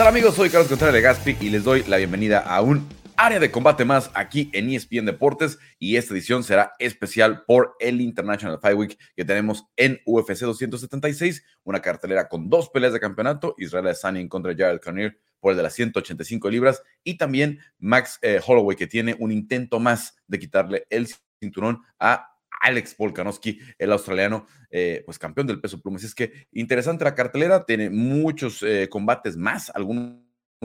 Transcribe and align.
tal 0.00 0.08
amigos? 0.08 0.34
Soy 0.34 0.48
Carlos 0.48 0.66
Contreras 0.66 0.94
de 0.94 1.02
Gaspi 1.02 1.36
y 1.42 1.50
les 1.50 1.62
doy 1.62 1.84
la 1.86 1.98
bienvenida 1.98 2.38
a 2.38 2.62
un 2.62 2.88
área 3.18 3.38
de 3.38 3.50
combate 3.50 3.84
más 3.84 4.10
aquí 4.14 4.48
en 4.54 4.70
ESPN 4.70 5.04
Deportes 5.04 5.58
y 5.78 5.96
esta 5.96 6.14
edición 6.14 6.42
será 6.42 6.72
especial 6.78 7.44
por 7.46 7.76
el 7.80 8.00
International 8.00 8.58
Fight 8.62 8.78
Week 8.78 8.98
que 9.14 9.26
tenemos 9.26 9.66
en 9.76 10.00
UFC 10.06 10.38
276, 10.38 11.44
una 11.64 11.82
cartelera 11.82 12.30
con 12.30 12.48
dos 12.48 12.70
peleas 12.70 12.94
de 12.94 13.00
campeonato, 13.00 13.54
Israel 13.58 13.88
Adesanya 13.88 14.26
contra 14.26 14.54
Jared 14.56 14.80
Cannonier 14.80 15.18
por 15.38 15.50
el 15.50 15.58
de 15.58 15.64
las 15.64 15.74
185 15.74 16.48
libras 16.48 16.82
y 17.04 17.18
también 17.18 17.58
Max 17.78 18.18
eh, 18.22 18.40
Holloway 18.42 18.78
que 18.78 18.86
tiene 18.86 19.16
un 19.18 19.30
intento 19.30 19.80
más 19.80 20.16
de 20.26 20.38
quitarle 20.38 20.86
el 20.88 21.08
cinturón 21.40 21.82
a 21.98 22.29
Alex 22.60 22.96
Volkanovski, 22.96 23.58
el 23.78 23.90
australiano, 23.90 24.46
eh, 24.70 25.02
pues 25.04 25.18
campeón 25.18 25.46
del 25.46 25.60
peso 25.60 25.80
pluma. 25.80 25.98
es 25.98 26.14
que 26.14 26.46
interesante 26.52 27.04
la 27.04 27.14
cartelera, 27.14 27.64
tiene 27.64 27.90
muchos 27.90 28.62
eh, 28.62 28.88
combates 28.88 29.36
más, 29.36 29.70
algunos 29.74 30.20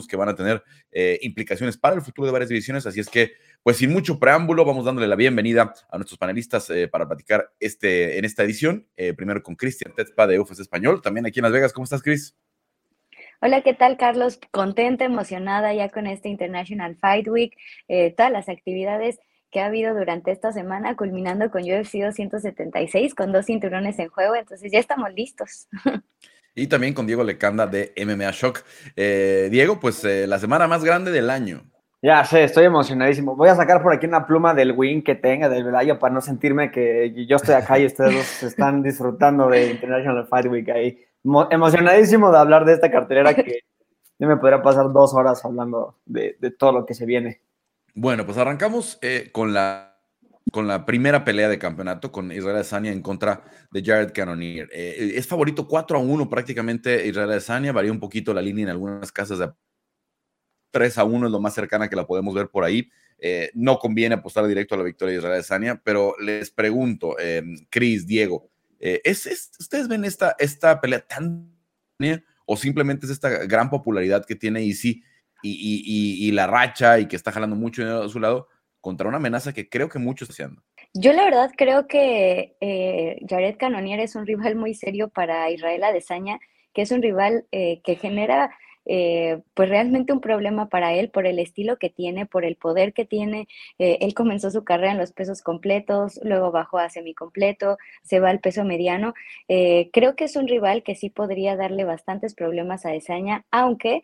que 0.10 0.18
van 0.18 0.28
a 0.28 0.36
tener 0.36 0.62
eh, 0.92 1.18
implicaciones 1.22 1.78
para 1.78 1.96
el 1.96 2.02
futuro 2.02 2.26
de 2.26 2.34
varias 2.34 2.50
divisiones. 2.50 2.86
Así 2.86 3.00
es 3.00 3.08
que, 3.08 3.32
pues 3.64 3.78
sin 3.78 3.94
mucho 3.94 4.20
preámbulo, 4.20 4.66
vamos 4.66 4.84
dándole 4.84 5.08
la 5.08 5.16
bienvenida 5.16 5.74
a 5.90 5.98
nuestros 5.98 6.18
panelistas 6.18 6.70
para 6.92 7.08
platicar 7.08 7.50
este, 7.62 8.20
en 8.20 8.26
esta 8.26 8.44
edición. 8.44 8.86
primero 9.16 9.42
con 9.42 9.56
Cristian 9.56 9.96
Tetzpa 9.96 10.28
de 10.28 10.38
UFS 10.38 10.60
Español, 10.60 11.02
también 11.02 11.26
aquí 11.26 11.40
en 11.40 11.44
Las 11.44 11.54
Vegas. 11.54 11.72
¿Cómo 11.72 11.86
estás, 11.86 12.04
Cris? 12.04 12.36
Hola, 13.42 13.62
¿qué 13.62 13.74
tal, 13.74 13.96
Carlos? 13.96 14.38
Contenta, 14.52 15.06
emocionada 15.06 15.74
ya 15.74 15.88
con 15.88 16.08
este 16.08 16.28
International 16.28 16.98
Fight 16.98 17.30
Week, 17.30 17.56
todas 18.18 18.32
las 18.34 18.50
actividades 18.50 19.20
que 19.56 19.62
ha 19.62 19.68
habido 19.68 19.96
durante 19.96 20.32
esta 20.32 20.52
semana, 20.52 20.98
culminando 20.98 21.50
con 21.50 21.62
UFC 21.62 21.94
276, 22.04 23.16
con 23.16 23.32
dos 23.32 23.46
cinturones 23.46 23.98
en 24.00 24.10
juego, 24.10 24.36
entonces 24.36 24.70
ya 24.70 24.80
estamos 24.80 25.14
listos. 25.14 25.70
Y 26.58 26.68
también 26.68 26.94
con 26.94 27.06
Diego 27.06 27.22
Lecanda 27.22 27.68
de 27.68 27.94
MMA 27.98 28.32
Shock. 28.32 28.64
Eh, 28.96 29.50
Diego, 29.52 29.78
pues 29.78 30.04
eh, 30.06 30.26
la 30.26 30.40
semana 30.40 30.68
más 30.68 30.86
grande 30.86 31.12
del 31.12 31.30
año. 31.30 31.64
Ya 32.02 32.24
sé, 32.24 32.46
estoy 32.46 32.64
emocionadísimo. 32.64 33.36
Voy 33.36 33.50
a 33.50 33.56
sacar 33.56 33.84
por 33.84 33.94
aquí 33.94 34.06
una 34.06 34.26
pluma 34.26 34.54
del 34.54 34.72
win 34.72 35.04
que 35.04 35.16
tenga, 35.16 35.50
del 35.50 35.66
Velayo, 35.66 36.00
para 36.00 36.14
no 36.14 36.22
sentirme 36.22 36.72
que 36.72 37.14
yo 37.28 37.36
estoy 37.36 37.56
acá 37.56 37.78
y 37.78 37.86
ustedes 37.86 38.14
dos 38.14 38.44
están 38.44 38.84
disfrutando 38.84 39.50
de 39.50 39.72
International 39.72 40.28
Fight 40.28 40.48
Week 40.48 40.70
ahí. 40.70 40.98
emocionadísimo 41.50 42.32
de 42.32 42.38
hablar 42.38 42.64
de 42.64 42.74
esta 42.74 42.90
cartelera 42.90 43.34
que 43.34 43.62
yo 44.18 44.28
me 44.28 44.38
podría 44.38 44.62
pasar 44.62 44.94
dos 44.94 45.14
horas 45.14 45.44
hablando 45.44 45.98
de 46.06 46.36
todo 46.58 46.72
lo 46.72 46.86
que 46.86 46.94
se 46.94 47.06
viene. 47.06 47.42
Bueno, 47.98 48.26
pues 48.26 48.38
arrancamos 48.38 49.00
eh, 49.02 49.30
con, 49.32 49.54
la, 49.54 49.98
con 50.52 50.68
la 50.68 50.86
primera 50.86 51.24
pelea 51.24 51.48
de 51.48 51.58
campeonato 51.58 52.12
con 52.12 52.30
Israel 52.30 52.58
Adesanya 52.58 52.92
en 52.92 53.02
contra 53.02 53.46
de 53.72 53.82
Jared 53.82 54.12
Cannonier. 54.12 54.68
Eh, 54.74 55.14
es 55.16 55.26
favorito 55.26 55.66
4 55.66 55.98
a 55.98 56.02
1 56.02 56.30
prácticamente 56.30 57.08
Israel 57.08 57.32
Adesanya, 57.32 57.72
varía 57.72 57.94
un 57.94 58.02
poquito 58.02 58.34
la 58.34 58.42
línea 58.42 58.64
en 58.64 58.70
algunas 58.70 59.14
casas 59.14 59.40
de 59.40 59.50
3 60.72 60.98
a 60.98 61.06
1 61.06 61.28
es 61.28 61.32
lo 61.32 61.40
más 61.40 61.54
cercana 61.54 61.88
que 61.88 61.96
la 61.96 62.06
podemos 62.06 62.36
ver 62.36 62.50
por 62.50 62.66
ahí. 62.66 62.90
Eh, 63.18 63.50
no 63.54 63.80
conviene 63.80 64.16
apostar 64.16 64.46
directo 64.46 64.76
a 64.76 64.78
la 64.78 64.84
victoria 64.84 65.14
de 65.14 65.20
Israel 65.20 65.36
Adesanya, 65.36 65.82
pero 65.82 66.16
les 66.20 66.52
pregunto, 66.52 67.16
Chris, 67.70 68.06
Diego, 68.06 68.50
¿es, 68.78 69.52
ustedes 69.58 69.88
ven 69.88 70.04
esta, 70.04 70.36
esta 70.38 70.82
pelea 70.82 71.00
tan 71.00 71.50
o 72.46 72.58
simplemente 72.58 73.06
es 73.06 73.14
esta 73.14 73.30
gran 73.46 73.70
popularidad 73.70 74.26
que 74.26 74.36
tiene 74.36 74.62
y 75.42 75.54
sí 75.54 76.28
y, 76.28 76.32
la 76.32 76.48
racha 76.48 77.00
y 77.00 77.08
que 77.08 77.16
está 77.16 77.32
jalando 77.32 77.56
mucho 77.56 77.82
dinero 77.82 78.04
a 78.04 78.10
su 78.10 78.20
lado 78.20 78.48
contra 78.82 79.08
una 79.08 79.18
amenaza 79.18 79.54
que 79.54 79.70
creo 79.70 79.90
que 79.90 80.00
muchos 80.00 80.30
están 80.30 80.48
haciendo. 80.48 80.64
Yo 80.94 81.12
la 81.14 81.26
verdad 81.26 81.52
creo 81.58 81.88
que 81.88 82.56
eh, 82.62 83.18
Jared 83.28 83.58
Cannonier 83.58 84.00
es 84.00 84.16
un 84.16 84.26
rival 84.26 84.56
muy 84.56 84.74
serio 84.74 85.10
para 85.10 85.50
Israel 85.50 85.84
Adesanya, 85.84 86.40
que 86.74 86.84
es 86.84 86.92
un 86.92 87.02
rival 87.02 87.46
eh, 87.52 87.82
que 87.84 87.96
genera 87.96 88.56
eh, 88.86 89.42
pues 89.54 89.70
realmente 89.70 90.14
un 90.14 90.22
problema 90.22 90.70
para 90.70 90.94
él 90.94 91.10
por 91.10 91.26
el 91.26 91.40
estilo 91.40 91.78
que 91.78 91.90
tiene, 91.90 92.26
por 92.26 92.46
el 92.46 92.56
poder 92.56 92.94
que 92.94 93.06
tiene. 93.06 93.48
Eh, 93.80 93.98
él 94.02 94.14
comenzó 94.14 94.52
su 94.52 94.64
carrera 94.64 94.92
en 94.92 94.98
los 94.98 95.12
pesos 95.12 95.42
completos, 95.42 96.20
luego 96.24 96.52
bajó 96.52 96.78
a 96.78 96.90
semicompleto, 96.90 97.78
se 98.04 98.20
va 98.20 98.30
al 98.30 98.40
peso 98.40 98.64
mediano. 98.64 99.14
Eh, 99.48 99.90
creo 99.92 100.16
que 100.16 100.26
es 100.26 100.36
un 100.36 100.48
rival 100.48 100.84
que 100.84 100.96
sí 100.96 101.10
podría 101.10 101.56
darle 101.56 101.84
bastantes 101.84 102.36
problemas 102.36 102.86
a 102.86 102.90
Desaña, 102.92 103.46
aunque 103.52 104.02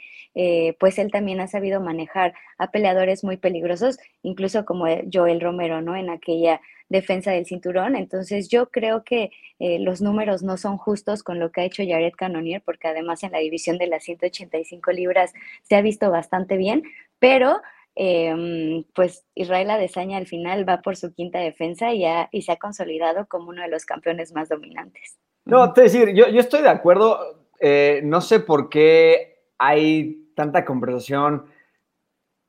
pues 0.79 0.97
él 0.97 1.11
también 1.11 1.39
ha 1.41 1.47
sabido 1.47 1.81
manejar 1.81 2.33
a 2.57 2.71
peleadores 2.71 3.23
muy 3.23 3.37
peligrosos, 3.37 3.99
incluso 4.23 4.65
como 4.65 4.85
Joel 5.11 5.41
Romero, 5.41 5.81
¿no? 5.81 5.95
En 5.95 6.09
aquella 6.09 6.61
defensa 6.91 7.31
del 7.31 7.45
cinturón. 7.45 7.95
Entonces 7.95 8.49
yo 8.49 8.69
creo 8.69 9.03
que 9.03 9.31
eh, 9.59 9.79
los 9.79 10.01
números 10.01 10.43
no 10.43 10.57
son 10.57 10.77
justos 10.77 11.23
con 11.23 11.39
lo 11.39 11.51
que 11.51 11.61
ha 11.61 11.63
hecho 11.63 11.83
Jared 11.87 12.13
Cannonier, 12.15 12.61
porque 12.63 12.89
además 12.89 13.23
en 13.23 13.31
la 13.31 13.39
división 13.39 13.77
de 13.77 13.87
las 13.87 14.03
185 14.03 14.91
libras 14.91 15.33
se 15.63 15.75
ha 15.75 15.81
visto 15.81 16.11
bastante 16.11 16.57
bien, 16.57 16.83
pero 17.17 17.61
em, 17.95 18.83
pues 18.93 19.25
Israel 19.35 19.69
Adesanya 19.71 20.17
al 20.17 20.27
final 20.27 20.67
va 20.67 20.81
por 20.81 20.97
su 20.97 21.13
quinta 21.13 21.39
defensa 21.39 21.93
y, 21.93 22.03
y 22.31 22.41
se 22.41 22.51
ha 22.51 22.57
consolidado 22.57 23.25
como 23.27 23.49
uno 23.49 23.61
de 23.61 23.69
los 23.69 23.85
campeones 23.85 24.33
más 24.33 24.49
dominantes. 24.49 25.17
No, 25.45 25.73
te 25.73 25.83
decir, 25.83 26.13
yo, 26.13 26.27
yo 26.27 26.39
estoy 26.39 26.61
de 26.61 26.69
acuerdo, 26.69 27.47
eh, 27.59 28.01
no 28.03 28.21
sé 28.21 28.41
por 28.41 28.69
qué 28.69 29.45
hay 29.57 30.27
tanta 30.35 30.65
conversación 30.65 31.45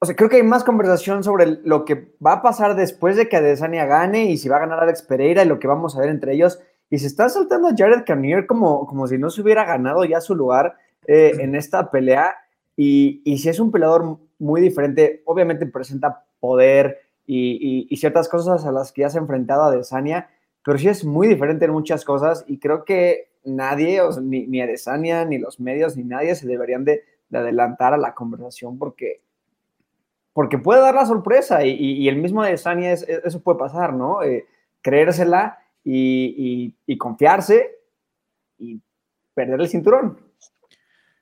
o 0.03 0.05
sea, 0.05 0.17
creo 0.17 0.29
que 0.29 0.35
hay 0.35 0.43
más 0.43 0.65
conversación 0.65 1.23
sobre 1.23 1.61
lo 1.63 1.85
que 1.85 2.09
va 2.25 2.33
a 2.33 2.43
pasar 2.43 2.75
después 2.75 3.15
de 3.15 3.29
que 3.29 3.37
Adesanya 3.37 3.87
gane 3.87 4.25
y 4.25 4.37
si 4.37 4.49
va 4.49 4.57
a 4.57 4.59
ganar 4.59 4.81
Alex 4.81 5.03
Pereira 5.03 5.45
y 5.45 5.47
lo 5.47 5.61
que 5.61 5.69
vamos 5.69 5.95
a 5.97 6.01
ver 6.01 6.09
entre 6.09 6.33
ellos. 6.35 6.59
Y 6.91 6.99
se 6.99 7.07
está 7.07 7.29
saltando 7.29 7.69
a 7.69 7.75
Jared 7.77 8.03
Cannonier 8.05 8.47
como, 8.47 8.85
como 8.89 9.07
si 9.07 9.17
no 9.17 9.31
se 9.31 9.43
hubiera 9.43 9.65
ganado 9.65 10.05
ya 10.05 10.21
su 10.21 10.35
lugar 10.35 10.75
eh, 11.07 11.35
en 11.39 11.55
esta 11.55 11.89
pelea. 11.93 12.35
Y, 12.77 13.23
y, 13.25 13.39
si 13.39 13.49
es 13.49 13.61
un 13.61 13.71
peleador 13.71 14.19
muy 14.41 14.61
diferente, 14.61 15.23
obviamente 15.25 15.67
presenta 15.67 16.25
poder 16.41 16.99
y, 17.25 17.87
y, 17.89 17.97
ciertas 17.97 18.29
cosas 18.29 18.67
a 18.67 18.73
las 18.73 18.91
que 18.91 19.03
ya 19.03 19.09
se 19.09 19.19
ha 19.19 19.21
enfrentado 19.21 19.63
Adesanya, 19.63 20.31
pero 20.65 20.79
sí 20.79 20.89
es 20.89 21.05
muy 21.05 21.29
diferente 21.29 21.67
en 21.67 21.71
muchas 21.71 22.05
cosas 22.05 22.45
y 22.49 22.59
creo 22.59 22.85
que 22.85 23.29
nadie, 23.45 24.01
o 24.01 24.21
ni, 24.21 24.49
ni 24.49 24.63
Adesanya, 24.63 25.25
ni 25.25 25.39
los 25.39 25.61
medios, 25.61 25.97
ni 25.97 26.03
nadie 26.03 26.35
se 26.35 26.49
deberían 26.49 26.85
de, 26.85 27.05
de 27.29 27.39
adelantar 27.39 27.95
a 27.95 27.99
la 27.99 28.15
conversación 28.15 28.81
porque 28.81 29.21
porque 30.33 30.59
puede 30.59 30.81
dar 30.81 30.95
la 30.95 31.07
sorpresa 31.07 31.65
y, 31.65 32.09
el 32.09 32.17
mismo 32.17 32.43
de 32.43 32.57
Sani 32.57 32.87
es, 32.87 33.03
eso 33.03 33.41
puede 33.41 33.59
pasar, 33.59 33.93
¿no? 33.93 34.23
Eh, 34.23 34.47
creérsela 34.81 35.59
y, 35.85 36.75
confiarse 36.99 37.79
y 38.59 38.81
perder 39.35 39.61
el 39.61 39.69
cinturón. 39.69 40.19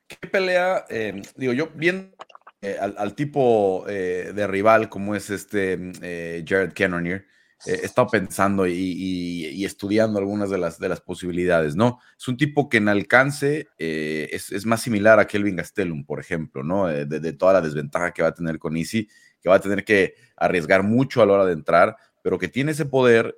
¿Qué 0.07 0.29
pelea? 0.29 0.85
Eh, 0.89 1.23
digo, 1.37 1.53
yo 1.53 1.69
viendo 1.75 2.17
eh, 2.63 2.77
al, 2.79 3.15
tipo 3.15 3.85
de 3.87 4.47
rival 4.47 4.89
como 4.89 5.15
es 5.15 5.31
este 5.31 6.43
Jared 6.47 6.73
Cannonier, 6.75 7.27
he 7.67 7.85
estado 7.85 8.09
pensando 8.09 8.67
y, 8.67 9.65
estudiando 9.65 10.19
algunas 10.19 10.51
de 10.51 10.59
las, 10.59 10.79
de 10.79 10.89
las 10.89 11.01
posibilidades, 11.01 11.77
¿no? 11.77 11.99
Es 12.19 12.29
un 12.29 12.37
tipo 12.37 12.69
que 12.69 12.79
en 12.79 12.89
alcance 12.89 13.69
es, 13.79 14.51
es, 14.53 14.67
más 14.67 14.83
similar 14.83 15.21
a 15.21 15.27
Kelvin 15.27 15.57
Gastelum, 15.57 16.05
por 16.05 16.21
ejemplo, 16.21 16.63
¿no? 16.63 16.87
De, 16.87 17.07
de, 17.07 17.33
toda 17.33 17.55
la 17.55 17.61
desventaja 17.61 18.13
que 18.13 18.23
va 18.23 18.29
a 18.29 18.35
tener 18.35 18.59
con 18.59 18.77
Easy, 18.77 19.09
que 19.41 19.49
va 19.49 19.57
a 19.57 19.61
tener 19.61 19.85
que 19.85 20.15
arriesgar 20.37 20.83
mucho 20.83 21.23
a 21.23 21.27
la 21.27 21.35
hora 21.35 21.47
de 21.47 21.53
entrar, 21.53 21.97
pero 22.23 22.39
que 22.39 22.49
tiene 22.49 22.73
ese 22.73 22.87
poder 22.87 23.37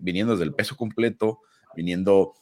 viniendo 0.00 0.32
desde 0.32 0.44
el 0.44 0.54
peso 0.54 0.76
completo, 0.76 1.40
viniendo 1.74 2.34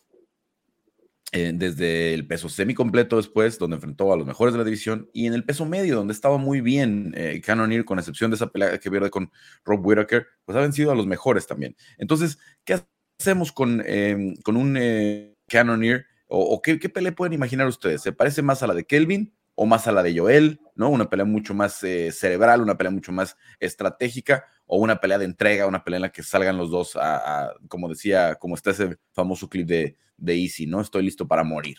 eh, 1.33 1.53
desde 1.55 2.13
el 2.13 2.27
peso 2.27 2.49
semi 2.49 2.75
completo 2.75 3.17
después, 3.17 3.59
donde 3.59 3.77
enfrentó 3.77 4.13
a 4.13 4.17
los 4.17 4.27
mejores 4.27 4.53
de 4.53 4.59
la 4.59 4.65
división, 4.65 5.09
y 5.13 5.27
en 5.27 5.35
el 5.35 5.45
peso 5.45 5.65
medio, 5.65 5.97
donde 5.97 6.13
estaba 6.13 6.39
muy 6.39 6.61
bien 6.61 7.15
eh, 7.17 7.41
Cannonier, 7.45 7.85
con 7.85 7.99
excepción 7.99 8.31
de 8.31 8.35
esa 8.35 8.49
pelea 8.49 8.79
que 8.79 8.91
pierde 8.91 9.11
con 9.11 9.31
Rob 9.65 9.85
Whittaker, 9.87 10.27
pues 10.45 10.59
ha 10.59 10.61
vencido 10.61 10.91
a 10.91 10.95
los 10.95 11.07
mejores 11.07 11.47
también. 11.47 11.77
Entonces, 11.99 12.39
¿qué 12.65 12.81
hacemos 13.21 13.53
con, 13.53 13.83
em, 13.87 14.35
con 14.43 14.57
un 14.57 14.77
eh, 14.77 15.37
Cannonier? 15.47 16.07
¿O, 16.33 16.63
qué, 16.63 16.79
qué, 16.79 16.89
pelea 16.89 17.13
pueden 17.13 17.33
imaginar 17.33 17.67
ustedes? 17.67 18.03
¿Se 18.03 18.13
parece 18.13 18.41
más 18.41 18.63
a 18.63 18.69
la 18.69 18.75
de 18.75 18.85
Kelvin 18.85 19.35
o 19.57 19.67
más 19.67 19.89
a 19.89 19.93
la 19.93 20.03
de 20.05 20.17
Joel? 20.17 20.61
¿no? 20.81 20.89
Una 20.89 21.11
pelea 21.11 21.27
mucho 21.27 21.53
más 21.55 21.83
eh, 21.85 22.11
cerebral, 22.11 22.63
una 22.63 22.79
pelea 22.79 22.91
mucho 22.91 23.13
más 23.13 23.37
estratégica, 23.61 24.45
o 24.73 24.77
una 24.77 25.01
pelea 25.01 25.19
de 25.19 25.25
entrega, 25.25 25.67
una 25.67 25.83
pelea 25.83 25.97
en 25.97 26.03
la 26.03 26.13
que 26.13 26.23
salgan 26.23 26.57
los 26.57 26.71
dos 26.71 26.95
a, 26.95 27.53
como 27.69 27.89
decía, 27.89 28.37
como 28.37 28.55
está 28.55 28.71
ese 28.71 28.99
famoso 29.11 29.49
clip 29.49 29.67
de, 29.67 29.97
de 30.17 30.35
Easy, 30.35 30.65
¿no? 30.65 30.81
Estoy 30.81 31.03
listo 31.03 31.27
para 31.27 31.43
morir. 31.43 31.77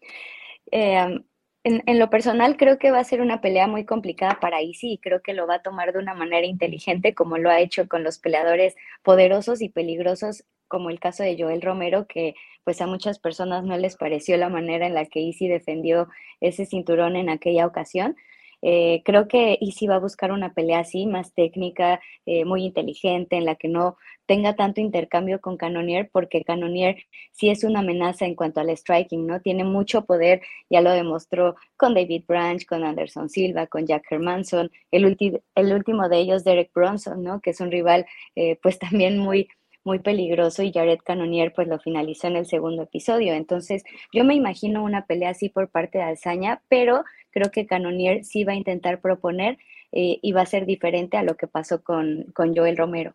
Em, 0.69 1.23
en, 1.63 1.97
lo 1.97 2.09
personal 2.09 2.57
creo 2.57 2.77
que 2.77 2.91
va 2.91 2.99
a 2.99 3.03
ser 3.05 3.21
una 3.21 3.39
pelea 3.39 3.67
muy 3.67 3.85
complicada 3.85 4.37
para 4.41 4.59
Easy 4.59 4.93
y 4.93 4.97
creo 4.97 5.21
que 5.21 5.33
lo 5.33 5.47
va 5.47 5.55
a 5.55 5.61
tomar 5.61 5.93
de 5.93 5.99
una 5.99 6.13
manera 6.13 6.45
inteligente 6.45 7.15
como 7.15 7.37
lo 7.37 7.49
ha 7.49 7.61
hecho 7.61 7.87
con 7.87 8.03
los 8.03 8.19
peleadores 8.19 8.75
poderosos 9.01 9.61
y 9.61 9.69
peligrosos 9.69 10.43
como 10.67 10.89
el 10.89 10.99
caso 10.99 11.23
de 11.23 11.41
Joel 11.41 11.61
Romero 11.61 12.05
que 12.05 12.35
pues 12.65 12.81
a 12.81 12.87
muchas 12.87 13.17
personas 13.17 13.63
no 13.63 13.77
les 13.77 13.95
pareció 13.95 14.35
la 14.35 14.49
manera 14.49 14.87
en 14.87 14.93
la 14.93 15.05
que 15.05 15.21
Easy 15.21 15.47
defendió 15.47 16.09
ese 16.41 16.65
cinturón 16.65 17.15
en 17.15 17.29
aquella 17.29 17.65
ocasión. 17.65 18.17
Eh, 18.61 19.01
creo 19.05 19.27
que 19.27 19.57
Easy 19.61 19.87
va 19.87 19.95
a 19.95 19.99
buscar 19.99 20.31
una 20.31 20.53
pelea 20.53 20.79
así, 20.79 21.05
más 21.05 21.33
técnica, 21.33 21.99
eh, 22.25 22.45
muy 22.45 22.63
inteligente, 22.65 23.35
en 23.37 23.45
la 23.45 23.55
que 23.55 23.67
no 23.67 23.97
tenga 24.25 24.55
tanto 24.55 24.81
intercambio 24.81 25.39
con 25.39 25.57
Cannonier, 25.57 26.09
porque 26.11 26.43
Cannonier 26.43 26.97
sí 27.31 27.49
es 27.49 27.63
una 27.63 27.79
amenaza 27.79 28.25
en 28.25 28.35
cuanto 28.35 28.59
al 28.59 28.69
striking, 28.75 29.25
¿no? 29.25 29.41
Tiene 29.41 29.63
mucho 29.63 30.05
poder, 30.05 30.41
ya 30.69 30.81
lo 30.81 30.91
demostró 30.91 31.55
con 31.77 31.93
David 31.93 32.23
Branch, 32.27 32.65
con 32.65 32.83
Anderson 32.83 33.29
Silva, 33.29 33.67
con 33.67 33.85
Jack 33.85 34.05
Hermanson, 34.11 34.71
el, 34.91 35.17
el 35.55 35.73
último 35.73 36.09
de 36.09 36.17
ellos, 36.17 36.43
Derek 36.43 36.71
Bronson, 36.73 37.23
¿no? 37.23 37.39
Que 37.41 37.51
es 37.51 37.61
un 37.61 37.71
rival, 37.71 38.05
eh, 38.35 38.57
pues 38.61 38.79
también 38.79 39.17
muy 39.17 39.47
muy 39.83 39.99
peligroso 39.99 40.63
y 40.63 40.73
Jared 40.73 40.99
Cannonier 41.03 41.53
pues 41.53 41.69
lo 41.69 41.79
finalizó 41.79 42.27
en 42.27 42.35
el 42.35 42.45
segundo 42.45 42.83
episodio. 42.83 43.33
Entonces 43.33 43.83
yo 44.11 44.25
me 44.25 44.35
imagino 44.35 44.83
una 44.83 45.05
pelea 45.05 45.29
así 45.29 45.47
por 45.47 45.69
parte 45.69 45.99
de 45.99 46.03
Alzaña, 46.03 46.61
pero 46.67 47.05
creo 47.37 47.51
que 47.51 47.67
Cannonier 47.67 48.23
sí 48.23 48.43
va 48.43 48.53
a 48.53 48.55
intentar 48.55 48.99
proponer 48.99 49.57
eh, 49.91 50.19
y 50.21 50.31
va 50.31 50.41
a 50.41 50.45
ser 50.45 50.65
diferente 50.65 51.17
a 51.17 51.23
lo 51.23 51.37
que 51.37 51.47
pasó 51.47 51.83
con, 51.83 52.25
con 52.33 52.55
Joel 52.55 52.77
Romero. 52.77 53.13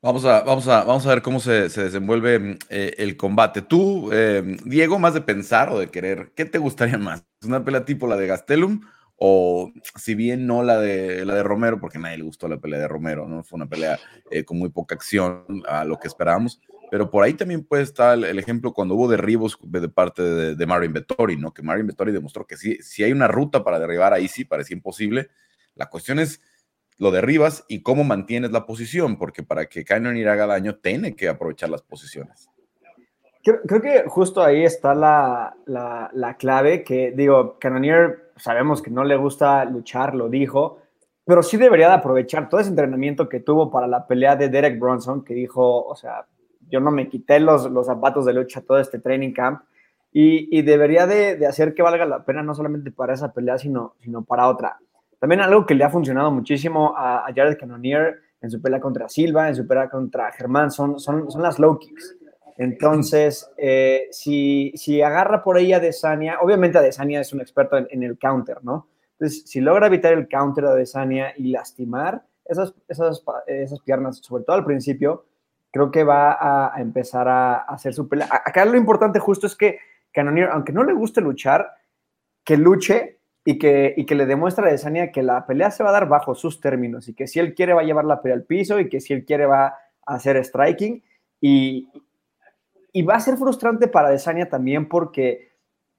Vamos 0.00 0.24
a, 0.26 0.42
vamos 0.42 0.68
a, 0.68 0.84
vamos 0.84 1.06
a 1.06 1.08
ver 1.08 1.22
cómo 1.22 1.40
se, 1.40 1.68
desenvuelve 1.68 2.38
mm, 2.38 2.58
eh, 2.68 2.94
el 2.98 3.16
combate. 3.16 3.62
Tú, 3.62 4.10
eh, 4.12 4.56
Diego, 4.64 4.98
más 4.98 5.14
de 5.14 5.22
pensar 5.22 5.70
o 5.70 5.78
de 5.78 5.88
querer, 5.88 6.32
¿qué 6.36 6.44
te 6.44 6.58
gustaría 6.58 6.98
más? 6.98 7.24
¿Una 7.44 7.64
pelea 7.64 7.84
tipo 7.84 8.06
la 8.06 8.16
de 8.16 8.26
Gastelum 8.26 8.82
o 9.16 9.72
si 9.96 10.14
bien 10.14 10.46
no 10.46 10.62
la 10.62 10.78
de, 10.78 11.24
la 11.24 11.34
de 11.34 11.42
Romero, 11.42 11.80
porque 11.80 11.98
a 11.98 12.00
nadie 12.02 12.18
le 12.18 12.24
gustó 12.24 12.48
la 12.48 12.58
pelea 12.58 12.80
de 12.80 12.88
Romero, 12.88 13.26
¿no? 13.26 13.42
Fue 13.42 13.56
una 13.56 13.66
pelea 13.66 13.98
eh, 14.30 14.44
con 14.44 14.58
muy 14.58 14.68
poca 14.68 14.94
acción 14.94 15.62
a 15.66 15.84
lo 15.84 15.98
que 15.98 16.08
esperábamos, 16.08 16.60
pero 16.94 17.10
por 17.10 17.24
ahí 17.24 17.34
también 17.34 17.64
puede 17.64 17.82
estar 17.82 18.16
el, 18.16 18.38
ejemplo 18.38 18.72
cuando 18.72 18.94
hubo 18.94 19.08
derribos 19.08 19.58
de 19.60 19.88
parte 19.88 20.22
de, 20.22 20.54
de 20.54 20.66
Marin 20.66 20.92
Vettori, 20.92 21.36
¿no? 21.36 21.52
Que 21.52 21.60
Marin 21.60 21.88
Vettori 21.88 22.12
demostró 22.12 22.46
que 22.46 22.56
sí, 22.56 22.76
si 22.82 23.02
hay 23.02 23.10
una 23.10 23.26
ruta 23.26 23.64
para 23.64 23.80
derribar 23.80 24.12
ahí 24.12 24.28
sí 24.28 24.44
parecía 24.44 24.76
imposible. 24.76 25.28
La 25.74 25.86
cuestión 25.86 26.20
es 26.20 26.40
lo 26.96 27.10
derribas 27.10 27.64
y 27.66 27.82
cómo 27.82 28.04
mantienes 28.04 28.52
la 28.52 28.64
posición, 28.64 29.18
porque 29.18 29.42
para 29.42 29.66
que 29.66 29.84
Cannonier 29.84 30.28
haga 30.28 30.46
daño 30.46 30.76
tiene 30.76 31.16
que 31.16 31.28
aprovechar 31.28 31.68
las 31.68 31.82
posiciones. 31.82 32.48
Creo, 33.42 33.82
que 33.82 34.04
justo 34.06 34.40
ahí 34.40 34.62
está 34.62 34.94
la, 34.94 35.56
la, 35.66 36.10
la 36.12 36.36
clave, 36.36 36.84
que 36.84 37.10
digo, 37.10 37.58
Cannonier 37.58 38.30
sabemos 38.36 38.80
que 38.80 38.92
no 38.92 39.02
le 39.02 39.16
gusta 39.16 39.64
luchar, 39.64 40.14
lo 40.14 40.28
dijo, 40.28 40.78
pero 41.24 41.42
sí 41.42 41.56
debería 41.56 41.88
de 41.88 41.94
aprovechar 41.94 42.48
todo 42.48 42.60
ese 42.60 42.70
entrenamiento 42.70 43.28
que 43.28 43.40
tuvo 43.40 43.68
para 43.68 43.88
la 43.88 44.06
pelea 44.06 44.36
de 44.36 44.48
Derek 44.48 44.78
Bronson, 44.78 45.24
que 45.24 45.34
dijo, 45.34 45.84
o 45.84 45.96
sea, 45.96 46.26
yo 46.70 46.80
no 46.80 46.90
me 46.90 47.08
quité 47.08 47.40
los, 47.40 47.70
los 47.70 47.86
zapatos 47.86 48.24
de 48.26 48.34
lucha 48.34 48.60
todo 48.60 48.78
este 48.78 48.98
training 48.98 49.32
camp, 49.32 49.62
y, 50.12 50.56
y 50.56 50.62
debería 50.62 51.06
de, 51.06 51.36
de, 51.36 51.46
hacer 51.46 51.74
que 51.74 51.82
valga 51.82 52.06
la 52.06 52.24
pena 52.24 52.42
no 52.42 52.54
solamente 52.54 52.92
para 52.92 53.14
esa 53.14 53.32
pelea, 53.32 53.58
sino, 53.58 53.94
sino 54.00 54.22
para 54.22 54.48
otra. 54.48 54.78
También 55.18 55.40
algo 55.40 55.64
que 55.64 55.74
le 55.74 55.82
ha 55.82 55.90
funcionado 55.90 56.30
muchísimo 56.30 56.94
a, 56.96 57.24
Jared 57.34 57.58
Cannonier 57.58 58.20
en 58.42 58.50
su 58.50 58.60
pelea 58.60 58.78
contra 58.78 59.08
Silva, 59.08 59.48
en 59.48 59.56
su 59.56 59.66
pelea 59.66 59.88
contra 59.88 60.30
Germán, 60.32 60.70
son, 60.70 61.00
son, 61.00 61.30
son 61.30 61.42
las 61.42 61.58
low 61.58 61.78
kicks. 61.78 62.14
Entonces, 62.58 63.50
eh, 63.56 64.06
si, 64.10 64.72
si, 64.76 65.02
agarra 65.02 65.42
por 65.42 65.56
ahí 65.56 65.72
a 65.72 65.80
Desania, 65.80 66.38
obviamente 66.40 66.80
Desania 66.80 67.20
es 67.20 67.32
un 67.32 67.40
experto 67.40 67.78
en, 67.78 68.02
el 68.02 68.18
counter, 68.18 68.62
¿no? 68.62 68.86
Entonces, 69.12 69.44
si 69.46 69.60
logra 69.60 69.86
evitar 69.86 70.12
el 70.12 70.28
counter 70.28 70.64
de 70.66 70.76
Desania 70.76 71.32
y 71.36 71.50
lastimar 71.50 72.22
esas, 72.44 72.74
esas, 72.86 73.24
esas 73.46 73.80
piernas, 73.80 74.18
sobre 74.18 74.44
todo 74.44 74.56
al 74.56 74.64
principio, 74.64 75.24
creo 75.74 75.90
que 75.90 76.04
va 76.04 76.38
a, 76.72 76.80
empezar 76.80 77.26
a, 77.26 77.56
hacer 77.56 77.94
su 77.94 78.08
pelea. 78.08 78.28
Acá 78.30 78.64
lo 78.64 78.76
importante 78.76 79.18
justo 79.18 79.48
es 79.48 79.56
que 79.56 79.80
Cannonier, 80.12 80.50
aunque 80.50 80.72
no 80.72 80.84
le 80.84 80.92
guste 80.92 81.20
luchar, 81.20 81.68
que 82.44 82.56
luche 82.56 83.18
y 83.44 83.58
que, 83.58 83.92
y 83.96 84.06
que 84.06 84.14
le 84.14 84.26
demuestre 84.26 84.68
a 84.68 84.70
Desania 84.70 85.10
que 85.10 85.24
la 85.24 85.44
pelea 85.44 85.72
se 85.72 85.82
va 85.82 85.88
a 85.88 85.94
dar 85.94 86.08
bajo 86.08 86.36
sus 86.36 86.60
términos 86.60 87.08
y 87.08 87.14
que 87.14 87.26
si 87.26 87.40
él 87.40 87.56
quiere 87.56 87.72
va 87.72 87.80
a 87.80 87.84
llevar 87.84 88.04
la 88.04 88.22
pelea 88.22 88.36
al 88.36 88.44
piso 88.44 88.78
y 88.78 88.88
que 88.88 89.00
si 89.00 89.14
él 89.14 89.24
quiere 89.24 89.46
va 89.46 89.66
a 89.66 90.14
hacer 90.14 90.36
striking 90.44 91.02
y, 91.40 91.90
y 92.92 93.02
va 93.02 93.16
a 93.16 93.20
ser 93.20 93.36
frustrante 93.36 93.88
para 93.88 94.10
Desania 94.10 94.48
también 94.48 94.88
porque 94.88 95.50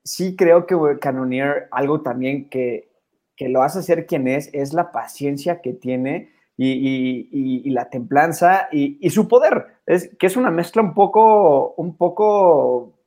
sí 0.06 0.38
creo 0.38 0.68
que 0.68 0.78
Canonier, 1.02 1.68
algo 1.72 2.02
también 2.02 2.48
que, 2.48 2.94
que 3.36 3.50
lo 3.50 3.62
hace 3.62 3.84
ser 3.84 4.06
quien 4.06 4.30
es, 4.30 4.50
es 4.54 4.72
la 4.72 4.94
paciencia 4.94 5.60
que 5.60 5.74
tiene 5.74 6.34
y, 6.58 7.70
la 7.72 7.90
templanza 7.90 8.68
y, 8.72 9.10
su 9.10 9.28
poder. 9.28 9.80
Es 9.86 10.16
que 10.18 10.28
es 10.28 10.38
una 10.38 10.52
mezcla 10.52 10.82
un 10.82 10.94
poco, 10.94 11.74
un 11.76 11.98
poco 11.98 13.00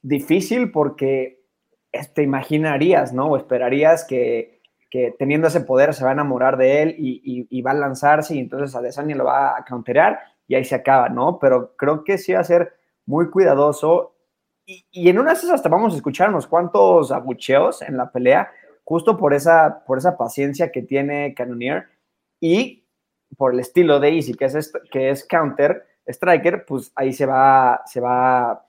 difícil 0.00 0.70
porque 0.72 1.40
te 2.14 2.22
imaginarías, 2.22 3.12
¿no? 3.12 3.26
O 3.26 3.36
esperarías 3.36 4.04
que, 4.04 4.62
que, 4.90 5.14
teniendo 5.18 5.48
ese 5.48 5.60
poder 5.60 5.94
se 5.94 6.04
va 6.04 6.10
a 6.10 6.14
enamorar 6.14 6.56
de 6.56 6.82
él 6.82 6.94
y, 6.98 7.62
va 7.62 7.72
a 7.72 7.74
lanzarse 7.74 8.34
y 8.34 8.38
entonces 8.38 8.74
a 8.74 8.82
Desania 8.82 9.16
lo 9.16 9.24
va 9.24 9.56
a 9.56 9.64
counterar 9.64 10.20
y 10.48 10.54
ahí 10.54 10.64
se 10.64 10.74
acaba, 10.74 11.08
¿no? 11.08 11.38
Pero 11.38 11.76
creo 11.76 12.04
que 12.04 12.18
sí 12.18 12.32
va 12.32 12.40
a 12.40 12.44
ser 12.44 12.74
muy 13.06 13.30
cuidadoso. 13.30 14.16
Y, 14.64 15.08
en 15.08 15.18
una 15.18 15.34
de 15.34 15.52
hasta 15.52 15.68
vamos 15.68 15.92
a 15.92 15.96
escuchar 15.96 16.30
unos 16.30 16.46
cuantos 16.46 17.12
abucheos 17.12 17.82
en 17.82 17.96
la 17.96 18.10
pelea, 18.10 18.50
justo 18.84 19.16
por 19.16 19.34
esa, 19.34 19.84
por 19.86 19.98
esa 19.98 20.16
paciencia 20.16 20.72
que 20.72 20.82
tiene 20.82 21.34
Cannonier 21.34 21.86
y 22.42 22.84
por 23.36 23.54
el 23.54 23.60
estilo 23.60 24.00
de 24.00 24.16
Easy, 24.16 24.34
que 24.34 24.46
es, 24.46 24.72
que 24.90 25.10
es 25.10 25.24
counter 25.24 25.86
striker, 26.06 26.66
pues 26.66 26.90
ahí 26.96 27.12
se 27.12 27.24
va, 27.24 27.82
se 27.86 28.00
va 28.00 28.50
a 28.50 28.66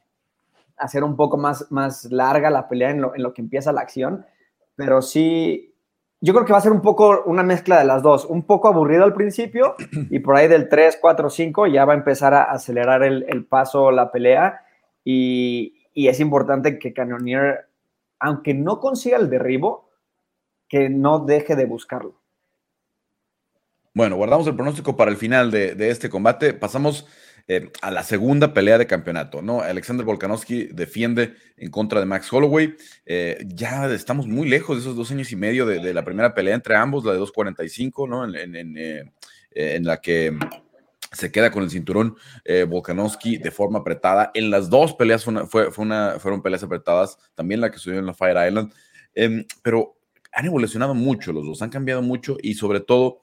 hacer 0.78 1.04
un 1.04 1.16
poco 1.16 1.38
más, 1.38 1.72
más 1.72 2.06
larga 2.12 2.52
la 2.52 2.70
pelea 2.70 2.92
en 2.92 3.02
lo, 3.02 3.16
en 3.16 3.24
lo 3.24 3.34
que 3.34 3.42
empieza 3.42 3.74
la 3.74 3.81
acción. 3.81 4.28
Pero 4.75 5.02
sí, 5.02 5.74
yo 6.22 6.34
creo 6.34 6.46
que 6.46 6.54
va 6.54 6.60
a 6.60 6.62
ser 6.62 6.72
un 6.72 6.84
poco 6.84 7.24
una 7.25 7.42
mezcla 7.42 7.80
de 7.80 7.86
las 7.86 8.04
dos, 8.04 8.25
un 8.25 8.44
poco 8.44 8.68
aburrido 8.68 9.04
al 9.04 9.16
principio 9.16 9.75
y 10.12 10.20
por 10.20 10.38
ahí 10.38 10.48
del 10.48 10.70
3, 10.70 11.00
4, 11.02 11.30
5 11.31 11.68
ya 11.68 11.86
va 11.86 11.94
a 11.94 11.98
empezar 11.98 12.36
a 12.36 12.44
acelerar 12.44 13.02
el, 13.02 13.25
el 13.28 13.44
paso, 13.46 13.90
la 13.90 14.12
pelea 14.12 14.62
y, 15.04 15.88
y, 15.96 16.10
es 16.10 16.20
importante 16.20 16.78
que 16.78 16.94
Cannonier, 16.94 17.68
aunque 18.20 18.54
no 18.54 18.80
consiga 18.80 19.18
el 19.18 19.31
derribo, 19.31 19.90
que 20.70 20.90
no 20.90 21.20
deje 21.20 21.56
de 21.56 21.66
buscarlo. 21.66 22.23
Bueno, 23.95 24.16
guardamos 24.16 24.48
el 24.48 24.56
pronóstico 24.56 24.98
para 24.98 25.12
el 25.12 25.18
final 25.18 25.51
de, 25.51 25.75
este 25.90 26.10
combate. 26.10 26.56
Pasamos 26.56 27.06
eh, 27.48 27.69
a 27.84 27.92
la 27.92 28.01
segunda 28.01 28.51
pelea 28.51 28.80
de 28.80 28.88
campeonato, 28.88 29.44
¿no? 29.44 29.62
Alexander 29.62 30.04
Volkanovski 30.04 30.69
defiende 30.74 31.36
en 31.57 31.69
contra 31.69 32.00
de 32.00 32.07
Max 32.07 32.34
Holloway. 32.34 32.75
Eh, 33.06 33.45
ya 33.45 33.86
estamos 33.94 34.25
muy 34.25 34.50
lejos 34.50 34.78
de 34.78 34.81
esos 34.81 34.95
dos 34.95 35.12
años 35.12 35.31
y 35.31 35.36
medio 35.36 35.68
de, 35.68 35.94
la 35.94 36.04
primera 36.04 36.34
pelea 36.34 36.56
entre 36.56 36.75
ambos, 36.75 37.06
la 37.06 37.13
de 37.13 37.19
2.45, 37.19 38.10
¿no? 38.10 38.25
En, 38.25 38.56
eh, 38.78 39.12
en, 39.51 39.84
la 39.86 40.01
que 40.01 40.36
se 41.12 41.31
queda 41.31 41.51
con 41.51 41.62
el 41.62 41.70
cinturón 41.70 42.15
Volkanovski 42.67 43.38
de 43.38 43.51
forma 43.51 43.79
apretada. 43.79 44.32
En 44.34 44.50
las 44.50 44.72
dos 44.72 44.96
peleas 44.96 45.24
fue 45.24 45.70
fueron 45.70 46.41
peleas 46.41 46.63
apretadas, 46.63 47.20
también 47.36 47.62
la 47.62 47.70
que 47.70 47.77
sucedió 47.77 48.00
en 48.00 48.08
la 48.08 48.15
Fire 48.15 48.48
Island. 48.48 48.74
Em, 49.13 49.46
pero 49.62 49.96
han 50.34 50.46
evolucionado 50.46 50.94
mucho 50.94 51.32
los 51.32 51.46
dos, 51.46 51.62
han 51.62 51.70
cambiado 51.70 52.02
mucho 52.02 52.38
y 52.42 52.56
sobre 52.56 52.80
todo 52.80 53.22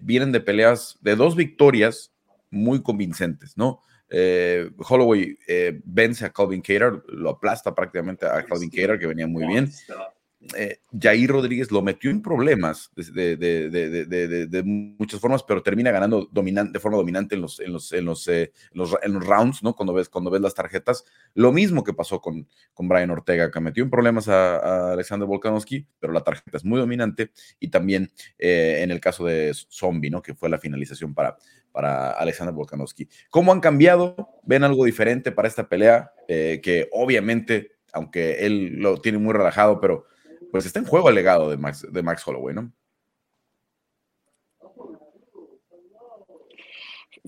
vienen 0.00 0.32
de 0.32 0.40
peleas 0.40 0.98
de 1.00 1.14
dos 1.14 1.36
victorias 1.36 2.12
muy 2.50 2.82
convincentes, 2.82 3.56
¿no? 3.56 3.82
Eh, 4.10 4.70
Holloway 4.78 5.38
eh, 5.46 5.80
vence 5.84 6.24
a 6.24 6.32
Calvin 6.32 6.62
Cater, 6.62 7.02
lo 7.08 7.30
aplasta 7.30 7.74
prácticamente 7.74 8.26
a 8.26 8.42
Calvin 8.44 8.70
Cater, 8.70 8.98
que 8.98 9.06
venía 9.06 9.26
muy 9.26 9.46
bien 9.46 9.70
eh, 10.54 10.80
Jair 10.98 11.30
Rodríguez 11.30 11.72
lo 11.72 11.82
metió 11.82 12.10
en 12.10 12.22
problemas 12.22 12.90
de, 12.94 14.62
muchas 14.64 15.20
formas, 15.20 15.42
pero 15.42 15.62
termina 15.62 15.90
ganando 15.90 16.28
dominante, 16.30 16.74
de 16.74 16.80
forma 16.80 16.96
dominante 16.96 17.34
eh, 17.34 17.38
en 17.92 18.04
los 18.04 19.26
rounds, 19.26 19.62
¿no? 19.62 19.74
Cuando 19.74 19.92
ves, 19.92 20.08
cuando 20.08 20.30
ves 20.30 20.40
las 20.40 20.54
tarjetas. 20.54 21.04
Lo 21.34 21.52
mismo 21.52 21.82
que 21.82 21.92
pasó 21.92 22.20
con, 22.20 22.46
Brian 22.78 23.10
Ortega, 23.10 23.50
que 23.50 23.60
metió 23.60 23.82
en 23.82 23.90
problemas 23.90 24.28
a, 24.28 24.92
Alexander 24.92 25.26
Volkanovski, 25.26 25.86
pero 25.98 26.12
la 26.12 26.22
tarjeta 26.22 26.56
es 26.56 26.64
muy 26.64 26.78
dominante. 26.78 27.32
Y 27.58 27.68
también 27.68 28.10
eh, 28.38 28.80
en 28.82 28.90
el 28.90 29.00
caso 29.00 29.24
de 29.24 29.52
Zombie, 29.54 30.10
¿no? 30.10 30.22
Que 30.22 30.34
fue 30.34 30.48
la 30.48 30.58
finalización 30.58 31.14
para, 31.14 31.36
para 31.72 32.12
Alexander 32.12 32.54
Volkanovski. 32.54 33.08
¿Cómo 33.30 33.52
han 33.52 33.60
cambiado? 33.60 34.40
¿Ven 34.44 34.64
algo 34.64 34.84
diferente 34.84 35.32
para 35.32 35.48
esta 35.48 35.68
pelea? 35.68 36.12
Eh, 36.28 36.60
que 36.62 36.88
obviamente, 36.92 37.72
aunque 37.92 38.46
él 38.46 38.76
lo 38.76 39.00
tiene 39.00 39.18
muy 39.18 39.32
relajado, 39.32 39.80
pero 39.80 40.06
pues 40.50 40.66
está 40.66 40.78
en 40.78 40.86
juego 40.86 41.08
el 41.08 41.14
legado 41.14 41.50
de 41.50 41.56
Max, 41.56 41.86
de 41.90 42.02
Max 42.02 42.26
Holloway, 42.26 42.54
¿no? 42.54 42.72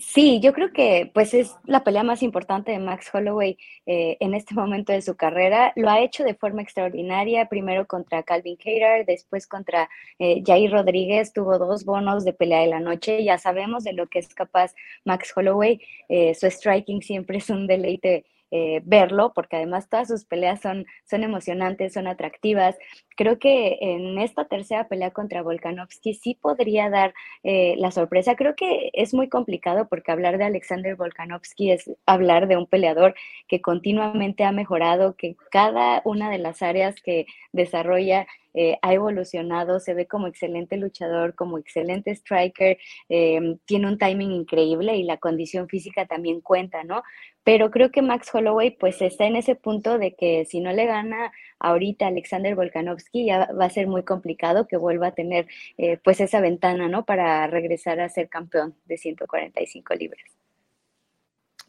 Sí, 0.01 0.41
yo 0.41 0.55
creo 0.55 0.73
que 0.73 1.11
pues 1.13 1.35
es 1.35 1.55
la 1.67 1.85
pelea 1.85 2.03
más 2.03 2.23
importante 2.23 2.73
de 2.73 2.79
Max 2.79 3.11
Holloway 3.13 3.59
eh, 3.85 4.17
en 4.21 4.35
este 4.35 4.55
momento 4.55 4.93
de 4.93 5.03
su 5.03 5.15
carrera. 5.17 5.73
Lo 5.77 5.91
ha 5.91 6.01
hecho 6.01 6.25
de 6.25 6.35
forma 6.35 6.63
extraordinaria, 6.63 7.49
primero 7.49 7.87
contra 7.87 8.23
Calvin 8.23 8.57
Cater, 8.57 9.05
después 9.07 9.47
contra 9.47 9.91
eh, 10.19 10.43
Jair 10.47 10.71
Rodríguez, 10.73 11.33
tuvo 11.33 11.59
dos 11.59 11.85
bonos 11.85 12.25
de 12.25 12.33
pelea 12.33 12.61
de 12.61 12.69
la 12.69 12.81
noche. 12.81 13.25
Ya 13.25 13.37
sabemos 13.39 13.85
de 13.85 13.93
lo 13.93 14.07
que 14.07 14.21
es 14.21 14.35
capaz 14.35 14.75
Max 15.05 15.33
Holloway. 15.37 15.81
Eh, 16.09 16.35
su 16.35 16.47
striking 16.47 17.03
siempre 17.03 17.39
es 17.39 17.51
un 17.51 17.67
deleite 17.67 18.25
eh, 18.51 18.81
verlo, 18.85 19.33
porque 19.35 19.57
además 19.57 19.89
todas 19.89 20.09
sus 20.09 20.25
peleas 20.25 20.61
son, 20.61 20.87
son 21.05 21.23
emocionantes, 21.23 21.93
son 21.93 22.07
atractivas. 22.07 22.77
Creo 23.17 23.39
que 23.39 23.79
en 23.81 24.19
esta 24.19 24.47
tercera 24.47 24.89
pelea 24.89 25.13
contra 25.13 25.43
Volkanovski 25.43 26.15
sí 26.15 26.39
podría 26.41 26.91
dar 26.91 27.15
eh, 27.43 27.75
la 27.79 27.91
sorpresa. 27.91 28.37
Creo 28.37 28.57
que 28.57 28.91
es 28.93 29.15
muy 29.15 29.29
complicado 29.29 29.89
porque 29.89 30.13
hablar 30.13 30.39
de 30.39 30.45
Alexander 30.45 30.97
Volkanovski 30.97 31.71
es 31.71 31.91
hablar 32.07 32.49
de 32.49 32.57
un 32.57 32.67
peleador 32.67 33.15
que 33.47 33.61
continuamente 33.61 34.45
ha 34.45 34.53
mejorado, 34.53 35.17
que 35.17 35.37
cada 35.51 36.03
una 36.05 36.31
de 36.31 36.39
las 36.39 36.63
áreas 36.63 37.01
que 37.01 37.27
desarrolla 37.53 38.27
eh, 38.55 38.79
ha 38.83 38.95
evolucionado, 38.95 39.81
se 39.81 39.95
ve 39.95 40.07
como 40.07 40.27
excelente 40.27 40.77
luchador, 40.77 41.35
como 41.35 41.59
excelente 41.59 42.11
striker, 42.13 42.79
em, 43.09 43.59
tiene 43.65 43.87
un 43.87 43.99
timing 43.99 44.33
increíble 44.33 44.97
y 44.97 45.05
la 45.05 45.19
condición 45.19 45.69
física 45.69 46.07
también 46.07 46.41
cuenta, 46.41 46.85
¿no? 46.85 47.03
Pero 47.45 47.71
creo 47.71 47.91
que 47.91 48.03
Max 48.03 48.31
Holloway 48.35 48.73
pues 48.73 49.01
está 49.01 49.27
en 49.27 49.37
ese 49.37 49.55
punto 49.55 49.99
de 49.99 50.15
que 50.15 50.45
si 50.45 50.61
no 50.61 50.73
le 50.73 50.87
gana 50.87 51.33
ahorita 51.59 52.07
Alexander 52.07 52.55
Volkanovski 52.55 53.27
ya 53.27 53.51
va 53.53 53.67
a 53.67 53.71
ser 53.71 53.87
muy 53.87 54.03
complicado 54.03 54.67
que 54.67 54.77
vuelva 54.77 55.09
a 55.09 55.15
tener 55.15 55.47
eh, 55.79 55.99
pues 56.03 56.21
esa 56.21 56.41
ventana, 56.41 56.89
¿no? 56.89 57.05
Para 57.05 57.47
regresar 57.47 58.01
a 58.01 58.09
ser 58.09 58.29
campeón 58.29 58.75
de 58.85 58.97
145 58.97 59.95
libras. 59.95 60.25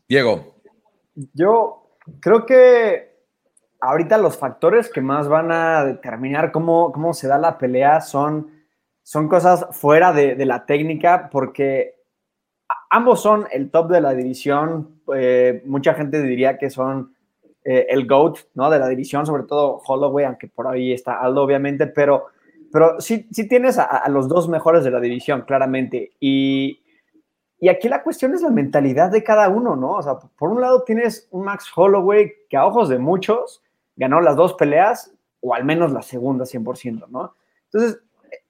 Diego. 0.08 0.56
Yo 1.34 1.98
creo 2.20 2.46
que 2.46 3.11
ahorita 3.82 4.18
los 4.20 4.38
factores 4.38 4.90
que 4.90 5.02
más 5.02 5.28
van 5.28 5.52
a 5.52 5.84
determinar 5.84 6.52
cómo, 6.52 6.92
cómo 6.92 7.14
se 7.14 7.28
da 7.28 7.38
la 7.40 7.58
pelea 7.58 8.00
son, 8.00 8.52
son 9.02 9.28
cosas 9.28 9.66
fuera 9.72 10.14
de, 10.14 10.46
la 10.46 10.66
técnica, 10.66 11.30
porque 11.32 11.96
ambos 12.92 13.22
son 13.22 13.48
el 13.52 13.72
top 13.72 13.90
de 13.90 14.02
la 14.02 14.14
división. 14.14 15.02
Eh, 15.16 15.64
mucha 15.66 15.96
gente 15.96 16.22
diría 16.22 16.58
que 16.60 16.70
son 16.70 17.16
eh, 17.66 17.88
el 17.90 18.08
GOAT 18.08 18.38
¿no? 18.54 18.70
de 18.70 18.80
la 18.80 18.88
división, 18.88 19.26
sobre 19.26 19.44
todo 19.44 19.82
Holloway, 19.86 20.26
aunque 20.26 20.48
por 20.48 20.68
ahí 20.68 20.94
está 20.94 21.20
Aldo, 21.20 21.42
obviamente, 21.42 21.88
pero, 21.88 22.28
pero 22.72 23.02
sí, 23.02 23.28
sí 23.32 23.48
tienes 23.48 23.80
a, 23.80 24.08
los 24.10 24.28
dos 24.28 24.48
mejores 24.48 24.84
de 24.84 24.92
la 24.92 25.00
división, 25.00 25.42
claramente. 25.42 26.12
Y, 26.20 26.84
y 27.60 27.68
aquí 27.68 27.90
la 27.90 28.04
cuestión 28.04 28.36
es 28.36 28.44
la 28.44 28.52
mentalidad 28.52 29.10
de 29.10 29.24
cada 29.24 29.50
uno, 29.50 29.76
¿no? 29.76 29.94
O 29.94 30.04
sea, 30.04 30.20
por 30.38 30.52
un 30.52 30.62
lado 30.62 30.84
tienes 30.84 31.28
un 31.32 31.46
Max 31.46 31.66
Holloway 31.76 32.32
que 32.48 32.58
a 32.58 32.66
ojos 32.68 32.88
de 32.88 33.00
muchos 33.00 33.64
ganó 33.96 34.22
las 34.22 34.36
dos 34.36 34.54
peleas, 34.54 35.14
o 35.42 35.54
al 35.54 35.66
menos 35.66 35.92
la 35.92 36.02
segunda 36.02 36.46
100%, 36.46 37.08
¿no? 37.10 37.36
Entonces, 37.66 38.02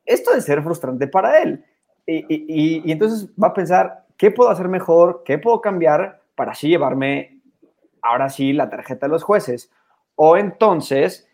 esto 0.05 0.33
de 0.33 0.41
ser 0.41 0.61
frustrante 0.61 1.07
para 1.07 1.41
él. 1.41 1.63
Y, 2.05 2.91
entonces 2.91 3.29
va 3.41 3.49
a 3.49 3.53
pensar, 3.53 4.05
¿qué 4.17 4.31
puedo 4.31 4.49
hacer 4.49 4.67
mejor? 4.67 5.23
¿Qué 5.23 5.37
puedo 5.37 5.61
cambiar 5.61 6.21
para 6.35 6.51
así 6.51 6.67
llevarme 6.67 7.41
ahora 8.01 8.29
sí 8.29 8.53
la 8.53 8.69
tarjeta 8.69 9.05
de 9.05 9.11
los 9.11 9.23
jueces? 9.23 9.71
O 10.15 10.35
entonces 10.35 11.27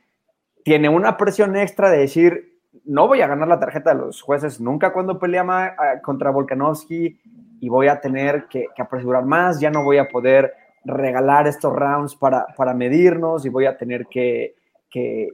tiene 0.63 0.89
una 0.89 1.17
presión 1.17 1.55
extra 1.55 1.89
de 1.89 1.99
decir, 1.99 2.59
no 2.85 3.07
voy 3.07 3.21
a 3.21 3.27
ganar 3.27 3.47
la 3.47 3.59
tarjeta 3.59 3.93
de 3.93 4.01
los 4.01 4.21
jueces 4.21 4.59
nunca 4.59 4.93
cuando 4.93 5.17
pelea 5.17 5.75
contra 6.03 6.29
Volkanovski 6.29 7.19
y 7.59 7.69
voy 7.69 7.87
a 7.87 7.99
tener 7.99 8.47
que 8.47 8.67
apresurar 8.77 9.25
más, 9.25 9.59
ya 9.59 9.71
no 9.71 9.83
voy 9.83 9.97
a 9.97 10.09
poder 10.09 10.53
regalar 10.87 11.47
estos 11.47 11.73
rounds 11.73 12.15
para, 12.15 12.45
para 12.55 12.73
medirnos 12.73 13.45
y 13.45 13.49
voy 13.49 13.65
a 13.65 13.77
tener 13.77 14.07
que, 14.07 14.55
que, 14.89 15.29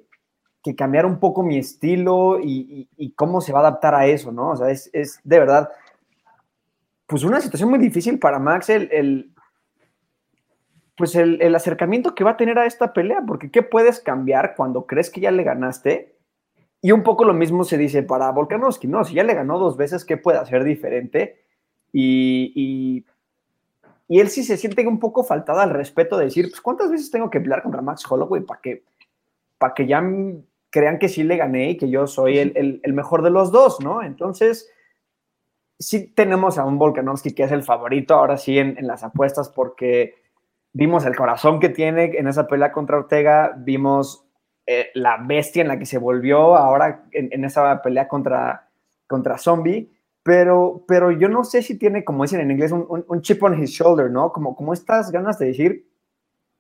cambiar 0.75 1.05
un 1.05 1.19
poco 1.19 1.43
mi 1.43 1.57
estilo 1.57 2.39
y, 2.41 3.13
cómo 3.15 3.41
se 3.41 3.53
va 3.53 3.59
a 3.59 3.67
adaptar 3.67 3.95
a 3.95 4.05
eso, 4.05 4.31
¿no? 4.31 4.51
O 4.51 4.55
sea, 4.55 4.69
es, 4.69 4.89
es 4.93 5.19
de 5.23 5.39
verdad, 5.39 5.69
pues 7.05 7.23
una 7.23 7.41
situación 7.41 7.69
muy 7.69 7.79
difícil 7.79 8.17
para 8.17 8.39
Max 8.39 8.69
el, 8.69 9.31
pues 10.97 11.15
el, 11.15 11.41
el, 11.41 11.53
acercamiento 11.55 12.15
que 12.15 12.23
va 12.23 12.31
a 12.31 12.37
tener 12.37 12.57
a 12.57 12.65
esta 12.65 12.93
pelea, 12.93 13.23
porque 13.27 13.51
¿qué 13.51 13.61
puedes 13.61 13.99
cambiar 13.99 14.55
cuando 14.55 14.85
crees 14.85 15.09
que 15.09 15.21
ya 15.21 15.31
le 15.31 15.43
ganaste? 15.43 16.17
Y 16.81 16.91
un 16.91 17.03
poco 17.03 17.23
lo 17.23 17.33
mismo 17.33 17.63
se 17.63 17.77
dice 17.77 18.03
para 18.03 18.31
Volkanovski, 18.31 18.87
¿no? 18.87 19.03
Si 19.03 19.13
ya 19.13 19.23
le 19.23 19.33
ganó 19.33 19.59
dos 19.59 19.77
veces, 19.77 20.05
¿qué 20.05 20.17
puede 20.17 20.39
hacer 20.39 20.63
diferente? 20.63 21.41
y 21.95 23.05
él 24.19 24.29
sí 24.29 24.43
se 24.43 24.57
siente 24.57 24.85
un 24.85 24.99
poco 24.99 25.23
faltado 25.23 25.59
al 25.59 25.69
respeto 25.69 26.17
de 26.17 26.25
decir, 26.25 26.49
pues, 26.49 26.61
¿cuántas 26.61 26.91
veces 26.91 27.09
tengo 27.09 27.29
que 27.29 27.39
pelear 27.39 27.63
contra 27.63 27.81
Max 27.81 28.03
Holloway 28.09 28.41
para 28.41 28.59
que, 28.61 28.83
para 29.57 29.73
que 29.73 29.87
ya 29.87 30.03
crean 30.69 30.99
que 30.99 31.09
sí 31.09 31.23
le 31.23 31.37
gané 31.37 31.71
y 31.71 31.77
que 31.77 31.89
yo 31.89 32.07
soy 32.07 32.39
el, 32.39 32.81
el, 32.83 32.93
mejor 32.93 33.21
de 33.21 33.29
los 33.29 33.51
dos, 33.51 33.79
¿no? 33.79 34.03
Entonces, 34.03 34.69
sí 35.79 36.07
tenemos 36.07 36.57
a 36.57 36.65
un 36.65 36.77
Volkanovski 36.77 37.33
que 37.33 37.43
es 37.43 37.51
el 37.51 37.63
favorito 37.63 38.15
ahora 38.15 38.37
sí 38.37 38.57
en, 38.57 38.77
en, 38.77 38.87
las 38.87 39.03
apuestas 39.03 39.49
porque 39.49 40.15
vimos 40.73 41.05
el 41.05 41.15
corazón 41.15 41.59
que 41.59 41.69
tiene 41.69 42.05
en 42.17 42.27
esa 42.27 42.47
pelea 42.47 42.71
contra 42.71 42.97
Ortega, 42.97 43.53
vimos 43.57 44.25
eh, 44.65 44.89
la 44.95 45.17
bestia 45.17 45.61
en 45.61 45.67
la 45.67 45.77
que 45.77 45.85
se 45.85 45.97
volvió 45.97 46.55
ahora 46.55 47.05
en, 47.11 47.29
en 47.31 47.45
esa 47.45 47.81
pelea 47.81 48.07
contra, 48.07 48.69
contra 49.07 49.37
Zombie 49.37 49.89
pero, 50.23 50.85
pero 50.87 51.11
yo 51.11 51.27
no 51.27 51.43
sé 51.43 51.61
si 51.61 51.77
tiene, 51.77 52.05
como 52.05 52.23
dicen 52.23 52.39
en 52.39 52.51
inglés, 52.51 52.71
un, 52.71 53.21
chip 53.21 53.43
on 53.43 53.61
his 53.61 53.71
shoulder, 53.71 54.09
¿no? 54.09 54.31
Como, 54.31 54.55
como 54.55 54.73
estas 54.73 55.11
ganas 55.11 55.37
de 55.37 55.47
decir, 55.47 55.85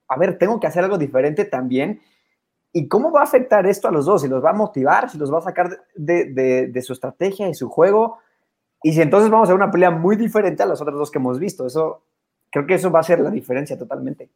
a 0.09 0.17
ver, 0.17 0.37
tengo 0.37 0.59
que 0.59 0.67
hacer 0.67 0.83
algo 0.83 0.97
diferente 0.97 1.45
también. 1.45 2.01
¿Y 2.73 2.87
cómo 2.89 3.11
va 3.11 3.21
a 3.21 3.23
afectar 3.23 3.65
esto 3.65 3.87
a 3.87 3.91
los 3.91 4.05
dos? 4.05 4.21
¿Si 4.21 4.27
los 4.27 4.43
va 4.43 4.49
a 4.49 4.53
motivar? 4.53 5.09
¿Si 5.09 5.17
los 5.17 5.33
va 5.33 5.37
a 5.37 5.43
sacar 5.43 5.85
de, 5.95 6.25
de, 6.67 6.81
su 6.81 6.91
estrategia 6.91 7.47
y 7.47 7.53
su 7.53 7.69
juego? 7.69 8.17
Y 8.81 8.93
si 8.93 9.01
entonces 9.01 9.29
vamos 9.29 9.47
a 9.47 9.53
ver 9.53 9.61
una 9.61 9.71
pelea 9.71 9.91
muy 9.91 10.17
diferente 10.17 10.63
a 10.63 10.65
las 10.65 10.81
otras 10.81 10.97
dos 10.97 11.09
que 11.09 11.19
hemos 11.19 11.39
visto. 11.39 11.65
Eso, 11.65 12.03
creo 12.51 12.65
que 12.65 12.73
eso 12.73 12.91
va 12.91 12.99
a 12.99 13.03
ser 13.03 13.21
la 13.21 13.29
diferencia 13.29 13.77
totalmente. 13.77 14.29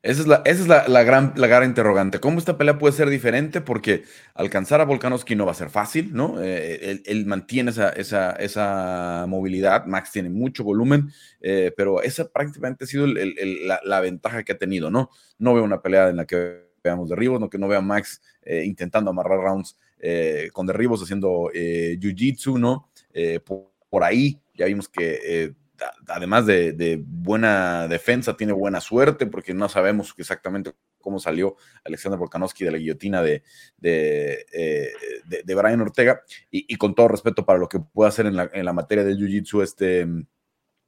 Esa 0.00 0.22
es, 0.22 0.28
la, 0.28 0.42
esa 0.44 0.62
es 0.62 0.68
la, 0.68 1.02
gran, 1.02 1.32
la 1.34 1.48
gran 1.48 1.64
interrogante. 1.64 2.20
¿Cómo 2.20 2.38
esta 2.38 2.56
pelea 2.56 2.78
puede 2.78 2.94
ser 2.94 3.10
diferente? 3.10 3.60
Porque 3.60 4.04
alcanzar 4.34 4.80
a 4.80 4.84
Volkanovski 4.84 5.34
no 5.34 5.44
va 5.44 5.50
a 5.50 5.56
ser 5.56 5.70
fácil, 5.70 6.14
¿no? 6.14 6.40
Eh, 6.40 7.02
él, 7.04 7.26
mantiene 7.26 7.72
esa, 7.72 7.90
esa, 7.90 8.30
esa, 8.32 9.24
movilidad. 9.26 9.86
Max 9.86 10.12
tiene 10.12 10.30
mucho 10.30 10.62
volumen, 10.62 11.10
eh, 11.40 11.72
pero 11.76 12.00
esa 12.00 12.28
prácticamente 12.28 12.84
ha 12.84 12.86
sido 12.86 13.08
la, 13.08 14.00
ventaja 14.00 14.44
que 14.44 14.52
ha 14.52 14.58
tenido, 14.58 14.88
¿no? 14.88 15.10
No 15.36 15.54
veo 15.54 15.64
una 15.64 15.82
pelea 15.82 16.10
en 16.10 16.16
la 16.16 16.26
que 16.26 16.68
veamos 16.84 17.08
derribos, 17.08 17.40
no 17.40 17.50
que 17.50 17.58
no 17.58 17.66
vea 17.66 17.78
a 17.78 17.82
Max 17.82 18.22
eh, 18.42 18.62
intentando 18.64 19.10
amarrar 19.10 19.40
rounds 19.40 19.76
con 20.52 20.64
derribos, 20.64 21.02
haciendo 21.02 21.50
jiu-jitsu, 21.52 22.56
¿no? 22.56 22.88
Por, 23.44 23.72
por, 23.90 24.04
ahí 24.04 24.40
ya 24.54 24.66
vimos 24.66 24.88
que 24.88 25.56
además 26.08 26.46
de, 26.46 27.02
buena 27.06 27.88
defensa, 27.88 28.36
tiene 28.36 28.52
buena 28.52 28.80
suerte, 28.80 29.26
porque 29.26 29.54
no 29.54 29.68
sabemos 29.68 30.14
exactamente 30.16 30.72
cómo 30.98 31.20
salió 31.20 31.56
Alexander 31.84 32.18
Volkanovski 32.18 32.64
de 32.64 32.70
la 32.70 32.78
guillotina 32.78 33.22
de, 33.22 33.42
de, 33.76 34.46
eh, 34.52 35.54
Brian 35.54 35.80
Ortega, 35.80 36.22
y, 36.50 36.74
con 36.76 36.94
todo 36.94 37.08
respeto 37.08 37.44
para 37.44 37.58
lo 37.58 37.68
que 37.68 37.80
puede 37.80 38.08
hacer 38.08 38.26
en 38.26 38.36
la, 38.36 38.72
materia 38.72 39.04
del 39.04 39.18
Jiu-Jitsu, 39.18 39.62
este 39.62 40.06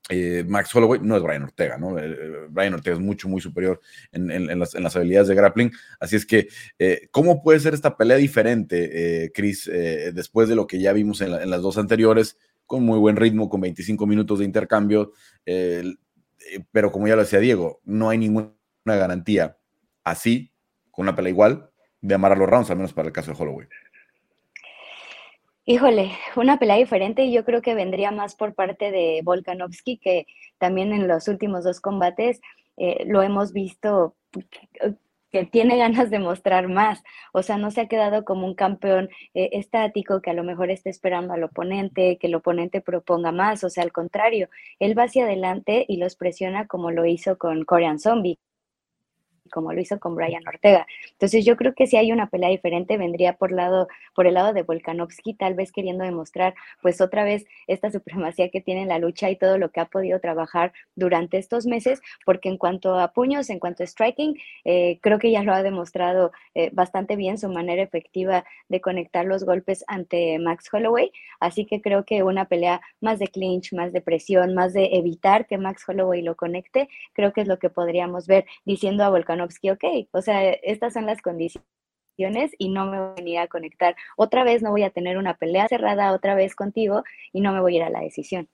eh, 0.09 0.45
Max 0.47 0.75
Holloway, 0.75 1.01
no 1.03 1.17
es 1.17 1.23
Brian 1.23 1.45
Ortega, 1.45 1.79
¿no? 1.79 1.97
Eh, 1.99 2.47
Brian 2.49 2.75
Ortega 2.75 2.97
es 2.97 3.03
mucho, 3.03 3.29
muy 3.29 3.41
superior 3.41 3.81
en, 4.11 4.59
las, 4.59 4.97
habilidades 4.97 5.29
de 5.29 5.35
grappling, 5.35 5.73
así 6.01 6.17
es 6.17 6.27
que, 6.27 6.49
¿cómo 7.11 7.43
puede 7.43 7.61
ser 7.61 7.75
esta 7.75 7.97
pelea 7.97 8.17
diferente, 8.17 9.31
Chris, 9.35 9.71
después 10.13 10.49
de 10.49 10.57
lo 10.57 10.67
que 10.67 10.81
ya 10.81 10.93
vimos 10.93 11.21
en 11.21 11.49
las 11.49 11.63
dos 11.63 11.79
anteriores? 11.79 12.37
Con 12.71 12.85
muy 12.85 13.01
buen 13.01 13.17
ritmo, 13.17 13.49
con 13.49 13.61
25 13.63 14.07
minutos 14.07 14.39
de 14.39 14.45
intercambio, 14.45 15.11
eh, 15.45 15.83
pero 16.71 16.93
como 16.93 17.09
ya 17.09 17.17
lo 17.17 17.23
decía 17.23 17.41
Diego, 17.41 17.81
no 17.83 18.09
hay 18.09 18.19
ninguna 18.19 18.55
garantía 18.85 19.57
así, 20.05 20.53
con 20.93 21.03
una 21.03 21.17
pelea 21.17 21.31
igual, 21.31 21.69
de 22.01 22.15
amar 22.15 22.31
a 22.31 22.37
los 22.37 22.49
rounds, 22.49 22.71
al 22.71 22.77
menos 22.77 22.93
para 22.93 23.09
el 23.09 23.13
caso 23.13 23.33
de 23.33 23.43
Holloway. 23.43 23.67
Híjole, 25.65 26.13
una 26.37 26.61
pelea 26.61 26.77
diferente 26.77 27.25
y 27.25 27.33
yo 27.33 27.45
creo 27.45 27.61
que 27.61 27.75
vendría 27.75 28.13
más 28.13 28.37
por 28.37 28.55
parte 28.55 28.93
de 28.93 29.21
Volkanovski, 29.25 29.99
que 29.99 30.27
también 30.59 30.93
en 30.93 31.09
los 31.09 31.27
últimos 31.27 31.65
dos 31.65 31.81
combates 31.81 32.41
eh, 32.77 33.05
lo 33.05 33.21
hemos 33.21 33.53
visto 33.53 34.15
que 35.31 35.45
tiene 35.45 35.77
ganas 35.79 36.11
de 36.11 36.19
mostrar 36.19 36.69
más, 36.69 37.03
o 37.33 37.43
sea, 37.43 37.57
no 37.57 37.71
se 37.71 37.83
ha 37.83 37.89
quedado 37.89 38.25
como 38.25 38.47
un 38.47 38.55
campeón 38.55 39.09
eh, 39.35 39.51
estático 39.53 40.21
que 40.23 40.31
a 40.31 40.35
lo 40.35 40.45
mejor 40.45 40.71
esté 40.71 40.91
esperando 40.91 41.35
al 41.35 41.45
oponente, 41.45 42.19
que 42.19 42.27
el 42.27 42.35
oponente 42.35 42.81
proponga 42.81 43.33
más, 43.33 43.65
o 43.65 43.71
sea, 43.71 43.85
al 43.85 43.93
contrario, 43.93 44.49
él 44.79 44.99
va 44.99 45.05
hacia 45.05 45.25
adelante 45.25 45.85
y 45.89 45.97
los 45.99 46.17
presiona 46.17 46.67
como 46.67 46.91
lo 46.91 47.07
hizo 47.07 47.39
con 47.39 47.65
Korean 47.65 47.99
Zombie 47.99 48.39
como 49.51 49.73
lo 49.73 49.81
hizo 49.81 49.99
con 49.99 50.15
Brian 50.15 50.47
Ortega. 50.47 50.87
Entonces 51.13 51.45
yo 51.45 51.57
creo 51.57 51.75
que 51.75 51.87
si 51.87 51.97
hay 51.97 52.13
una 52.13 52.29
pelea 52.29 52.49
diferente 52.49 52.97
vendría 52.97 53.35
por 53.35 53.53
lado 53.53 53.89
por 54.15 54.27
el 54.27 54.35
lado 54.35 54.53
de 54.53 54.63
Volkanovski, 54.63 55.35
tal 55.35 55.55
vez 55.55 55.73
queriendo 55.73 56.05
demostrar 56.05 56.55
pues 56.83 57.01
otra 57.01 57.25
vez 57.25 57.47
esta 57.67 57.91
supremacía 57.91 58.51
que 58.51 58.61
tiene 58.61 58.83
en 58.83 58.89
la 58.89 58.99
lucha 58.99 59.31
y 59.31 59.37
todo 59.37 59.59
lo 59.59 59.71
que 59.71 59.81
ha 59.81 59.87
podido 59.87 60.21
trabajar 60.21 60.73
durante 60.95 61.39
estos 61.39 61.67
meses, 61.67 62.01
porque 62.25 62.49
en 62.49 62.59
cuanto 62.59 62.99
a 62.99 63.13
puños, 63.13 63.51
en 63.51 63.59
cuanto 63.59 63.83
a 63.83 63.87
striking, 63.87 64.37
eh, 64.65 64.99
creo 65.01 65.19
que 65.19 65.31
ya 65.31 65.43
lo 65.43 65.53
ha 65.53 65.63
demostrado 65.63 66.33
eh, 66.55 66.71
bastante 66.73 67.17
bien 67.17 67.39
su 67.39 67.49
manera 67.49 67.83
efectiva 67.83 68.45
de 68.69 68.81
conectar 68.81 69.25
los 69.27 69.45
golpes 69.45 69.85
ante 69.89 70.39
Max 70.39 70.69
Holloway, 70.73 71.13
así 71.41 71.67
que 71.67 71.81
creo 71.81 72.05
que 72.05 72.23
una 72.23 72.47
pelea 72.47 72.81
más 73.01 73.19
de 73.19 73.29
clinch, 73.29 73.73
más 73.73 73.93
de 73.93 74.01
presión, 74.01 74.55
más 74.55 74.73
de 74.73 74.91
evitar 74.93 75.47
que 75.47 75.59
Max 75.59 75.85
Holloway 75.89 76.23
lo 76.23 76.37
conecte, 76.37 76.89
creo 77.13 77.33
que 77.33 77.43
es 77.43 77.49
lo 77.49 77.59
que 77.59 77.71
podríamos 77.71 78.27
ver 78.27 78.45
diciendo 78.65 79.05
a 79.05 79.11
Volkanovski, 79.11 79.40
ok, 79.45 80.09
o 80.13 80.23
sea, 80.23 80.51
estas 80.51 80.93
son 80.93 81.07
las 81.07 81.23
condiciones 81.23 81.63
y 82.59 82.69
no 82.69 82.87
me 82.87 82.99
voy 82.99 83.11
a 83.11 83.15
venir 83.15 83.39
a 83.39 83.49
conectar. 83.49 83.97
Otra 84.17 84.45
vez 84.45 84.63
no 84.63 84.71
voy 84.71 84.83
a 84.83 84.91
tener 84.91 85.17
una 85.19 85.35
pelea 85.35 85.69
cerrada 85.69 86.13
otra 86.13 86.35
vez 86.35 86.55
contigo 86.55 87.03
y 87.33 87.41
no 87.41 87.53
me 87.53 87.61
voy 87.61 87.75
a 87.75 87.77
ir 87.79 87.83
a 87.85 87.91
la 87.91 88.01
decisión. 88.01 88.49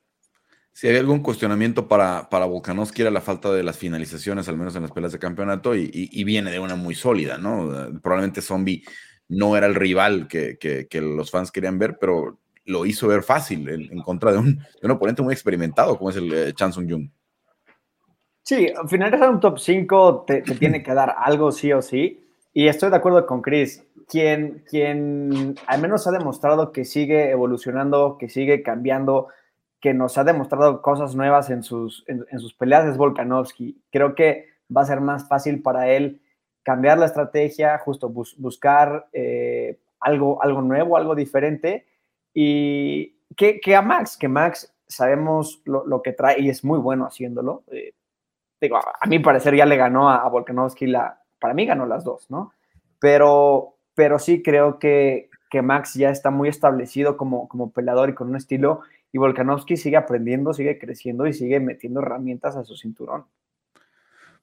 Si 0.72 0.86
hay 0.86 0.96
algún 0.96 1.20
cuestionamiento 1.22 1.88
para, 1.88 2.28
para 2.28 2.44
Volkanovski 2.44 3.00
era 3.00 3.10
la 3.10 3.22
falta 3.22 3.50
de 3.50 3.62
las 3.62 3.78
finalizaciones, 3.78 4.46
al 4.48 4.58
menos 4.58 4.76
en 4.76 4.82
las 4.82 4.92
peleas 4.92 5.12
de 5.12 5.18
campeonato, 5.18 5.74
y, 5.74 6.24
viene 6.24 6.50
de 6.50 6.58
una 6.58 6.74
muy 6.74 6.94
sólida, 6.94 7.38
¿no? 7.38 7.70
Probablemente 8.02 8.42
Zombie 8.42 8.84
no 9.26 9.56
era 9.56 9.66
el 9.66 9.74
rival 9.74 10.28
que, 10.28 10.58
que, 10.58 11.00
los 11.00 11.30
fans 11.30 11.50
querían 11.50 11.78
ver, 11.78 11.96
pero 11.98 12.38
lo 12.66 12.84
hizo 12.84 13.08
ver 13.08 13.22
fácil 13.22 13.66
en, 13.68 14.02
contra 14.02 14.32
de 14.32 14.38
un, 14.38 14.56
de 14.56 14.82
un, 14.82 14.90
oponente 14.90 15.22
muy 15.22 15.32
experimentado 15.32 15.96
como 15.96 16.10
es 16.10 16.16
el 16.16 16.32
eh, 16.32 16.52
Chan 16.52 16.74
Sung 16.74 16.90
Jung. 16.90 17.08
Sí, 18.46 18.68
al 18.68 18.88
final 18.88 19.10
de 19.10 19.28
un 19.28 19.40
top 19.40 19.58
5 19.58 20.24
te, 20.24 20.42
te, 20.42 20.54
tiene 20.58 20.82
que 20.84 20.94
dar 20.94 21.16
algo 21.18 21.50
sí 21.50 21.72
o 21.72 21.82
sí. 21.82 22.24
Y 22.52 22.68
estoy 22.68 22.90
de 22.90 22.96
acuerdo 22.96 23.26
con 23.26 23.42
Chris. 23.42 23.84
Quien, 24.08 24.62
quien 24.70 25.56
al 25.66 25.80
menos 25.82 26.06
ha 26.06 26.12
demostrado 26.12 26.70
que 26.70 26.84
sigue 26.84 27.30
evolucionando, 27.30 28.16
que 28.18 28.28
sigue 28.28 28.62
cambiando, 28.62 29.26
que 29.80 29.94
nos 29.94 30.16
ha 30.16 30.22
demostrado 30.22 30.80
cosas 30.80 31.16
nuevas 31.16 31.50
en 31.50 31.64
sus, 31.64 32.04
en, 32.06 32.24
sus 32.38 32.54
peleas 32.54 32.86
es 32.86 32.96
Volkanovski. 32.96 33.82
Creo 33.90 34.14
que 34.14 34.46
va 34.74 34.82
a 34.82 34.86
ser 34.86 35.00
más 35.00 35.26
fácil 35.28 35.60
para 35.60 35.90
él 35.90 36.22
cambiar 36.62 36.98
la 36.98 37.06
estrategia, 37.06 37.76
justo 37.78 38.10
buscar 38.10 39.08
eh, 39.12 39.80
algo, 39.98 40.40
algo 40.40 40.62
nuevo, 40.62 40.96
algo 40.96 41.16
diferente. 41.16 41.84
Y 42.32 43.16
que, 43.36 43.58
que, 43.60 43.74
a 43.74 43.82
Max, 43.82 44.16
que 44.16 44.28
Max 44.28 44.72
sabemos 44.86 45.62
lo, 45.64 45.84
lo, 45.84 46.00
que 46.00 46.12
trae 46.12 46.40
y 46.40 46.48
es 46.48 46.62
muy 46.62 46.78
bueno 46.78 47.06
haciéndolo. 47.06 47.64
Eh, 47.72 47.92
digo, 48.60 48.76
a 48.78 49.06
mi 49.06 49.18
parecer 49.18 49.54
ya 49.54 49.66
le 49.66 49.76
ganó 49.76 50.08
a, 50.08 50.16
a 50.16 50.28
Volkanovski 50.28 50.86
la, 50.86 51.20
para 51.38 51.54
mí 51.54 51.66
ganó 51.66 51.86
las 51.86 52.04
dos, 52.04 52.30
¿no? 52.30 52.52
Pero, 52.98 53.76
pero 53.94 54.18
sí 54.18 54.42
creo 54.42 54.78
que, 54.78 55.30
que 55.50 55.62
Max 55.62 55.94
ya 55.94 56.10
está 56.10 56.30
muy 56.30 56.48
establecido 56.48 57.16
como, 57.16 57.48
como 57.48 57.70
peleador 57.70 58.10
y 58.10 58.14
con 58.14 58.28
un 58.28 58.36
estilo, 58.36 58.80
y 59.12 59.18
Volkanovski 59.18 59.76
sigue 59.76 59.96
aprendiendo, 59.96 60.52
sigue 60.52 60.78
creciendo 60.78 61.26
y 61.26 61.32
sigue 61.32 61.60
metiendo 61.60 62.00
herramientas 62.00 62.56
a 62.56 62.64
su 62.64 62.76
cinturón. 62.76 63.24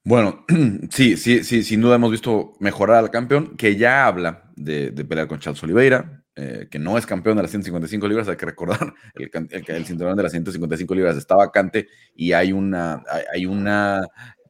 Bueno, 0.04 0.46
sí, 0.90 1.18
sí, 1.18 1.44
sí, 1.44 1.64
sin 1.64 1.82
duda 1.82 1.96
hemos 1.96 2.12
visto 2.12 2.54
mejorar 2.60 2.98
al 2.98 3.12
campeón, 3.12 3.56
que 3.56 3.76
ya 3.76 4.06
habla 4.06 4.52
de, 4.56 4.92
pelear 4.92 5.28
con 5.28 5.40
Charles 5.40 5.64
Oliveira, 5.64 6.23
eh, 6.36 6.68
que 6.70 6.80
no 6.80 6.98
es 6.98 7.06
campeón 7.06 7.38
de 7.38 7.44
las 7.44 7.52
155 7.52 8.08
libras, 8.08 8.28
hay 8.28 8.38
que 8.38 8.46
recordar, 8.46 8.94
el, 9.16 9.30
el, 9.68 9.86
cinturón 9.86 10.18
de 10.18 10.24
las 10.24 10.32
155 10.32 10.96
libras 10.96 11.16
está 11.16 11.36
vacante 11.36 11.88
y 12.16 12.32
hay 12.34 12.52
una, 12.52 13.04
hay 13.32 13.46
una 13.46 14.02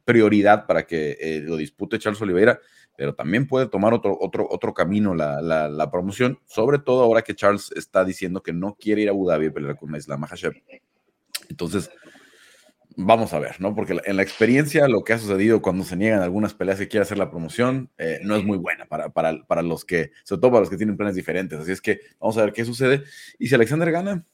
prioridad 0.04 0.66
para 0.66 0.86
que 0.86 1.16
eh, 1.20 1.40
lo 1.42 1.56
dispute 1.56 1.98
Charles 1.98 2.22
Oliveira, 2.22 2.58
pero 2.96 3.14
también 3.14 3.46
puede 3.46 3.66
tomar 3.66 3.92
otro, 3.92 4.16
otro, 4.18 4.46
otro 4.50 4.72
camino 4.72 5.14
la, 5.14 5.42
la, 5.42 5.90
promoción, 5.90 6.38
sobre 6.46 6.78
todo 6.78 7.02
ahora 7.02 7.22
que 7.22 7.34
Charles 7.34 7.72
está 7.74 8.04
diciendo 8.04 8.42
que 8.42 8.52
no 8.52 8.76
quiere 8.76 9.02
ir 9.02 9.08
a 9.08 9.10
Abu 9.10 9.28
Dhabi 9.28 9.46
a 9.46 9.52
pelear 9.52 9.76
con 9.76 9.94
Islam 9.94 10.20
Mahashev. 10.20 10.54
Entonces, 11.48 11.90
vamos 12.96 13.32
a 13.32 13.38
ver, 13.38 13.60
¿no? 13.60 13.74
Porque 13.74 13.98
en 14.04 14.16
la 14.16 14.22
experiencia 14.22 14.88
lo 14.88 15.04
que 15.04 15.12
ha 15.12 15.18
sucedido 15.18 15.62
cuando 15.62 15.84
se 15.84 15.96
niegan 15.96 16.22
algunas 16.22 16.54
peleas 16.54 16.78
que 16.78 16.88
quiere 16.88 17.02
hacer 17.02 17.18
la 17.18 17.30
promoción 17.30 17.90
eh, 17.98 18.20
no 18.22 18.36
es 18.36 18.44
muy 18.44 18.58
buena 18.58 18.86
para, 18.86 19.10
para, 19.10 19.44
para, 19.44 19.62
los 19.62 19.84
que, 19.84 20.12
sobre 20.24 20.40
todo 20.40 20.50
para 20.52 20.60
los 20.60 20.70
que 20.70 20.76
tienen 20.76 20.96
planes 20.96 21.14
diferentes. 21.14 21.58
Así 21.58 21.72
es 21.72 21.80
que 21.80 22.00
vamos 22.20 22.36
a 22.38 22.42
ver 22.44 22.52
qué 22.52 22.64
sucede. 22.64 23.04
Y 23.38 23.48
si 23.48 23.54
Alexander 23.54 23.90
gana, 23.90 24.24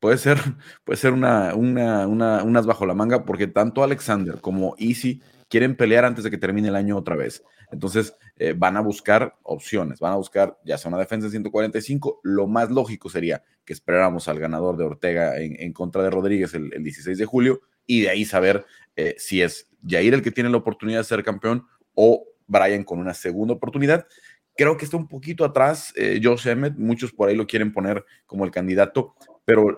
puede 0.00 0.18
ser, 0.18 0.38
puede 0.84 0.96
ser 0.96 1.12
una, 1.12 1.54
una, 1.54 2.06
unas 2.06 2.66
bajo 2.66 2.86
la 2.86 2.94
manga, 2.94 3.24
porque 3.24 3.46
tanto 3.46 3.82
Alexander 3.82 4.40
como 4.40 4.74
Easy 4.78 5.22
quieren 5.48 5.76
pelear 5.76 6.04
antes 6.04 6.24
de 6.24 6.30
que 6.30 6.38
termine 6.38 6.68
el 6.68 6.76
año 6.76 6.96
otra 6.96 7.16
vez. 7.16 7.42
Entonces 7.70 8.16
eh, 8.36 8.54
van 8.56 8.76
a 8.76 8.80
buscar 8.80 9.36
opciones, 9.44 10.00
van 10.00 10.12
a 10.12 10.16
buscar 10.16 10.58
ya 10.64 10.76
sea 10.76 10.88
una 10.88 10.98
defensa 10.98 11.26
de 11.26 11.30
145. 11.30 12.20
Lo 12.24 12.46
más 12.46 12.70
lógico 12.70 13.08
sería 13.08 13.44
que 13.64 13.72
esperáramos 13.72 14.26
al 14.28 14.40
ganador 14.40 14.76
de 14.76 14.84
Ortega 14.84 15.38
en, 15.38 15.72
contra 15.72 16.02
de 16.02 16.10
Rodríguez 16.10 16.52
el, 16.54 16.70
16 16.82 17.16
de 17.16 17.24
julio 17.24 17.60
y 17.86 18.02
de 18.02 18.10
ahí 18.10 18.24
saber 18.24 18.64
eh, 18.96 19.14
si 19.18 19.40
es 19.40 19.68
Jair 19.86 20.14
el 20.14 20.22
que 20.22 20.32
tiene 20.32 20.50
la 20.50 20.56
oportunidad 20.56 20.98
de 20.98 21.04
ser 21.04 21.22
campeón 21.22 21.66
o 21.94 22.24
Brian 22.46 22.82
con 22.82 22.98
una 22.98 23.14
segunda 23.14 23.54
oportunidad. 23.54 24.06
Creo 24.56 24.76
que 24.76 24.84
está 24.84 24.96
un 24.96 25.08
poquito 25.08 25.44
atrás 25.44 25.92
eh, 25.96 26.20
Josh 26.22 26.48
Emmett, 26.48 26.76
muchos 26.76 27.12
por 27.12 27.28
ahí 27.28 27.36
lo 27.36 27.46
quieren 27.46 27.72
poner 27.72 28.04
como 28.26 28.44
el 28.44 28.50
candidato, 28.50 29.14
pero 29.44 29.76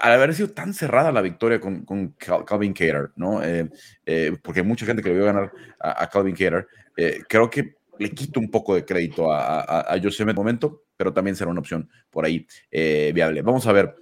al 0.00 0.12
haber 0.12 0.34
sido 0.34 0.50
tan 0.50 0.74
cerrada 0.74 1.12
la 1.12 1.22
victoria 1.22 1.60
con, 1.60 1.84
con 1.84 2.14
Calvin 2.18 2.72
Cater, 2.72 3.10
¿no? 3.16 3.42
Eh, 3.42 3.70
eh, 4.04 4.36
porque 4.42 4.60
hay 4.60 4.66
mucha 4.66 4.86
gente 4.86 5.02
que 5.02 5.08
le 5.08 5.16
vio 5.16 5.24
ganar 5.24 5.52
a, 5.78 6.08
Calvin 6.08 6.34
Cater, 6.34 6.66
eh, 6.96 7.22
creo 7.28 7.48
que 7.50 7.76
le 7.98 8.10
quito 8.10 8.40
un 8.40 8.50
poco 8.50 8.74
de 8.74 8.84
crédito 8.84 9.32
a, 9.32 9.60
a, 9.60 9.94
a 9.94 10.00
José 10.00 10.22
en 10.22 10.30
el 10.30 10.34
momento, 10.34 10.84
pero 10.96 11.12
también 11.12 11.36
será 11.36 11.50
una 11.50 11.60
opción 11.60 11.88
por 12.10 12.24
ahí 12.24 12.46
viable. 12.70 13.42
Vamos 13.42 13.66
a 13.66 13.72
ver. 13.72 13.94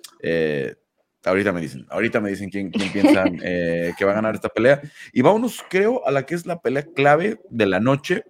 ahorita 1.24 1.52
me 1.52 1.61
dicen, 1.61 1.87
ahorita 1.88 2.20
me 2.20 2.30
dicen 2.30 2.50
quién, 2.50 2.70
quién 2.70 2.92
piensan 2.92 3.38
que 3.38 4.04
va 4.04 4.12
a 4.12 4.14
ganar 4.14 4.35
esta 4.35 4.48
pelea. 4.48 4.80
Y 5.12 5.22
vámonos, 5.22 5.64
creo, 5.68 6.07
a 6.07 6.11
la 6.11 6.26
que 6.26 6.35
es 6.35 6.44
la 6.44 6.61
pelea 6.61 6.87
clave 6.94 7.40
de 7.50 7.66
la 7.66 7.78
noche, 7.78 8.24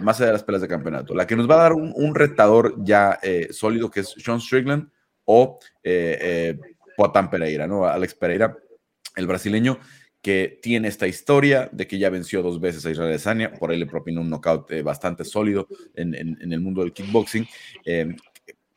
más 0.00 0.18
allá 0.18 0.28
de 0.28 0.32
las 0.32 0.44
peleas 0.44 0.62
de 0.62 0.68
campeonato. 0.68 1.14
La 1.14 1.26
que 1.26 1.36
nos 1.36 1.48
va 1.48 1.56
a 1.56 1.62
dar 1.64 1.72
un, 1.74 1.92
un 1.94 2.14
retador 2.14 2.74
ya 2.78 3.18
sólido, 3.50 3.90
que 3.90 4.00
es 4.00 4.14
Sean 4.16 4.40
Strickland 4.40 4.88
o 5.26 5.58
Poatan 6.96 7.30
Pereira, 7.30 7.66
¿no? 7.66 7.86
Alex 7.86 8.14
Pereira, 8.14 8.56
el 9.16 9.26
brasileño 9.26 9.78
que 10.24 10.58
tiene 10.62 10.88
esta 10.88 11.06
historia 11.06 11.68
de 11.70 11.86
que 11.86 11.98
ya 11.98 12.08
venció 12.08 12.42
dos 12.42 12.58
veces 12.58 12.86
a 12.86 12.90
Israel 12.90 13.10
Adesanya, 13.10 13.52
por 13.52 13.70
ahí 13.70 13.78
le 13.78 13.84
propinó 13.84 14.22
un 14.22 14.30
knockout 14.30 14.70
eh, 14.72 14.82
bastante 14.82 15.22
sólido 15.22 15.68
en, 15.94 16.14
el 16.14 16.60
mundo 16.60 16.80
del 16.80 16.94
kickboxing. 16.94 17.46
Eh, 17.84 18.16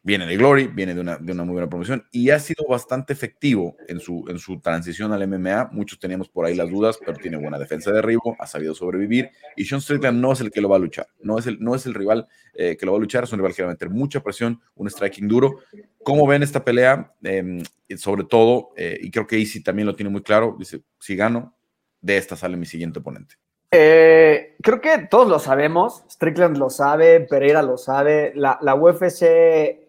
viene 0.07 0.25
de 0.25 0.37
Glory, 0.37 0.67
viene 0.67 0.95
de 0.95 1.01
una, 1.01 1.17
de 1.17 1.33
una, 1.33 1.43
muy 1.43 1.51
buena 1.51 1.67
promoción 1.67 2.07
y 2.11 2.29
ha 2.29 2.39
sido 2.39 2.65
bastante 2.65 3.11
efectivo 3.11 3.75
en 3.89 3.99
su, 3.99 4.23
en 4.29 4.39
su 4.39 4.61
transición 4.61 5.11
al 5.11 5.27
MMA. 5.27 5.71
Muchos 5.73 5.99
teníamos 5.99 6.29
por 6.29 6.45
ahí 6.45 6.55
las 6.55 6.69
dudas, 6.69 6.97
pero 7.05 7.17
tiene 7.17 7.35
buena 7.35 7.59
defensa 7.59 7.89
de 7.89 7.97
derribo, 7.97 8.37
ha 8.39 8.47
sabido 8.47 8.73
sobrevivir 8.73 9.31
y 9.57 9.65
Sean 9.65 9.81
Strickland 9.81 10.21
no 10.21 10.31
es 10.31 10.39
el 10.39 10.49
que 10.49 10.61
lo 10.61 10.69
va 10.69 10.77
a 10.77 10.79
luchar, 10.79 11.07
no 11.19 11.37
es 11.37 11.45
el, 11.45 11.59
no 11.59 11.75
es 11.75 11.85
el 11.85 11.93
rival 11.93 12.25
eh, 12.53 12.77
que 12.79 12.85
lo 12.85 12.93
va 12.93 12.99
a 12.99 13.01
luchar, 13.01 13.25
es 13.25 13.33
un 13.33 13.39
rival 13.39 13.53
que 13.53 13.63
va 13.63 13.67
a 13.67 13.73
meter 13.73 13.89
mucha 13.89 14.23
presión, 14.23 14.61
un 14.75 14.89
striking 14.89 15.27
duro. 15.27 15.57
¿Cómo 16.03 16.25
ven 16.25 16.41
esta 16.41 16.63
pelea? 16.63 17.13
Em, 17.21 17.61
sobre 17.97 18.23
todo, 18.23 18.69
eh, 18.77 18.97
y 19.01 19.11
creo 19.11 19.27
que 19.27 19.37
Easy 19.37 19.61
también 19.61 19.87
lo 19.87 19.95
tiene 19.97 20.09
muy 20.09 20.21
claro, 20.21 20.55
dice, 20.57 20.83
si 21.01 21.17
gano, 21.17 21.53
de 21.99 22.15
esta 22.15 22.37
sale 22.37 22.55
mi 22.55 22.65
siguiente 22.65 22.99
oponente. 22.99 23.35
Eh, 23.71 24.55
creo 24.63 24.79
que 24.79 24.99
todos 25.11 25.27
lo 25.27 25.39
sabemos, 25.39 26.05
Strickland 26.09 26.55
lo 26.55 26.69
sabe, 26.69 27.19
Pereira 27.19 27.61
lo 27.61 27.77
sabe, 27.77 28.31
la, 28.35 28.57
la 28.61 28.73
UFC 28.73 29.85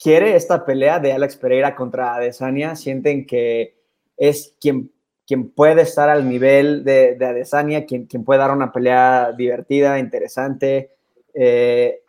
quiere 0.00 0.34
esta 0.34 0.64
pelea 0.64 0.98
de 0.98 1.12
Alex 1.12 1.36
Pereira 1.36 1.74
contra 1.74 2.14
Adesanya, 2.14 2.74
sienten 2.74 3.26
que 3.26 3.76
es 4.16 4.56
quien, 4.60 4.90
quien 5.26 5.50
puede 5.50 5.82
estar 5.82 6.08
al 6.08 6.28
nivel 6.28 6.84
de, 6.84 7.14
de 7.16 7.26
Adesanya, 7.26 7.84
quien, 7.84 8.06
quien 8.06 8.24
puede 8.24 8.40
dar 8.40 8.50
una 8.50 8.72
pelea 8.72 9.32
divertida, 9.32 9.98
interesante, 9.98 10.96
eh, 11.34 12.02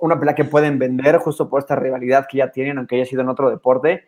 una 0.00 0.18
pelea 0.18 0.34
que 0.34 0.44
pueden 0.44 0.78
vender 0.78 1.18
justo 1.18 1.48
por 1.48 1.60
esta 1.60 1.76
rivalidad 1.76 2.26
que 2.28 2.38
ya 2.38 2.50
tienen, 2.50 2.78
aunque 2.78 2.96
haya 2.96 3.04
sido 3.04 3.22
en 3.22 3.28
otro 3.28 3.50
deporte. 3.50 4.04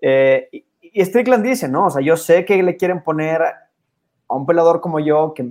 Eh, 0.00 0.48
y, 0.52 1.04
Strickland 1.04 1.44
dice, 1.44 1.68
¿no? 1.68 1.86
O 1.86 1.90
sea, 1.90 2.02
yo 2.02 2.16
sé 2.16 2.44
que 2.44 2.60
le 2.62 2.76
quieren 2.76 3.02
poner 3.02 3.42
a 3.42 4.34
un 4.34 4.44
peleador 4.44 4.80
como 4.80 4.98
yo, 4.98 5.32
que 5.34 5.46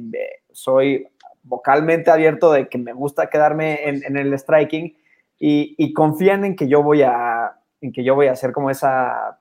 soy 0.52 1.08
vocalmente 1.44 2.12
abierto 2.12 2.52
de 2.52 2.68
que 2.68 2.78
me 2.78 2.92
gusta 2.92 3.30
quedarme 3.30 3.88
en, 3.88 4.04
en 4.04 4.18
el 4.18 4.38
striking, 4.38 4.96
y, 5.40 5.94
confían 5.94 6.44
en 6.44 6.56
que 6.56 6.68
yo 6.68 6.84
voy 6.84 7.02
a, 7.02 7.60
en 7.82 7.92
que 7.92 8.04
yo 8.04 8.16
voy 8.16 8.28
a 8.28 8.34
hacer 8.34 8.52
como 8.52 8.70
esa, 8.70 9.40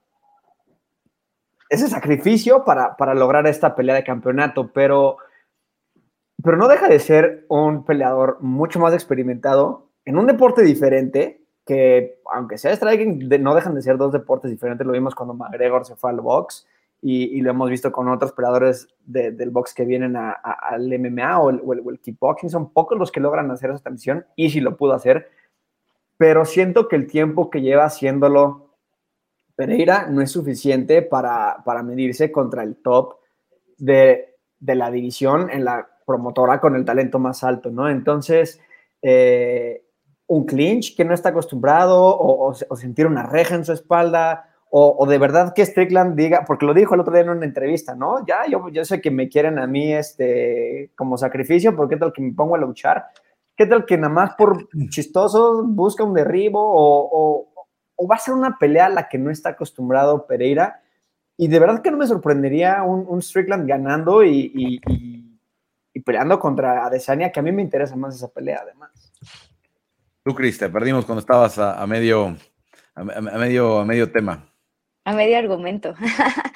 ese 1.69 1.89
sacrificio 1.89 2.65
para, 2.65 2.97
para 2.97 3.15
lograr 3.15 3.47
esta 3.47 3.75
pelea 3.75 3.97
de 3.97 4.05
campeonato, 4.05 4.73
pero, 4.73 5.19
pero 6.43 6.57
no 6.57 6.69
deja 6.69 6.89
de 6.89 7.01
ser 7.01 7.47
un 7.49 7.85
peleador 7.85 8.39
mucho 8.41 8.79
más 8.79 8.95
experimentado 8.95 9.89
en 10.05 10.17
un 10.17 10.27
deporte 10.27 10.63
diferente, 10.63 11.43
que 11.67 12.21
aunque 12.33 12.57
sea 12.57 12.75
striking, 12.75 13.29
no 13.43 13.55
dejan 13.55 13.75
de 13.75 13.83
ser 13.83 13.99
dos 13.99 14.13
deportes 14.13 14.51
diferentes, 14.51 14.87
lo 14.87 14.93
vimos 14.93 15.15
cuando 15.15 15.35
McGregor 15.35 15.85
se 15.85 15.97
fue 15.97 16.11
al 16.11 16.21
box 16.21 16.67
y, 17.01 17.41
lo 17.43 17.51
hemos 17.51 17.71
visto 17.71 17.93
con 17.93 18.09
otros 18.09 18.33
peleadores 18.33 18.89
del 19.05 19.51
box 19.51 19.75
que 19.75 19.85
vienen 19.85 20.17
al 20.17 20.99
MMA 20.99 21.39
o 21.41 21.51
el, 21.51 22.01
kickboxing. 22.01 22.51
Son 22.51 22.73
pocos 22.73 22.99
los 22.99 23.13
que 23.13 23.21
logran 23.21 23.51
hacer 23.51 23.71
esa 23.71 23.83
transición 23.83 24.27
y 24.35 24.51
si 24.51 24.61
lo 24.61 24.77
pudo 24.77 24.95
hacer, 24.95 25.29
pero 26.19 26.45
siento 26.45 26.89
que 26.89 26.97
el 26.97 27.07
tiempo 27.07 27.49
que 27.49 27.63
lleva 27.63 27.85
haciéndolo 27.85 28.69
Pereira 29.59 30.07
no 30.09 30.21
es 30.21 30.31
suficiente 30.31 31.03
para, 31.03 31.65
medirse 31.85 32.31
contra 32.31 32.63
el 32.63 32.77
top 32.77 33.17
de, 33.77 34.37
la 34.61 34.91
división 34.91 35.49
en 35.51 35.65
la 35.65 35.89
promotora 36.07 36.61
con 36.61 36.77
el 36.77 36.85
talento 36.85 37.19
más 37.19 37.43
alto, 37.43 37.71
¿no? 37.71 37.89
Entonces, 37.89 38.61
eh, 39.03 39.85
un 40.27 40.45
clinch 40.45 40.97
que 40.97 41.05
no 41.05 41.15
está 41.15 41.31
acostumbrado 41.31 42.17
o, 42.19 42.55
sentir 42.77 43.07
una 43.07 43.25
reja 43.25 43.55
en 43.55 43.65
su 43.65 43.73
espalda 43.73 44.49
o, 44.71 45.07
de 45.07 45.19
verdad 45.19 45.55
que 45.55 45.65
Strickland 45.65 46.15
diga, 46.15 46.45
porque 46.47 46.67
lo 46.67 46.75
dijo 46.75 46.95
el 46.95 47.01
otro 47.01 47.13
día 47.13 47.23
en 47.23 47.31
una 47.31 47.47
entrevista, 47.47 47.95
¿no? 47.95 48.25
Ya, 48.27 48.47
yo, 48.49 48.69
yo 48.69 48.85
sé 48.85 49.01
que 49.01 49.11
me 49.11 49.29
quieren 49.29 49.59
a 49.59 49.67
mí 49.67 49.93
este, 49.93 50.93
como 50.95 51.17
sacrificio, 51.17 51.75
¿por 51.75 51.89
qué 51.89 51.97
tal 51.97 52.13
que 52.13 52.23
me 52.23 52.33
pongo 52.33 52.55
a 52.55 52.59
luchar? 52.59 53.07
¿Qué 53.59 53.67
tal 53.67 53.85
que 53.85 53.97
nada 53.97 54.15
más 54.15 54.35
por 54.37 54.69
chistoso 54.89 55.65
busca 55.65 56.05
un 56.05 56.15
derribo 56.15 56.61
o, 56.63 57.49
va 58.09 58.15
a 58.15 58.21
ser 58.21 58.35
una 58.35 58.57
pelea 58.57 58.87
a 58.87 58.89
la 58.89 59.09
que 59.09 59.19
no 59.19 59.33
está 59.33 59.49
acostumbrado 59.49 60.29
Pereira? 60.29 60.81
Y 61.37 61.49
de 61.49 61.59
verdad 61.59 61.83
que 61.83 61.91
no 61.91 61.97
me 61.97 62.07
sorprendería 62.07 62.85
un, 62.85 63.21
Strickland 63.21 63.69
ganando 63.69 64.23
y, 64.25 64.81
peleando 66.05 66.39
contra 66.39 66.87
Adesanya, 66.87 67.33
que 67.33 67.41
a 67.41 67.43
mí 67.43 67.51
me 67.51 67.63
interesa 67.63 67.97
más 67.97 68.15
esa 68.15 68.29
pelea 68.29 68.61
además. 68.63 69.13
Tú, 70.23 70.37
Cris, 70.37 70.57
te 70.57 70.69
perdimos 70.69 71.05
cuando 71.05 71.19
estabas 71.19 71.59
a, 71.59 71.85
medio, 71.89 72.37
a, 72.95 73.03
medio, 73.03 73.81
a 73.81 73.85
medio 73.85 74.13
tema 74.13 74.49
a 75.09 75.15
medio 75.15 75.39
argumento. 75.39 75.95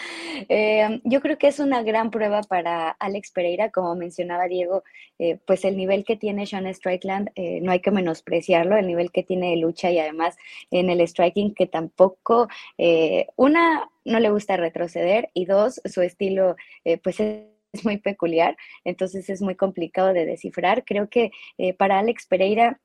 Eh, 0.48 1.00
yo 1.04 1.20
creo 1.20 1.38
que 1.38 1.46
es 1.46 1.60
una 1.60 1.84
gran 1.84 2.10
prueba 2.10 2.42
para 2.42 2.90
Alex 2.90 3.30
Pereira, 3.30 3.70
como 3.70 3.94
mencionaba 3.94 4.48
Diego, 4.48 4.82
eh, 5.20 5.38
pues 5.46 5.64
el 5.64 5.76
nivel 5.76 6.04
que 6.04 6.16
tiene 6.16 6.46
Sean 6.46 6.66
Strickland, 6.74 7.30
eh, 7.36 7.60
no 7.62 7.70
hay 7.70 7.78
que 7.78 7.92
menospreciarlo, 7.92 8.76
el 8.76 8.88
nivel 8.88 9.12
que 9.12 9.22
tiene 9.22 9.50
de 9.50 9.58
lucha 9.58 9.92
y 9.92 10.00
además 10.00 10.36
en 10.72 10.90
el 10.90 11.00
striking 11.06 11.54
que 11.54 11.68
tampoco, 11.68 12.48
una, 13.36 13.88
no 14.04 14.18
le 14.18 14.30
gusta 14.30 14.56
retroceder 14.56 15.30
y 15.32 15.44
dos, 15.44 15.80
su 15.84 16.02
estilo 16.02 16.56
pues 17.04 17.20
es 17.20 17.84
muy 17.84 17.98
peculiar, 17.98 18.56
entonces 18.84 19.30
es 19.30 19.42
muy 19.42 19.54
complicado 19.54 20.12
de 20.12 20.26
descifrar. 20.26 20.84
Creo 20.84 21.08
que 21.08 21.30
para 21.78 22.00
Alex 22.00 22.26
Pereira 22.26 22.80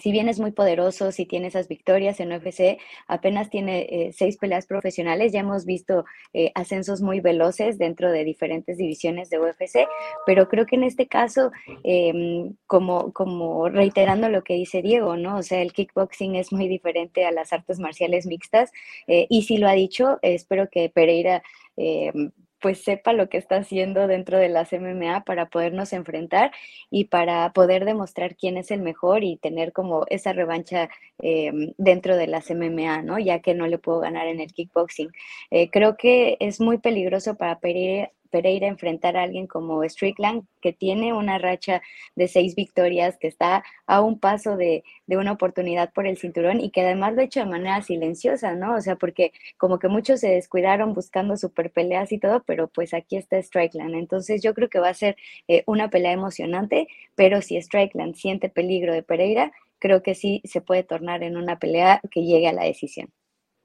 si 0.00 0.10
bien 0.10 0.28
es 0.28 0.40
muy 0.40 0.50
poderoso, 0.50 1.12
si 1.12 1.24
tiene 1.24 1.48
esas 1.48 1.68
victorias 1.68 2.18
en 2.18 2.32
UFC, 2.32 2.78
apenas 3.06 3.48
tiene 3.48 3.86
eh, 3.88 4.12
seis 4.12 4.36
peleas 4.36 4.66
profesionales, 4.66 5.32
ya 5.32 5.40
hemos 5.40 5.64
visto 5.64 6.04
eh, 6.32 6.50
ascensos 6.54 7.00
muy 7.00 7.20
veloces 7.20 7.78
dentro 7.78 8.10
de 8.10 8.24
diferentes 8.24 8.76
divisiones 8.76 9.30
de 9.30 9.38
UFC, 9.38 9.86
pero 10.26 10.48
creo 10.48 10.66
que 10.66 10.76
en 10.76 10.84
este 10.84 11.06
caso, 11.06 11.52
em, 11.84 12.54
como, 12.66 13.12
como 13.12 13.68
reiterando 13.68 14.28
lo 14.28 14.42
que 14.42 14.54
dice 14.54 14.82
Diego, 14.82 15.16
¿no? 15.16 15.38
O 15.38 15.42
sea, 15.42 15.62
el 15.62 15.72
kickboxing 15.72 16.34
es 16.34 16.52
muy 16.52 16.66
diferente 16.66 17.24
a 17.24 17.30
las 17.30 17.52
artes 17.52 17.78
marciales 17.78 18.26
mixtas, 18.26 18.72
eh, 19.06 19.26
y 19.28 19.42
si 19.42 19.58
lo 19.58 19.68
ha 19.68 19.74
dicho, 19.74 20.18
espero 20.22 20.68
que 20.70 20.90
Pereira 20.90 21.42
em, 21.76 22.32
pues 22.64 22.82
sepa 22.82 23.12
lo 23.12 23.28
que 23.28 23.36
está 23.36 23.56
haciendo 23.56 24.06
dentro 24.06 24.38
de 24.38 24.48
las 24.48 24.72
MMA 24.72 25.24
para 25.26 25.50
podernos 25.50 25.92
enfrentar 25.92 26.50
y 26.90 27.04
para 27.04 27.52
poder 27.52 27.84
demostrar 27.84 28.36
quién 28.36 28.56
es 28.56 28.70
el 28.70 28.80
mejor 28.80 29.22
y 29.22 29.36
tener 29.36 29.74
como 29.74 30.06
esa 30.08 30.32
revancha 30.32 30.88
em, 31.18 31.74
dentro 31.76 32.16
de 32.16 32.26
las 32.26 32.50
MMA, 32.50 33.02
¿no? 33.02 33.18
Ya 33.18 33.40
que 33.40 33.52
no 33.52 33.66
le 33.66 33.76
puedo 33.76 34.00
ganar 34.00 34.28
en 34.28 34.40
el 34.40 34.50
kickboxing. 34.50 35.12
Eh, 35.50 35.68
creo 35.68 35.98
que 35.98 36.38
es 36.40 36.58
muy 36.58 36.78
peligroso 36.78 37.34
para 37.34 37.58
Pereira, 37.58 38.12
Pereira 38.34 38.66
enfrentar 38.66 39.16
a 39.16 39.22
alguien 39.22 39.46
como 39.46 39.84
Strickland, 39.84 40.42
que 40.60 40.72
tiene 40.72 41.12
una 41.12 41.38
racha 41.38 41.80
de 42.16 42.26
seis 42.26 42.56
victorias, 42.56 43.16
que 43.16 43.28
está 43.28 43.62
a 43.86 44.00
un 44.00 44.18
paso 44.18 44.56
de, 44.56 44.82
una 45.06 45.30
oportunidad 45.30 45.92
por 45.92 46.08
el 46.08 46.16
cinturón 46.16 46.60
y 46.60 46.70
que 46.70 46.80
además 46.80 47.14
lo 47.14 47.20
ha 47.20 47.24
hecho 47.26 47.38
de 47.38 47.46
manera 47.46 47.80
silenciosa, 47.82 48.56
¿no? 48.56 48.74
O 48.74 48.80
sea, 48.80 48.96
porque 48.96 49.30
como 49.56 49.78
que 49.78 49.86
muchos 49.86 50.18
se 50.18 50.30
descuidaron 50.30 50.94
buscando 50.94 51.36
super 51.36 51.70
peleas 51.70 52.10
y 52.10 52.18
todo, 52.18 52.42
pero 52.44 52.66
pues 52.66 52.92
aquí 52.92 53.16
está 53.16 53.40
Strickland. 53.40 53.94
Entonces 53.94 54.42
yo 54.42 54.52
creo 54.52 54.68
que 54.68 54.80
va 54.80 54.88
a 54.88 54.94
ser 54.94 55.16
eh, 55.46 55.62
una 55.66 55.88
pelea 55.88 56.10
emocionante, 56.10 56.88
pero 57.14 57.40
si 57.40 57.62
Strickland 57.62 58.16
siente 58.16 58.48
peligro 58.48 58.92
de 58.92 59.04
Pereira, 59.04 59.52
creo 59.78 60.02
que 60.02 60.16
sí 60.16 60.42
se 60.42 60.60
puede 60.60 60.82
tornar 60.82 61.22
en 61.22 61.36
una 61.36 61.60
pelea 61.60 62.00
que 62.10 62.24
llegue 62.24 62.48
a 62.48 62.52
la 62.52 62.64
decisión. 62.64 63.12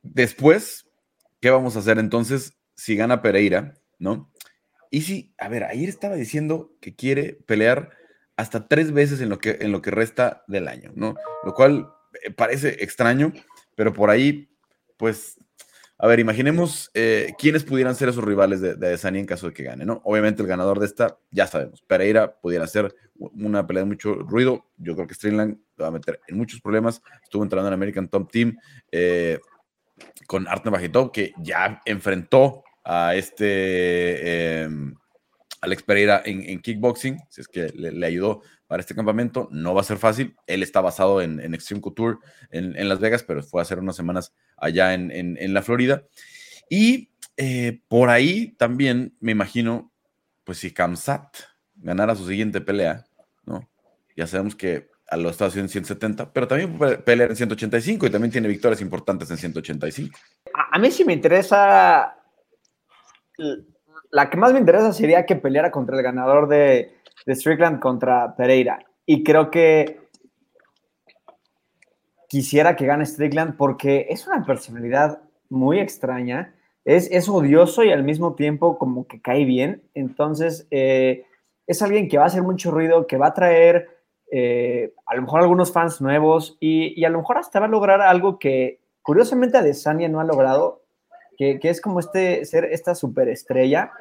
Después, 0.03 0.87
¿qué 1.41 1.49
vamos 1.49 1.75
a 1.75 1.79
hacer 1.79 1.97
entonces 1.97 2.53
si 2.75 2.95
gana 2.95 3.23
Pereira, 3.23 3.73
no? 3.97 4.31
Y 4.89 5.01
sí, 5.01 5.33
a 5.37 5.49
ver, 5.49 5.63
ayer 5.63 5.89
estaba 5.89 6.15
diciendo 6.15 6.75
que 6.81 6.95
quiere 6.95 7.37
pelear 7.45 7.91
hasta 8.35 8.67
tres 8.67 8.91
veces 8.91 9.21
en 9.21 9.29
lo 9.29 9.39
que, 9.39 9.57
en 9.59 9.71
lo 9.71 9.81
que 9.81 9.91
resta 9.91 10.43
del 10.47 10.67
año, 10.67 10.91
¿no? 10.95 11.15
Lo 11.43 11.53
cual 11.53 11.89
eh, 12.23 12.31
parece 12.31 12.83
extraño, 12.83 13.33
pero 13.75 13.93
por 13.93 14.09
ahí, 14.09 14.49
pues, 14.97 15.37
a 15.97 16.07
ver, 16.07 16.19
imaginemos 16.21 16.89
eh, 16.93 17.33
quiénes 17.37 17.65
pudieran 17.65 17.95
ser 17.95 18.07
esos 18.07 18.23
rivales 18.23 18.61
de, 18.61 18.75
de 18.75 18.99
en 19.03 19.25
caso 19.25 19.47
de 19.47 19.53
que 19.53 19.63
gane, 19.63 19.85
¿no? 19.85 20.01
Obviamente 20.05 20.41
el 20.41 20.47
ganador 20.47 20.79
de 20.79 20.85
esta, 20.85 21.17
ya 21.29 21.45
sabemos, 21.45 21.81
Pereira 21.81 22.39
pudiera 22.39 22.65
ser 22.65 22.95
una 23.15 23.67
pelea 23.67 23.83
de 23.83 23.89
mucho 23.89 24.13
ruido, 24.13 24.65
yo 24.77 24.95
creo 24.95 25.05
que 25.05 25.13
Stringland 25.13 25.59
va 25.79 25.87
a 25.87 25.91
meter 25.91 26.21
en 26.29 26.37
muchos 26.37 26.61
problemas, 26.61 27.01
estuvo 27.21 27.43
entrando 27.43 27.67
en 27.67 27.73
American 27.73 28.07
Top 28.07 28.31
Team 28.31 28.57
eh, 28.91 29.39
con 30.25 30.47
Artem 30.47 30.71
Bajitov, 30.71 31.11
que 31.11 31.33
ya 31.37 31.81
enfrentó 31.85 32.63
a 32.91 33.13
este 33.13 34.63
em, 34.63 34.95
Alex 35.61 35.83
Pereira 35.83 36.23
en, 36.25 36.59
kickboxing, 36.59 37.19
si 37.29 37.41
es 37.41 37.47
que 37.47 37.69
le, 37.75 38.05
ayudó 38.05 38.41
para 38.65 38.81
este 38.81 38.95
campamento. 38.95 39.47
No 39.51 39.75
va 39.75 39.81
a 39.81 39.83
ser 39.83 39.97
fácil. 39.97 40.35
Él 40.47 40.63
está 40.63 40.81
basado 40.81 41.21
en, 41.21 41.53
Extreme 41.53 41.81
Couture 41.81 42.17
en, 42.49 42.89
Las 42.89 42.99
Vegas, 42.99 43.21
pero 43.21 43.43
fue 43.43 43.61
a 43.61 43.63
hacer 43.63 43.77
unas 43.77 43.95
semanas 43.95 44.33
allá 44.57 44.95
en, 44.95 45.53
la 45.53 45.61
Florida. 45.61 46.03
Y 46.67 47.11
eh, 47.37 47.81
por 47.87 48.09
ahí 48.09 48.55
también 48.57 49.15
me 49.19 49.33
imagino, 49.33 49.91
pues 50.43 50.57
si 50.57 50.71
Kamsat 50.71 51.37
ganara 51.75 52.15
su 52.15 52.27
siguiente 52.27 52.59
pelea, 52.59 53.05
¿no? 53.45 53.69
Ya 54.15 54.25
sabemos 54.25 54.55
que 54.55 54.89
lo 55.15 55.29
está 55.29 55.45
haciendo 55.45 55.65
en 55.65 55.69
170, 55.69 56.33
pero 56.33 56.47
también 56.47 56.77
pelear 57.03 57.29
en 57.29 57.35
185 57.35 58.07
y 58.07 58.09
también 58.09 58.31
tiene 58.31 58.47
victorias 58.47 58.81
importantes 58.81 59.29
en 59.29 59.37
185. 59.37 60.17
A 60.71 60.79
mí 60.79 60.91
sí 60.91 61.05
me 61.05 61.13
interesa 61.13 62.18
la 64.11 64.29
que 64.29 64.37
más 64.37 64.53
me 64.53 64.59
interesa 64.59 64.93
sería 64.93 65.25
que 65.25 65.35
peleara 65.35 65.71
contra 65.71 65.97
el 65.97 66.03
ganador 66.03 66.47
de, 66.47 66.93
Strickland 67.27 67.79
contra 67.79 68.35
Pereira. 68.35 68.79
Y 69.05 69.23
creo 69.23 69.51
que 69.51 69.99
quisiera 72.27 72.75
que 72.75 72.85
gane 72.85 73.05
Strickland 73.05 73.55
porque 73.55 74.07
es 74.09 74.25
una 74.25 74.43
personalidad 74.43 75.21
muy 75.49 75.79
extraña. 75.79 76.55
Es, 76.85 77.09
es 77.11 77.29
odioso 77.29 77.83
y 77.83 77.91
al 77.91 78.03
mismo 78.03 78.33
tiempo 78.33 78.79
como 78.79 79.05
que 79.05 79.21
cae 79.21 79.45
bien. 79.45 79.83
Entonces, 79.93 80.67
eh, 80.71 81.25
es 81.67 81.81
alguien 81.83 82.09
que 82.09 82.17
va 82.17 82.23
a 82.23 82.27
hacer 82.27 82.41
mucho 82.41 82.71
ruido, 82.71 83.05
que 83.05 83.17
va 83.17 83.27
a 83.27 83.33
traer 83.33 83.99
eh, 84.31 84.93
a 85.07 85.15
lo 85.15 85.23
mejor 85.23 85.41
algunos 85.41 85.71
fans 85.71 86.01
nuevos 86.01 86.57
y, 86.59 87.03
a 87.03 87.09
lo 87.09 87.19
mejor 87.19 87.37
hasta 87.37 87.59
va 87.59 87.65
a 87.65 87.69
lograr 87.69 88.01
algo 88.01 88.37
que 88.37 88.79
curiosamente 89.01 89.57
Adesanya 89.57 90.07
no 90.07 90.19
ha 90.19 90.23
logrado, 90.23 90.78
que, 91.39 91.69
es 91.69 91.79
como 91.79 92.01
este, 92.01 92.43
ser 92.43 92.65
esta 92.65 92.93
superestrella. 92.93 93.93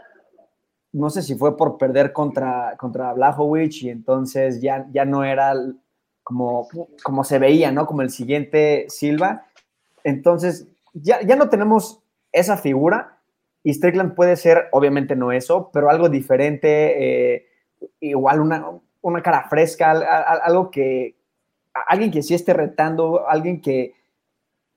No 0.92 1.08
sé 1.08 1.22
si 1.22 1.36
fue 1.36 1.56
por 1.56 1.78
perder 1.78 2.12
contra, 2.12 2.76
contra 2.76 3.14
y 3.70 3.88
entonces 3.88 4.60
ya, 4.60 4.88
ya 4.90 5.04
no 5.04 5.22
era 5.22 5.54
como, 6.24 6.66
como 7.04 7.22
se 7.22 7.38
veía, 7.38 7.70
¿no? 7.70 7.86
Como 7.86 8.02
el 8.02 8.10
siguiente 8.10 8.86
Silva. 8.88 9.46
Entonces, 10.02 10.66
ya, 10.92 11.22
ya 11.22 11.36
no 11.36 11.48
tenemos 11.48 12.00
esa 12.32 12.56
figura 12.56 13.18
y 13.62 13.72
Strickland 13.72 14.14
puede 14.14 14.34
ser, 14.34 14.66
obviamente 14.72 15.14
no 15.14 15.30
eso, 15.30 15.70
pero 15.72 15.90
algo 15.90 16.08
diferente, 16.08 17.36
eh, 17.36 17.46
igual 18.00 18.40
una, 18.40 18.66
una 19.00 19.22
cara 19.22 19.48
fresca, 19.48 19.92
algo 20.42 20.70
que, 20.72 21.14
alguien 21.86 22.10
que 22.10 22.22
sí 22.22 22.34
esté 22.34 22.52
retando, 22.52 23.28
alguien 23.28 23.60
que, 23.60 23.94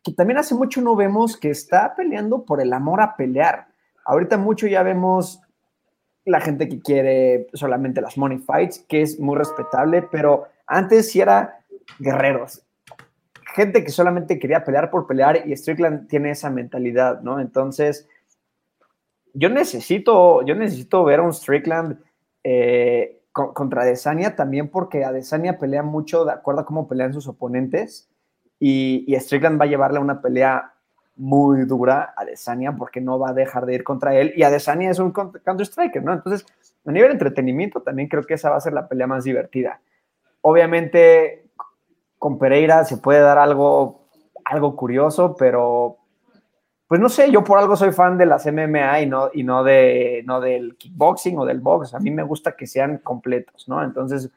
que 0.04 0.14
también 0.14 0.40
hace 0.40 0.56
mucho 0.56 0.82
no 0.82 0.96
vemos 0.96 1.38
que 1.38 1.50
está 1.50 1.96
peleando 1.96 2.44
por 2.44 2.62
el 2.62 2.74
amor 2.74 3.02
a 3.02 3.16
pelear. 3.16 3.68
Ahorita 4.06 4.38
mucho 4.38 4.68
ya 4.68 4.84
vemos 4.84 5.42
la 6.26 6.42
gente 6.42 6.68
que 6.68 6.82
quiere 6.82 7.48
solamente 7.54 8.02
las 8.02 8.18
money 8.18 8.40
fights, 8.40 8.86
que 8.88 9.02
es 9.02 9.20
muy 9.20 9.38
respetable, 9.38 10.04
pero 10.12 10.48
antes 10.68 11.12
sí 11.12 11.22
era 11.22 11.64
guerreros. 12.00 12.64
Gente 13.56 13.84
que 13.84 13.92
solamente 13.92 14.40
quería 14.40 14.64
pelear 14.64 14.90
por 14.90 15.08
pelear 15.08 15.48
y 15.48 15.56
Strickland 15.56 16.08
tiene 16.08 16.32
esa 16.32 16.50
mentalidad, 16.50 17.22
¿no? 17.22 17.40
Entonces, 17.40 18.08
yo 19.34 19.50
necesito, 19.50 20.44
yo 20.44 20.56
necesito 20.56 21.04
ver 21.04 21.20
a 21.20 21.24
un 21.24 21.34
Strickland 21.34 22.00
eh, 22.44 23.22
contra 23.32 23.84
Adesanya 23.84 24.36
también 24.36 24.70
porque 24.70 25.06
Adesanya 25.06 25.58
pelea 25.58 25.84
mucho 25.84 26.26
de 26.26 26.34
acuerdo 26.34 26.62
a 26.62 26.66
cómo 26.66 26.88
pelean 26.88 27.14
sus 27.14 27.28
oponentes 27.28 28.11
y, 28.63 29.15
Strickland 29.19 29.60
va 29.60 29.65
a 29.65 29.67
llevarle 29.67 29.97
una 30.00 30.21
pelea 30.21 30.71
muy 31.15 31.65
dura 31.65 32.13
a 32.15 32.24
Desania 32.24 32.71
porque 32.78 33.02
no 33.02 33.17
va 33.17 33.30
a 33.30 33.34
dejar 33.34 33.65
de 33.65 33.74
ir 33.74 33.84
contra 33.84 34.15
él 34.15 34.34
y 34.36 34.43
Adesanya 34.43 34.91
es 34.91 35.00
un 35.00 35.12
counter-striker, 35.12 36.04
¿no? 36.04 36.13
Entonces, 36.13 36.45
a 36.86 36.91
nivel 36.91 37.10
de 37.10 37.13
entretenimiento 37.13 37.82
también 37.82 38.08
creo 38.08 38.24
que 38.24 38.36
esa 38.36 38.52
va 38.52 38.58
a 38.58 38.62
ser 38.62 38.74
la 38.74 38.88
pelea 38.88 39.08
más 39.08 39.24
divertida. 39.24 39.82
Obviamente, 40.41 41.50
con 42.19 42.38
Pereira 42.38 42.86
se 42.86 42.97
puede 42.97 43.19
dar 43.19 43.39
algo, 43.39 44.06
algo 44.45 44.76
curioso, 44.76 45.36
pero 45.36 45.97
pues 46.88 47.02
no 47.02 47.10
sé, 47.10 47.32
yo 47.32 47.43
por 47.43 47.58
algo 47.58 47.76
soy 47.76 47.91
fan 47.91 48.17
de 48.19 48.28
las 48.28 48.45
MMA 48.45 49.02
y 49.02 49.06
no, 49.08 49.32
y 49.34 49.43
no, 49.43 49.63
de, 49.63 50.24
no 50.28 50.39
del 50.39 50.76
kickboxing 50.78 51.38
o 51.39 51.45
del 51.45 51.62
box. 51.62 51.95
A 51.95 52.00
mí 52.00 52.12
me 52.12 52.21
gusta 52.21 52.56
que 52.56 52.67
sean 52.67 53.00
completos, 53.00 53.67
¿no? 53.67 53.84
Entonces, 53.84 54.30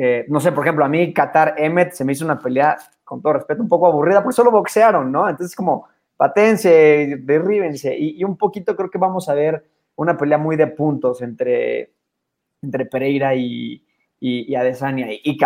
eh, 0.00 0.24
no 0.28 0.38
sé, 0.38 0.52
por 0.52 0.64
ejemplo, 0.64 0.84
a 0.84 0.88
mí 0.88 1.12
Qatar 1.12 1.54
Emmet 1.58 1.92
se 1.92 2.04
me 2.04 2.12
hizo 2.12 2.24
una 2.24 2.38
pelea, 2.38 2.76
con 3.04 3.20
todo 3.20 3.32
respeto, 3.32 3.62
un 3.62 3.68
poco 3.68 3.86
aburrida, 3.86 4.22
porque 4.22 4.36
solo 4.36 4.50
boxearon, 4.50 5.10
¿no? 5.10 5.28
Entonces, 5.28 5.56
como, 5.56 5.88
patense, 6.16 7.18
derríbense. 7.20 7.96
Y, 7.98 8.20
y 8.20 8.24
un 8.24 8.36
poquito 8.36 8.76
creo 8.76 8.90
que 8.90 8.98
vamos 8.98 9.28
a 9.28 9.34
ver 9.34 9.68
una 9.96 10.16
pelea 10.16 10.38
muy 10.38 10.56
de 10.56 10.68
puntos 10.68 11.20
entre, 11.22 11.92
entre 12.62 12.86
Pereira 12.86 13.34
y, 13.34 13.84
y, 14.20 14.52
y 14.52 14.54
Adesanya. 14.54 15.10
Y, 15.12 15.20
y 15.24 15.38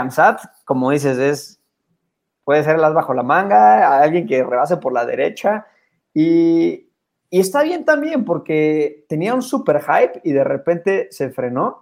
como 0.64 0.90
dices, 0.90 1.18
es, 1.18 1.62
puede 2.44 2.64
ser 2.64 2.78
las 2.78 2.94
bajo 2.94 3.14
la 3.14 3.22
manga, 3.22 4.02
alguien 4.02 4.26
que 4.26 4.44
rebase 4.44 4.76
por 4.76 4.92
la 4.92 5.06
derecha 5.06 5.66
y, 6.14 6.88
está 7.30 7.62
bien 7.62 7.86
también 7.86 8.26
porque 8.26 9.06
tenía 9.08 9.34
un 9.34 9.40
super 9.40 9.80
hype 9.80 10.20
y 10.22 10.32
de 10.32 10.44
repente 10.44 11.08
se 11.10 11.30
frenó 11.30 11.81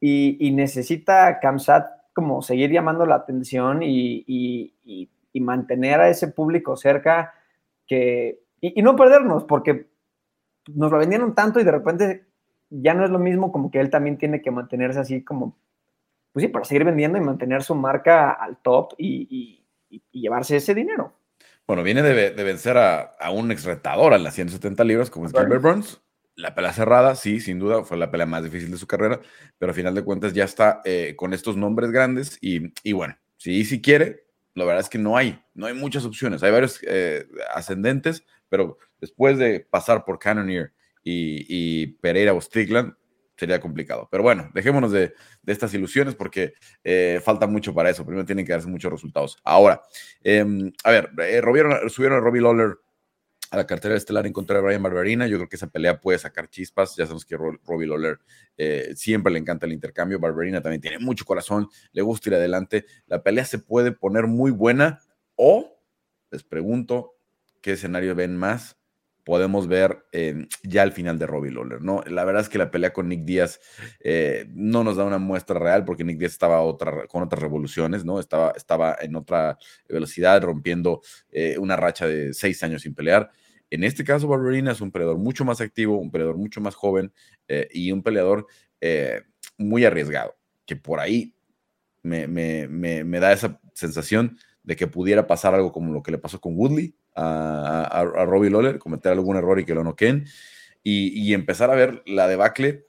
y, 0.00 0.50
necesita 0.52 1.38
Kamsat 1.40 1.88
como 2.14 2.42
seguir 2.42 2.70
llamando 2.70 3.06
la 3.06 3.16
atención 3.16 3.80
y, 3.82 4.74
mantener 5.34 6.00
a 6.00 6.08
ese 6.08 6.28
público 6.28 6.76
cerca 6.76 7.34
que, 7.86 8.40
y, 8.60 8.82
no 8.82 8.96
perdernos 8.96 9.44
porque 9.44 9.88
nos 10.68 10.90
lo 10.90 10.98
vendieron 10.98 11.34
tanto 11.34 11.60
y 11.60 11.64
de 11.64 11.72
repente 11.72 12.26
ya 12.70 12.94
no 12.94 13.04
es 13.04 13.10
lo 13.10 13.18
mismo 13.18 13.52
como 13.52 13.70
que 13.70 13.80
él 13.80 13.90
también 13.90 14.18
tiene 14.18 14.42
que 14.42 14.50
mantenerse 14.50 15.00
así 15.00 15.24
como, 15.24 15.56
pues 16.32 16.44
sí, 16.44 16.48
para 16.48 16.64
seguir 16.64 16.84
vendiendo 16.84 17.18
y 17.18 17.22
mantener 17.22 17.62
su 17.62 17.74
marca 17.74 18.30
al 18.32 18.58
top 18.58 18.94
y 18.98 19.64
llevarse 20.12 20.56
ese 20.56 20.74
dinero. 20.74 21.14
Bueno, 21.70 21.84
viene 21.84 22.02
de, 22.02 22.30
vencer 22.42 22.76
a, 22.76 23.14
un 23.32 23.52
ex 23.52 23.64
retador 23.64 24.12
en 24.14 24.24
las 24.24 24.34
170 24.34 24.82
libras, 24.82 25.08
como 25.08 25.26
es 25.26 25.32
Gilbert 25.32 25.62
Burns. 25.62 26.00
La 26.40 26.54
pelea 26.54 26.72
cerrada, 26.72 27.14
sí, 27.14 27.40
sin 27.40 27.58
duda, 27.58 27.84
fue 27.84 27.96
la 27.96 28.10
pelea 28.10 28.26
más 28.26 28.44
difícil 28.44 28.70
de 28.70 28.76
su 28.78 28.86
carrera, 28.86 29.20
pero 29.58 29.72
a 29.72 29.74
final 29.74 29.94
de 29.94 30.02
cuentas 30.02 30.32
ya 30.32 30.44
está 30.44 30.80
eh, 30.84 31.14
con 31.16 31.32
estos 31.34 31.56
nombres 31.56 31.90
grandes 31.90 32.38
y, 32.40 32.92
bueno, 32.92 33.16
si 33.36 33.64
si 33.64 33.80
quiere, 33.80 34.24
la 34.54 34.64
verdad 34.64 34.80
es 34.80 34.88
que 34.88 34.98
no 34.98 35.16
hay, 35.16 35.42
no 35.54 35.66
hay 35.66 35.74
muchas 35.74 36.04
opciones. 36.04 36.42
Hay 36.42 36.50
varios 36.50 36.80
eh, 36.86 37.26
ascendentes, 37.54 38.24
pero 38.48 38.78
después 39.00 39.38
de 39.38 39.60
pasar 39.60 40.04
por 40.04 40.18
Cannonier 40.18 40.72
y, 41.02 41.46
y 41.48 41.86
Pereira 42.00 42.34
o 42.34 42.40
Strickland, 42.40 42.94
sería 43.40 43.58
complicado. 43.58 44.06
Pero 44.10 44.22
bueno, 44.22 44.50
dejémonos 44.52 44.92
de, 44.92 45.14
estas 45.46 45.72
ilusiones 45.72 46.14
porque 46.14 46.52
eh, 46.84 47.20
falta 47.24 47.46
mucho 47.46 47.74
para 47.74 47.88
eso. 47.88 48.04
Primero 48.04 48.26
tienen 48.26 48.44
que 48.44 48.52
darse 48.52 48.68
muchos 48.68 48.92
resultados. 48.92 49.38
Ahora, 49.42 49.82
em, 50.22 50.70
a 50.84 50.90
ver, 50.90 51.10
eh, 51.22 51.40
subieron 51.88 52.18
a 52.18 52.20
Robbie 52.20 52.42
Lawler 52.42 52.78
a 53.50 53.56
la 53.56 53.66
cartera 53.66 53.96
estelar 53.96 54.26
en 54.26 54.32
contra 54.32 54.56
de 54.56 54.62
Brian 54.62 54.82
Barberina. 54.82 55.26
Yo 55.26 55.36
creo 55.36 55.48
que 55.48 55.56
esa 55.56 55.66
pelea 55.66 56.00
puede 56.00 56.18
sacar 56.18 56.48
chispas. 56.48 56.96
Ya 56.96 57.04
sabemos 57.04 57.24
que 57.24 57.36
Robbie 57.36 57.86
Lawler 57.86 58.20
eh, 58.56 58.92
siempre 58.94 59.32
le 59.32 59.40
encanta 59.40 59.66
el 59.66 59.72
intercambio. 59.72 60.20
Barberina 60.20 60.62
también 60.62 60.80
tiene 60.80 60.98
mucho 60.98 61.24
corazón, 61.24 61.68
le 61.92 62.02
gusta 62.02 62.30
ir 62.30 62.36
adelante. 62.36 62.86
La 63.06 63.22
pelea 63.22 63.44
se 63.44 63.58
puede 63.58 63.92
poner 63.92 64.26
muy 64.26 64.52
buena 64.52 65.00
o, 65.34 65.82
les 66.30 66.44
pregunto, 66.44 67.16
¿qué 67.60 67.72
escenario 67.72 68.14
ven 68.14 68.36
más? 68.36 68.76
Podemos 69.30 69.68
ver 69.68 70.06
ya 70.64 70.82
al 70.82 70.90
final 70.90 71.16
de 71.16 71.24
Robbie 71.24 71.52
Lawler, 71.52 71.80
¿no? 71.80 72.02
La 72.08 72.24
verdad 72.24 72.42
es 72.42 72.48
que 72.48 72.58
la 72.58 72.72
pelea 72.72 72.92
con 72.92 73.08
Nick 73.08 73.24
Díaz 73.24 73.60
eh, 74.00 74.48
no 74.52 74.82
nos 74.82 74.96
da 74.96 75.04
una 75.04 75.18
muestra 75.18 75.56
real 75.56 75.84
porque 75.84 76.02
Nick 76.02 76.18
Díaz 76.18 76.32
estaba 76.32 76.60
otra, 76.62 77.06
con 77.06 77.22
otras 77.22 77.40
revoluciones, 77.40 78.04
¿no? 78.04 78.18
Estaba, 78.18 78.50
estaba 78.56 78.96
en 79.00 79.14
otra 79.14 79.56
velocidad, 79.88 80.42
rompiendo 80.42 81.00
eh, 81.30 81.56
una 81.58 81.76
racha 81.76 82.08
de 82.08 82.34
seis 82.34 82.60
años 82.64 82.82
sin 82.82 82.92
pelear. 82.92 83.30
En 83.70 83.84
este 83.84 84.02
caso, 84.02 84.26
Barberina 84.26 84.72
es 84.72 84.80
un 84.80 84.90
peleador 84.90 85.18
mucho 85.18 85.44
más 85.44 85.60
activo, 85.60 85.96
un 85.96 86.10
peleador 86.10 86.36
mucho 86.36 86.60
más 86.60 86.74
joven 86.74 87.12
eh, 87.46 87.68
y 87.70 87.92
un 87.92 88.02
peleador 88.02 88.48
muy 89.58 89.84
arriesgado, 89.84 90.36
que 90.66 90.74
por 90.74 90.98
ahí 90.98 91.36
me, 92.02 92.26
me, 92.26 92.66
me, 92.66 93.04
me 93.04 93.20
da 93.20 93.32
esa 93.32 93.60
sensación 93.74 94.36
de 94.64 94.74
que 94.74 94.88
pudiera 94.88 95.28
pasar 95.28 95.54
algo 95.54 95.70
como 95.70 95.92
lo 95.92 96.02
que 96.02 96.10
le 96.10 96.18
pasó 96.18 96.40
con 96.40 96.56
Woodley, 96.56 96.96
a, 97.14 98.04
Robbie 98.26 98.50
Lawler, 98.50 98.78
cometer 98.78 99.12
algún 99.12 99.36
error 99.36 99.58
y 99.60 99.64
que 99.64 99.74
lo 99.74 99.84
noqueen, 99.84 100.26
y, 100.82 101.08
y, 101.20 101.34
empezar 101.34 101.70
a 101.70 101.74
ver 101.74 102.02
la 102.06 102.26
debacle 102.26 102.86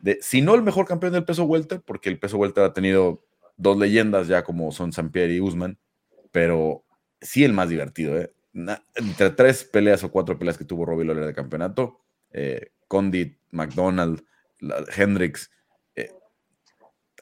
de, 0.00 0.18
si 0.20 0.42
no 0.42 0.54
el 0.54 0.62
mejor 0.62 0.86
campeón 0.86 1.12
del 1.12 1.24
peso 1.24 1.44
welter, 1.44 1.80
porque 1.80 2.08
el 2.08 2.18
peso 2.18 2.36
welter 2.36 2.64
ha 2.64 2.72
tenido 2.72 3.24
dos 3.56 3.78
leyendas 3.78 4.28
ya 4.28 4.42
como 4.42 4.72
son 4.72 4.90
Pierre 5.10 5.34
y 5.34 5.40
Usman, 5.40 5.78
pero 6.32 6.84
sí 7.20 7.44
el 7.44 7.52
más 7.52 7.68
divertido, 7.68 8.18
¿eh? 8.18 8.32
entre 8.94 9.30
tres 9.30 9.64
peleas 9.64 10.02
o 10.02 10.10
cuatro 10.10 10.38
peleas 10.38 10.58
que 10.58 10.64
tuvo 10.64 10.84
Robbie 10.84 11.04
Lawler 11.04 11.26
de 11.26 11.34
campeonato, 11.34 12.00
eh, 12.32 12.72
Condit, 12.88 13.38
McDonald, 13.50 14.24
Hendricks, 14.96 15.50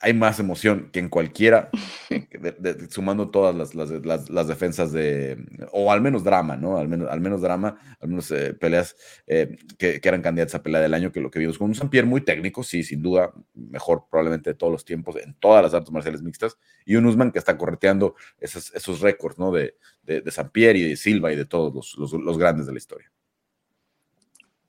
hay 0.01 0.15
más 0.15 0.39
emoción 0.41 0.91
que 0.93 0.99
en 0.99 1.09
cualquiera, 1.09 1.71
sumando 2.91 3.31
todas 3.31 3.55
las, 3.75 4.49
defensas 4.49 4.93
de, 4.93 5.45
o 5.73 5.93
al 5.93 6.01
menos 6.01 6.25
drama, 6.25 6.57
¿no? 6.57 6.79
Al 6.79 6.89
menos, 6.89 7.09
al 7.11 7.21
menos 7.21 7.41
drama, 7.41 7.79
al 8.01 8.09
menos 8.09 8.31
eh, 8.31 8.55
peleas 8.55 8.97
eh, 9.27 9.57
que, 9.79 10.01
eran 10.03 10.23
candidatas 10.23 10.57
a 10.57 10.63
pelea 10.63 10.81
del 10.81 10.95
año, 10.95 11.13
que 11.13 11.21
lo 11.21 11.31
que 11.31 11.39
vimos 11.39 11.59
con 11.59 11.69
un 11.69 11.75
Sampier 11.75 12.07
muy 12.07 12.21
técnico, 12.21 12.63
sí, 12.63 12.83
sin 12.83 13.03
duda, 13.03 13.33
mejor 13.55 14.05
probablemente 14.11 14.51
de 14.51 14.55
todos 14.55 14.73
los 14.73 14.85
tiempos 14.85 15.17
en 15.17 15.35
todas 15.35 15.63
las 15.63 15.75
artes 15.75 15.93
marciales 15.93 16.23
mixtas, 16.23 16.59
y 16.85 16.97
un 16.97 17.07
Usman 17.07 17.33
que 17.33 17.39
está 17.39 17.57
correteando 17.57 18.15
esos, 18.39 18.75
esos 18.75 19.01
récords, 19.01 19.39
¿no? 19.39 19.51
De, 19.53 19.77
de, 20.03 20.21
de 20.21 20.31
Sampier 20.31 20.77
y 20.77 20.89
de 20.89 20.97
Silva 20.97 21.33
y 21.33 21.37
de 21.37 21.45
todos 21.45 21.97
los 21.99 22.39
grandes 22.39 22.67
de 22.67 22.73
la 22.73 22.79
historia 22.79 23.11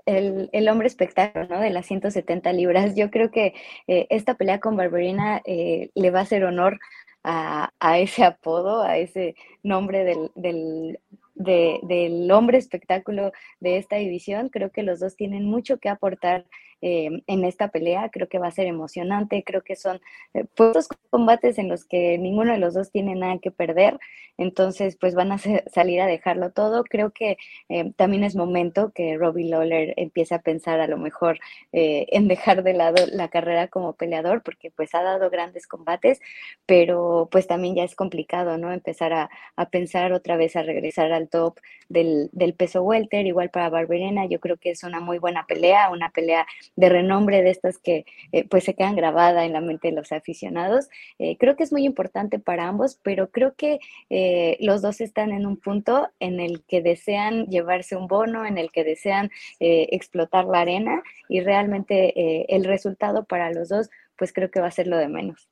el, 0.09 0.69
hombre 0.69 0.87
espectáculo, 0.87 1.47
¿no? 1.47 1.59
De 1.59 1.69
las 1.69 1.85
170 1.85 2.53
libras. 2.53 2.95
Yo 2.95 3.09
creo 3.11 3.31
que 3.31 3.53
eh, 3.87 4.07
esta 4.09 4.35
pelea 4.35 4.59
con 4.59 4.75
Barberina 4.75 5.41
eh, 5.45 5.89
le 5.95 6.11
va 6.11 6.19
a 6.19 6.23
hacer 6.23 6.43
honor 6.43 6.79
a, 7.23 7.71
ese 7.99 8.23
apodo, 8.23 8.81
a 8.81 8.97
ese 8.97 9.35
nombre 9.61 10.03
del, 10.03 10.31
del, 10.35 10.99
del 11.35 12.31
hombre 12.31 12.57
espectáculo 12.57 13.31
de 13.59 13.77
esta 13.77 13.97
división. 13.97 14.49
Creo 14.49 14.71
que 14.71 14.83
los 14.83 14.99
dos 14.99 15.15
tienen 15.15 15.45
mucho 15.45 15.77
que 15.77 15.89
aportar 15.89 16.45
Em, 16.81 17.23
en 17.27 17.43
esta 17.43 17.67
pelea. 17.69 18.09
Creo 18.09 18.29
que 18.29 18.39
va 18.39 18.47
a 18.47 18.51
ser 18.51 18.65
emocionante, 18.65 19.43
creo 19.43 19.63
que 19.63 19.75
son 19.75 19.99
eh, 20.33 20.45
puestos 20.55 20.87
combates 21.09 21.57
en 21.57 21.67
los 21.67 21.83
que 21.83 22.17
ninguno 22.17 22.53
de 22.53 22.57
los 22.57 22.73
dos 22.73 22.89
tiene 22.89 23.15
nada 23.15 23.37
que 23.39 23.51
perder, 23.51 23.99
entonces 24.37 24.95
pues 24.95 25.13
van 25.13 25.33
a 25.33 25.37
salir 25.37 25.99
a 25.99 26.05
dejarlo 26.07 26.51
todo. 26.51 26.85
Creo 26.85 27.11
que 27.11 27.37
em, 27.67 27.91
también 27.93 28.23
es 28.23 28.35
momento 28.37 28.93
que 28.95 29.17
Robbie 29.17 29.49
Lawler 29.49 29.93
empiece 29.97 30.33
a 30.35 30.41
pensar 30.41 30.79
a 30.79 30.87
lo 30.87 30.97
mejor 30.97 31.39
eh, 31.73 32.05
en 32.11 32.29
dejar 32.29 32.63
de 32.63 32.73
lado 32.73 33.05
la 33.11 33.27
carrera 33.27 33.67
como 33.67 33.93
peleador, 33.93 34.41
porque 34.41 34.71
pues 34.71 34.95
ha 34.95 35.03
dado 35.03 35.29
grandes 35.29 35.67
combates, 35.67 36.21
pero 36.65 37.27
pues 37.29 37.45
también 37.47 37.75
ya 37.75 37.83
es 37.83 37.95
complicado, 37.95 38.57
¿no? 38.57 38.71
Empezar 38.71 39.11
a, 39.11 39.29
pensar 39.71 40.13
otra 40.13 40.37
vez 40.37 40.55
a 40.55 40.63
regresar 40.63 41.11
al 41.11 41.27
top 41.29 41.59
del, 41.89 42.29
del 42.31 42.53
peso 42.53 42.81
welter, 42.83 43.25
igual 43.25 43.49
para 43.49 43.69
Barberena, 43.69 44.25
yo 44.27 44.39
creo 44.39 44.57
que 44.57 44.71
es 44.71 44.83
una 44.83 45.01
muy 45.01 45.19
buena 45.19 45.45
pelea, 45.45 45.89
una 45.91 46.09
pelea 46.11 46.45
de 46.75 46.89
renombre 46.89 47.41
de 47.43 47.49
estas 47.49 47.77
que 47.77 48.05
eh, 48.31 48.47
pues 48.47 48.63
se 48.63 48.73
quedan 48.73 48.95
grabadas 48.95 49.45
en 49.45 49.53
la 49.53 49.61
mente 49.61 49.89
de 49.89 49.95
los 49.95 50.11
aficionados. 50.11 50.89
Eh, 51.19 51.37
creo 51.37 51.55
que 51.55 51.63
es 51.63 51.71
muy 51.71 51.83
importante 51.83 52.39
para 52.39 52.67
ambos, 52.67 52.99
pero 53.03 53.29
creo 53.31 53.53
que 53.55 53.79
eh, 54.09 54.57
los 54.61 54.81
dos 54.81 55.01
están 55.01 55.31
en 55.31 55.45
un 55.45 55.57
punto 55.57 56.09
en 56.19 56.39
el 56.39 56.63
que 56.63 56.81
desean 56.81 57.47
llevarse 57.47 57.95
un 57.95 58.07
bono, 58.07 58.45
en 58.45 58.57
el 58.57 58.71
que 58.71 58.83
desean 58.83 59.31
explotar 59.59 60.45
la 60.45 60.61
arena 60.61 61.03
y 61.27 61.41
realmente 61.41 62.53
el 62.55 62.63
resultado 62.63 63.25
para 63.25 63.51
los 63.51 63.69
dos 63.69 63.89
pues 64.17 64.33
creo 64.33 64.51
que 64.51 64.61
va 64.61 64.67
a 64.67 64.71
ser 64.71 64.87
lo 64.87 64.97
de 64.97 65.07
menos. 65.07 65.49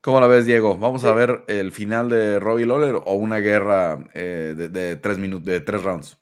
¿Cómo 0.00 0.20
la 0.20 0.26
ves, 0.26 0.46
Diego? 0.46 0.76
¿Vamos 0.76 1.04
a 1.04 1.12
ver 1.12 1.44
el 1.46 1.72
final 1.72 2.08
de 2.08 2.40
Robbie 2.40 2.66
Lawler 2.66 2.96
o 3.04 3.14
una 3.14 3.38
guerra 3.38 3.96
de, 4.14 4.98
tres 5.00 5.18
minutos, 5.18 5.46
de 5.46 5.60
tres 5.60 5.82
rounds? 5.82 6.19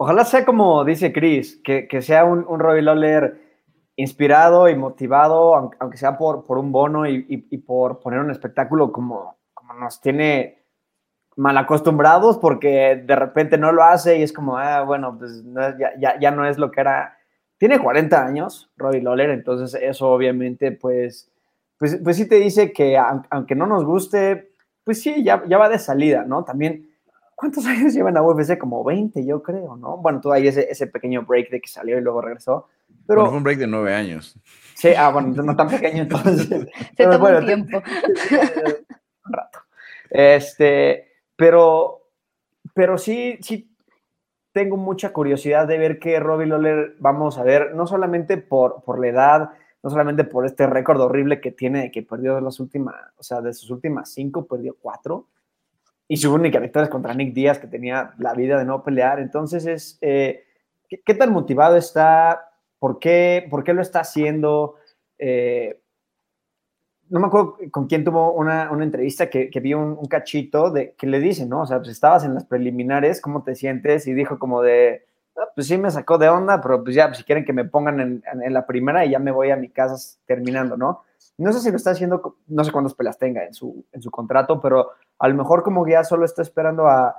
Ojalá 0.00 0.24
sea 0.24 0.44
como 0.44 0.84
dice 0.84 1.12
Chris, 1.12 1.60
que, 1.62 2.02
sea 2.02 2.24
un, 2.24 2.46
un 2.48 2.60
Robbie 2.60 2.82
Lawler 2.82 3.48
inspirado 3.96 4.68
y 4.68 4.76
motivado, 4.76 5.56
aunque, 5.56 5.96
sea 5.96 6.16
por, 6.16 6.44
por 6.44 6.56
un 6.58 6.70
bono 6.70 7.04
y, 7.08 7.36
por 7.66 7.98
poner 7.98 8.20
un 8.20 8.30
espectáculo 8.30 8.92
como, 8.92 9.36
como 9.52 9.74
nos 9.74 10.00
tiene 10.00 10.62
mal 11.34 11.58
acostumbrados, 11.58 12.38
porque 12.38 13.02
de 13.04 13.16
repente 13.16 13.58
no 13.58 13.72
lo 13.72 13.82
hace 13.82 14.18
y 14.18 14.22
es 14.22 14.32
como, 14.32 14.56
ah, 14.56 14.82
bueno, 14.82 15.18
pues 15.18 15.42
ya, 15.98 16.16
ya, 16.20 16.30
no 16.30 16.46
es 16.46 16.58
lo 16.58 16.70
que 16.70 16.80
era. 16.80 17.18
Tiene 17.58 17.80
40 17.80 18.24
años, 18.24 18.70
Robbie 18.76 19.02
Lawler, 19.02 19.30
entonces 19.30 19.80
eso 19.82 20.12
obviamente, 20.12 20.70
pues, 20.70 21.28
pues, 21.76 22.00
pues 22.04 22.16
sí 22.16 22.28
te 22.28 22.36
dice 22.36 22.72
que 22.72 22.96
aunque 23.30 23.56
no 23.56 23.66
nos 23.66 23.84
guste, 23.84 24.52
pues 24.84 25.02
sí, 25.02 25.24
ya, 25.24 25.42
ya 25.48 25.58
va 25.58 25.68
de 25.68 25.80
salida, 25.80 26.24
¿no? 26.24 26.44
También 26.44 26.88
¿cuántos 27.38 27.64
años 27.66 27.94
llevan 27.94 28.16
a 28.16 28.22
UFC? 28.22 28.58
Como 28.58 28.84
20, 28.84 29.24
yo 29.24 29.42
creo, 29.42 29.76
¿no? 29.76 29.96
Bueno, 29.96 30.20
tú 30.20 30.32
ahí 30.32 30.48
ese, 30.48 30.70
ese 30.70 30.88
pequeño 30.88 31.22
break 31.22 31.50
de 31.50 31.60
que 31.60 31.68
salió 31.68 31.96
y 31.96 32.02
luego 32.02 32.20
regresó. 32.20 32.66
Pero, 33.06 33.26
fue 33.26 33.36
un 33.36 33.44
break 33.44 33.58
de 33.58 33.66
nueve 33.66 33.94
años. 33.94 34.38
Sí, 34.74 34.90
ah, 34.96 35.10
bueno, 35.10 35.42
no 35.42 35.56
tan 35.56 35.68
pequeño 35.68 36.02
entonces. 36.02 36.48
Se 36.96 37.06
tomó 37.10 37.28
un 37.28 37.46
tiempo. 37.46 37.78
un 37.78 39.32
rato. 39.32 39.60
Este, 40.10 41.12
pero, 41.36 42.10
pero 42.74 42.98
sí, 42.98 43.38
sí 43.40 43.74
tengo 44.52 44.76
mucha 44.76 45.12
curiosidad 45.12 45.68
de 45.68 45.78
ver 45.78 45.98
qué 45.98 46.18
Robbie 46.18 46.46
Lawler 46.46 46.96
vamos 46.98 47.38
a 47.38 47.44
ver, 47.44 47.74
no 47.74 47.86
solamente 47.86 48.38
por, 48.38 48.82
por 48.82 48.98
la 48.98 49.08
edad, 49.08 49.50
no 49.82 49.90
solamente 49.90 50.24
por 50.24 50.44
este 50.44 50.66
récord 50.66 51.00
horrible 51.00 51.40
que 51.40 51.52
tiene, 51.52 51.90
que 51.90 52.02
perdió 52.02 52.34
de 52.34 52.40
las 52.40 52.58
últimas, 52.58 52.96
o 53.16 53.22
sea, 53.22 53.40
de 53.40 53.52
sus 53.52 53.70
últimas 53.70 54.10
cinco, 54.10 54.46
perdió 54.46 54.76
cuatro, 54.80 55.28
y 56.08 56.16
su 56.16 56.32
única 56.32 56.58
victoria 56.58 56.84
es 56.84 56.90
contra 56.90 57.12
Nick 57.12 57.34
Díaz, 57.34 57.58
que 57.58 57.66
tenía 57.66 58.14
la 58.18 58.32
vida 58.32 58.58
de 58.58 58.64
no 58.64 58.82
pelear. 58.82 59.20
Entonces, 59.20 59.66
es, 59.66 59.98
eh, 60.00 60.44
¿qué, 60.88 61.14
tan 61.14 61.32
motivado 61.32 61.76
está? 61.76 62.50
¿Por 62.78 62.98
qué, 62.98 63.46
por 63.50 63.62
qué 63.62 63.74
lo 63.74 63.82
está 63.82 64.00
haciendo? 64.00 64.76
Eh, 65.18 65.78
no 67.10 67.20
me 67.20 67.26
acuerdo 67.26 67.58
con 67.70 67.86
quién 67.86 68.04
tuvo 68.04 68.32
una, 68.32 68.70
una 68.70 68.84
entrevista 68.84 69.28
que, 69.28 69.50
vi 69.60 69.74
un, 69.74 69.96
cachito 70.06 70.70
de 70.70 70.94
que 70.94 71.06
le 71.06 71.20
dice, 71.20 71.46
¿no? 71.46 71.62
O 71.62 71.66
sea, 71.66 71.78
pues 71.78 71.90
estabas 71.90 72.24
en 72.24 72.34
las 72.34 72.46
preliminares, 72.46 73.20
¿cómo 73.20 73.42
te 73.42 73.54
sientes? 73.54 74.06
Y 74.06 74.14
dijo 74.14 74.38
como 74.38 74.62
de, 74.62 75.06
ah, 75.36 75.48
pues 75.54 75.66
sí 75.66 75.76
me 75.76 75.90
sacó 75.90 76.16
de 76.16 76.30
onda, 76.30 76.60
pero 76.62 76.82
pues 76.82 76.94
ya, 76.94 77.12
si 77.12 77.22
quieren 77.24 77.44
que 77.44 77.52
me 77.52 77.66
pongan 77.66 78.00
en, 78.00 78.22
en, 78.42 78.54
la 78.54 78.66
primera 78.66 79.04
y 79.04 79.10
ya 79.10 79.18
me 79.18 79.30
voy 79.30 79.50
a 79.50 79.56
mi 79.56 79.68
casa 79.68 79.96
terminando, 80.26 80.76
¿no? 80.76 81.02
No 81.38 81.52
sé 81.52 81.60
si 81.60 81.70
lo 81.70 81.76
está 81.76 81.92
haciendo, 81.92 82.36
no 82.48 82.64
sé 82.64 82.72
cuántas 82.72 82.94
pelas 82.94 83.16
tenga 83.16 83.44
en 83.44 83.54
su, 83.54 83.84
en 83.92 84.02
su 84.02 84.10
contrato, 84.10 84.60
pero 84.60 84.90
a 85.18 85.28
lo 85.28 85.34
mejor 85.34 85.62
como 85.62 85.84
guía 85.84 86.02
solo 86.02 86.24
está 86.24 86.42
esperando 86.42 86.88
a, 86.88 87.16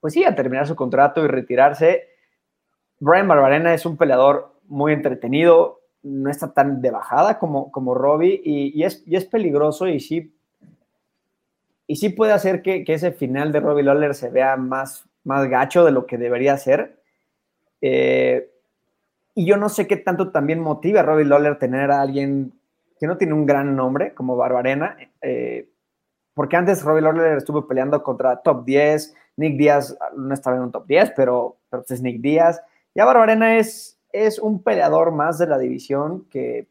pues 0.00 0.12
sí, 0.12 0.24
a 0.24 0.34
terminar 0.34 0.66
su 0.66 0.74
contrato 0.74 1.24
y 1.24 1.28
retirarse. 1.28 2.08
Brian 2.98 3.28
Barbarena 3.28 3.74
es 3.74 3.86
un 3.86 3.96
peleador 3.96 4.54
muy 4.66 4.92
entretenido, 4.92 5.80
no 6.02 6.30
está 6.30 6.52
tan 6.52 6.82
de 6.82 6.90
bajada 6.90 7.38
como, 7.38 7.70
como 7.70 7.94
Robbie 7.94 8.40
y, 8.44 8.82
es, 8.82 9.04
es 9.06 9.24
peligroso 9.24 9.86
y 9.86 10.00
sí, 10.00 10.34
y 11.86 11.96
sí 11.96 12.08
puede 12.08 12.32
hacer 12.32 12.62
que, 12.62 12.84
ese 12.86 13.12
final 13.12 13.52
de 13.52 13.60
Robbie 13.60 13.84
Lawler 13.84 14.14
se 14.14 14.30
vea 14.30 14.56
más, 14.56 15.04
más 15.22 15.48
gacho 15.48 15.84
de 15.84 15.92
lo 15.92 16.06
que 16.06 16.18
debería 16.18 16.56
ser. 16.58 17.00
Eh, 17.80 18.50
y 19.34 19.46
yo 19.46 19.56
no 19.56 19.68
sé 19.68 19.86
qué 19.86 19.96
tanto 19.96 20.32
también 20.32 20.60
motiva 20.60 21.00
a 21.00 21.02
Robbie 21.04 21.26
Lawler 21.26 21.58
tener 21.58 21.90
a 21.90 22.00
alguien 22.00 22.52
que 22.98 23.06
no 23.06 23.16
tiene 23.16 23.34
un 23.34 23.46
gran 23.46 23.76
nombre 23.76 24.14
como 24.14 24.36
Barbarena, 24.36 24.96
eh, 25.20 25.68
porque 26.34 26.56
antes 26.56 26.82
Robbie 26.82 27.02
Lawler 27.02 27.38
estuvo 27.38 27.66
peleando 27.66 28.02
contra 28.02 28.42
top 28.42 28.64
10, 28.64 29.14
Nick 29.36 29.56
Díaz 29.56 29.96
no 30.16 30.34
estaba 30.34 30.56
en 30.56 30.62
un 30.62 30.72
top 30.72 30.86
10, 30.86 31.12
pero, 31.16 31.58
pero 31.70 31.82
pues 31.82 31.92
es 31.92 32.02
Nick 32.02 32.20
Díaz. 32.20 32.62
Ya 32.94 33.04
Barbarena 33.04 33.56
es, 33.58 33.98
es 34.12 34.38
un 34.38 34.62
peleador 34.62 35.12
más 35.12 35.38
de 35.38 35.46
la 35.46 35.58
división 35.58 36.26
que 36.30 36.68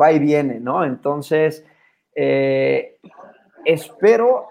va 0.00 0.12
y 0.12 0.18
viene, 0.18 0.60
¿no? 0.60 0.84
Entonces, 0.84 1.64
eh, 2.14 2.98
espero 3.64 4.48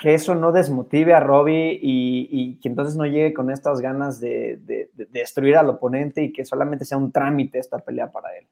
que 0.00 0.14
eso 0.14 0.34
no 0.34 0.50
desmotive 0.50 1.12
a 1.12 1.20
Robbie 1.20 1.78
y, 1.80 2.58
que 2.60 2.68
entonces 2.68 2.96
no 2.96 3.04
llegue 3.04 3.34
con 3.34 3.50
estas 3.50 3.80
ganas 3.80 4.18
de, 4.18 4.56
de, 4.62 4.90
destruir 5.10 5.56
al 5.56 5.68
oponente 5.68 6.22
y 6.22 6.32
que 6.32 6.44
solamente 6.44 6.84
sea 6.84 6.96
un 6.96 7.12
trámite 7.12 7.58
esta 7.58 7.78
pelea 7.78 8.10
para 8.10 8.34
él. 8.36 8.46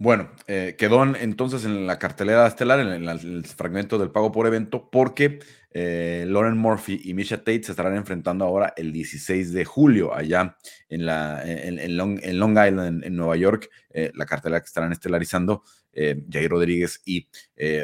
Bueno, 0.00 0.30
eh, 0.46 0.76
quedó 0.78 1.04
entonces 1.14 1.66
en 1.66 1.86
la 1.86 1.98
cartelera 1.98 2.46
estelar, 2.46 2.80
en, 2.80 3.06
el 3.06 3.44
fragmento 3.44 3.98
del 3.98 4.10
pago 4.10 4.32
por 4.32 4.46
evento, 4.46 4.88
porque 4.90 5.40
eh, 5.72 6.24
Lauren 6.26 6.56
Murphy 6.56 7.02
y 7.04 7.12
Misha 7.12 7.36
Tate 7.36 7.64
se 7.64 7.72
estarán 7.72 7.94
enfrentando 7.96 8.46
ahora 8.46 8.72
el 8.78 8.94
16 8.94 9.52
de 9.52 9.66
julio, 9.66 10.14
allá 10.14 10.56
en, 10.88 11.04
la, 11.04 11.42
en, 11.44 11.98
Long, 11.98 12.18
Island, 12.18 13.04
en, 13.04 13.14
Nueva 13.14 13.36
York, 13.36 13.68
eh, 13.90 14.10
la 14.14 14.24
cartelera 14.24 14.62
que 14.62 14.68
estarán 14.68 14.90
estelarizando 14.92 15.64
Jair 15.92 16.50
Rodríguez 16.50 17.02
y 17.04 17.28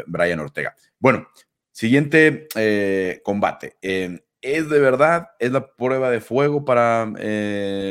Brian 0.07 0.40
Ortega. 0.40 0.74
Bueno, 0.98 1.29
siguiente 1.70 2.48
combate. 3.22 3.76
es 3.83 4.70
de 4.70 4.81
verdad, 4.81 5.29
es 5.38 5.52
la 5.52 5.74
prueba 5.74 6.11
de 6.11 6.20
fuego 6.22 6.64
para 6.64 7.12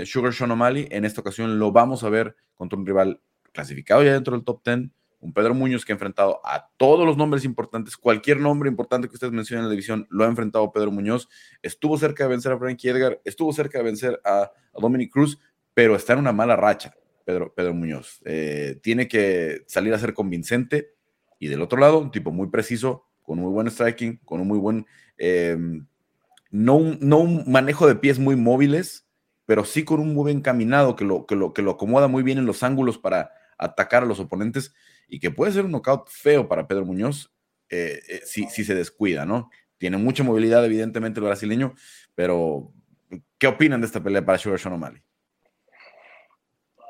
Sugar 0.03 0.33
Sean 0.33 0.49
O'Malley. 0.49 0.87
En 0.89 1.05
esta 1.05 1.21
ocasión 1.21 1.59
lo 1.59 1.71
vamos 1.71 2.03
a 2.03 2.09
ver 2.09 2.35
contra 2.55 2.79
un 2.79 2.87
rival 2.87 3.21
clasificado 3.55 4.03
ya 4.03 4.13
dentro 4.13 4.35
del 4.35 4.43
top 4.43 4.61
10, 4.63 4.89
un 5.21 5.33
Pedro 5.33 5.55
Muñoz 5.55 5.83
que 5.83 5.91
ha 5.91 5.95
enfrentado 5.95 6.39
a 6.43 6.69
todos 6.77 7.05
los 7.05 7.17
nombres 7.17 7.45
importantes, 7.45 7.97
cualquier 7.97 8.39
nombre 8.39 8.69
importante 8.69 9.07
que 9.07 9.15
ustedes 9.15 9.33
mencionen 9.33 9.63
en 9.63 9.69
la 9.69 9.71
división, 9.71 10.05
lo 10.11 10.23
ha 10.23 10.27
enfrentado 10.27 10.71
Pedro 10.71 10.91
Muñoz, 10.91 11.27
estuvo 11.63 11.97
cerca 11.97 12.25
de 12.25 12.29
vencer 12.29 12.51
a 12.51 12.59
Frankie 12.59 12.89
Edgar, 12.89 13.19
estuvo 13.25 13.51
cerca 13.51 13.79
de 13.79 13.85
vencer 13.85 14.21
a, 14.23 14.51
Dominic 14.79 15.11
Cruz, 15.11 15.39
pero 15.73 15.95
está 15.95 16.13
en 16.13 16.19
una 16.19 16.33
mala 16.33 16.57
racha, 16.57 16.93
Pedro, 17.23 17.53
Pedro 17.55 17.73
Muñoz. 17.73 18.21
Eh, 18.25 18.77
tiene 18.83 19.07
que 19.07 19.63
salir 19.67 19.93
a 19.93 19.97
ser 19.97 20.13
convincente 20.13 20.93
y 21.39 21.47
del 21.47 21.61
otro 21.61 21.79
lado, 21.79 21.99
un 21.99 22.11
tipo 22.11 22.31
muy 22.31 22.49
preciso, 22.49 23.07
con 23.23 23.39
muy 23.39 23.51
buen 23.51 23.67
striking, 23.67 24.17
con 24.25 24.41
un 24.41 24.47
muy 24.47 24.59
buen, 24.59 24.85
em, 25.17 25.87
no, 26.51 26.75
un, 26.75 26.97
no 27.01 27.19
un 27.19 27.49
manejo 27.49 27.87
de 27.87 27.95
pies 27.95 28.19
muy 28.19 28.35
móviles, 28.35 29.07
pero 29.45 29.63
sí 29.63 29.83
con 29.83 29.99
un 29.99 30.13
muy 30.13 30.23
buen 30.23 30.41
caminado 30.41 30.95
que 30.95 31.05
lo, 31.05 31.25
que 31.25 31.35
lo, 31.35 31.53
que 31.53 31.61
lo 31.61 31.71
acomoda 31.71 32.07
muy 32.07 32.21
bien 32.21 32.37
en 32.37 32.45
los 32.45 32.63
ángulos 32.63 32.97
para 32.97 33.31
atacar 33.57 34.03
a 34.03 34.05
los 34.05 34.19
oponentes 34.19 34.73
y 35.07 35.19
que 35.19 35.31
puede 35.31 35.51
ser 35.51 35.65
un 35.65 35.71
knockout 35.71 36.09
feo 36.09 36.47
para 36.47 36.67
Pedro 36.67 36.85
Muñoz 36.85 37.31
eh, 37.69 37.99
eh, 38.07 38.21
si, 38.25 38.45
si, 38.45 38.63
se 38.63 38.75
descuida, 38.75 39.25
¿no? 39.25 39.49
Tiene 39.77 39.97
mucha 39.97 40.23
movilidad, 40.23 40.63
evidentemente, 40.63 41.19
el 41.19 41.25
brasileño, 41.25 41.73
pero 42.13 42.71
¿qué 43.37 43.47
opinan 43.47 43.81
de 43.81 43.87
esta 43.87 44.01
pelea 44.01 44.25
para 44.25 44.37
Sugar 44.37 44.59
Sean 44.59 44.75
O'Malley? 44.75 45.01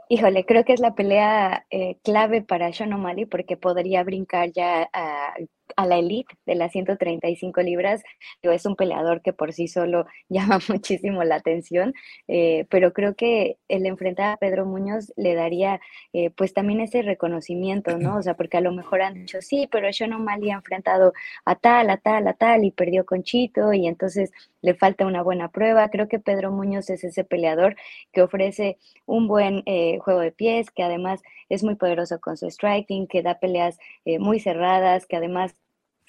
Híjole, 0.07 0.45
creo 0.45 0.63
que 0.65 0.73
es 0.73 0.79
la 0.79 0.93
pelea 0.93 1.65
eh, 1.71 1.97
clave 2.03 2.43
para 2.43 2.71
Sean 2.73 2.93
O'Malley 2.93 3.25
porque 3.25 3.57
podría 3.57 4.03
brincar 4.03 4.51
ya 4.51 4.87
a 4.93 5.33
a 5.75 5.85
la 5.85 5.97
elite 5.97 6.35
de 6.45 6.55
las 6.55 6.71
135 6.71 7.61
libras. 7.61 8.03
Es 8.41 8.65
un 8.65 8.75
peleador 8.75 9.21
que 9.21 9.33
por 9.33 9.53
sí 9.53 9.67
solo 9.67 10.05
llama 10.29 10.59
muchísimo 10.69 11.23
la 11.23 11.35
atención, 11.35 11.93
eh, 12.27 12.65
pero 12.69 12.93
creo 12.93 13.15
que 13.15 13.57
el 13.67 13.85
enfrentar 13.85 14.33
a 14.33 14.37
Pedro 14.37 14.65
Muñoz 14.65 15.11
le 15.15 15.35
daría 15.35 15.79
eh, 16.13 16.29
pues 16.31 16.53
también 16.53 16.79
ese 16.79 17.01
reconocimiento, 17.01 17.97
¿no? 17.97 18.17
O 18.17 18.21
sea, 18.23 18.33
porque 18.37 18.57
a 18.57 18.61
lo 18.61 18.71
mejor 18.71 19.01
han 19.01 19.15
dicho, 19.15 19.41
sí, 19.41 19.67
pero 19.71 19.91
Sean 19.91 20.13
O'Malley 20.13 20.51
ha 20.51 20.55
enfrentado 20.55 21.13
a 21.45 21.55
tal, 21.55 21.89
a 21.89 21.97
tal, 21.97 22.27
a 22.27 22.33
tal 22.33 22.63
y 22.65 22.71
perdió 22.71 23.05
con 23.05 23.23
Chito 23.23 23.73
y 23.73 23.87
entonces 23.87 24.31
le 24.61 24.73
falta 24.73 25.05
una 25.05 25.21
buena 25.21 25.49
prueba. 25.49 25.89
Creo 25.89 26.07
que 26.07 26.19
Pedro 26.19 26.51
Muñoz 26.51 26.89
es 26.89 27.03
ese 27.03 27.23
peleador 27.23 27.75
que 28.11 28.21
ofrece 28.21 28.77
un 29.05 29.27
buen 29.27 29.63
eh, 29.65 29.99
juego 29.99 30.21
de 30.21 30.31
pies, 30.31 30.71
que 30.71 30.83
además 30.83 31.21
es 31.49 31.63
muy 31.63 31.75
poderoso 31.75 32.19
con 32.19 32.37
su 32.37 32.49
striking, 32.49 33.07
que 33.07 33.21
da 33.21 33.39
peleas 33.39 33.77
muy 34.19 34.39
cerradas, 34.39 35.05
que 35.05 35.15
además 35.15 35.54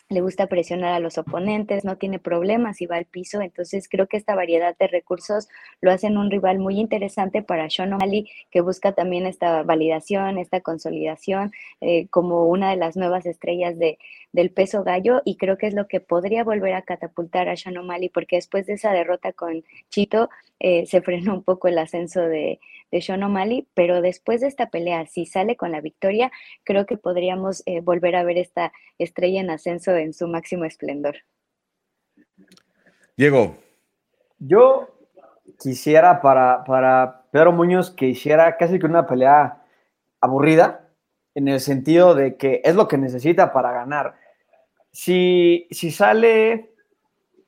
le 0.08 0.20
gusta 0.20 0.46
presionar 0.46 0.92
a 0.92 1.00
los 1.00 1.18
oponentes, 1.18 1.84
no 1.84 1.96
tiene 1.96 2.18
problemas 2.18 2.80
y 2.80 2.86
va 2.86 2.96
al 2.96 3.06
piso. 3.06 3.40
Entonces 3.40 3.88
creo 3.88 4.06
que 4.06 4.16
esta 4.16 4.36
variedad 4.36 4.76
de 4.78 4.86
recursos 4.86 5.48
lo 5.80 5.90
hacen 5.90 6.16
un 6.16 6.30
rival 6.30 6.58
muy 6.58 6.78
interesante 6.78 7.42
para 7.42 7.68
Sean 7.68 7.92
O'Malley, 7.92 8.30
que 8.50 8.60
busca 8.60 8.92
también 8.92 9.26
esta 9.26 9.62
validación, 9.64 10.38
esta 10.38 10.60
consolidación 10.60 11.52
eh, 11.80 12.06
como 12.08 12.46
una 12.46 12.70
de 12.70 12.76
las 12.76 12.96
nuevas 12.96 13.26
estrellas 13.26 13.78
de, 13.78 13.98
del 14.32 14.50
peso 14.50 14.84
gallo 14.84 15.22
y 15.24 15.36
creo 15.36 15.58
que 15.58 15.66
es 15.66 15.74
lo 15.74 15.88
que 15.88 16.00
podría 16.00 16.44
volver 16.44 16.74
a 16.74 16.82
catapultar 16.82 17.48
a 17.48 17.56
Sean 17.56 17.76
O'Malley 17.78 18.08
porque 18.08 18.36
después 18.36 18.66
de 18.66 18.74
esa 18.74 18.92
derrota 18.92 19.32
con 19.32 19.64
Chito 19.90 20.28
eh, 20.58 20.86
se 20.86 21.02
frenó 21.02 21.34
un 21.34 21.42
poco 21.42 21.68
el 21.68 21.78
ascenso 21.78 22.20
de, 22.22 22.60
de 22.90 23.02
Sean 23.02 23.22
O'Malley, 23.22 23.68
pero 23.74 24.00
después 24.00 24.40
de 24.40 24.48
esta 24.48 24.70
pelea, 24.70 25.06
si 25.06 25.26
sale 25.26 25.56
con 25.56 25.72
la 25.72 25.80
victoria, 25.80 26.30
creo 26.64 26.86
que 26.86 26.96
podríamos 26.96 27.62
eh, 27.66 27.80
volver 27.80 28.16
a 28.16 28.24
ver 28.24 28.38
esta 28.38 28.72
estrella 28.98 29.40
en 29.40 29.50
ascenso 29.50 29.94
en 29.96 30.12
su 30.12 30.28
máximo 30.28 30.64
esplendor. 30.64 31.16
Diego. 33.16 33.56
Yo 34.38 34.88
quisiera 35.58 36.20
para, 36.20 36.62
para 36.64 37.22
Pedro 37.30 37.52
Muñoz 37.52 37.90
que 37.90 38.06
hiciera 38.06 38.56
casi 38.58 38.78
que 38.78 38.86
una 38.86 39.06
pelea 39.06 39.62
aburrida, 40.20 40.82
en 41.34 41.48
el 41.48 41.60
sentido 41.60 42.14
de 42.14 42.36
que 42.36 42.62
es 42.64 42.74
lo 42.74 42.88
que 42.88 42.96
necesita 42.96 43.52
para 43.52 43.72
ganar. 43.72 44.16
Si, 44.90 45.66
si 45.70 45.90
sale 45.90 46.74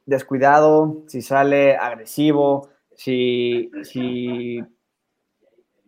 descuidado, 0.05 1.05
si 1.07 1.23
sale 1.23 1.77
agresivo, 1.77 2.69
si, 2.99 3.71
si, 3.85 4.61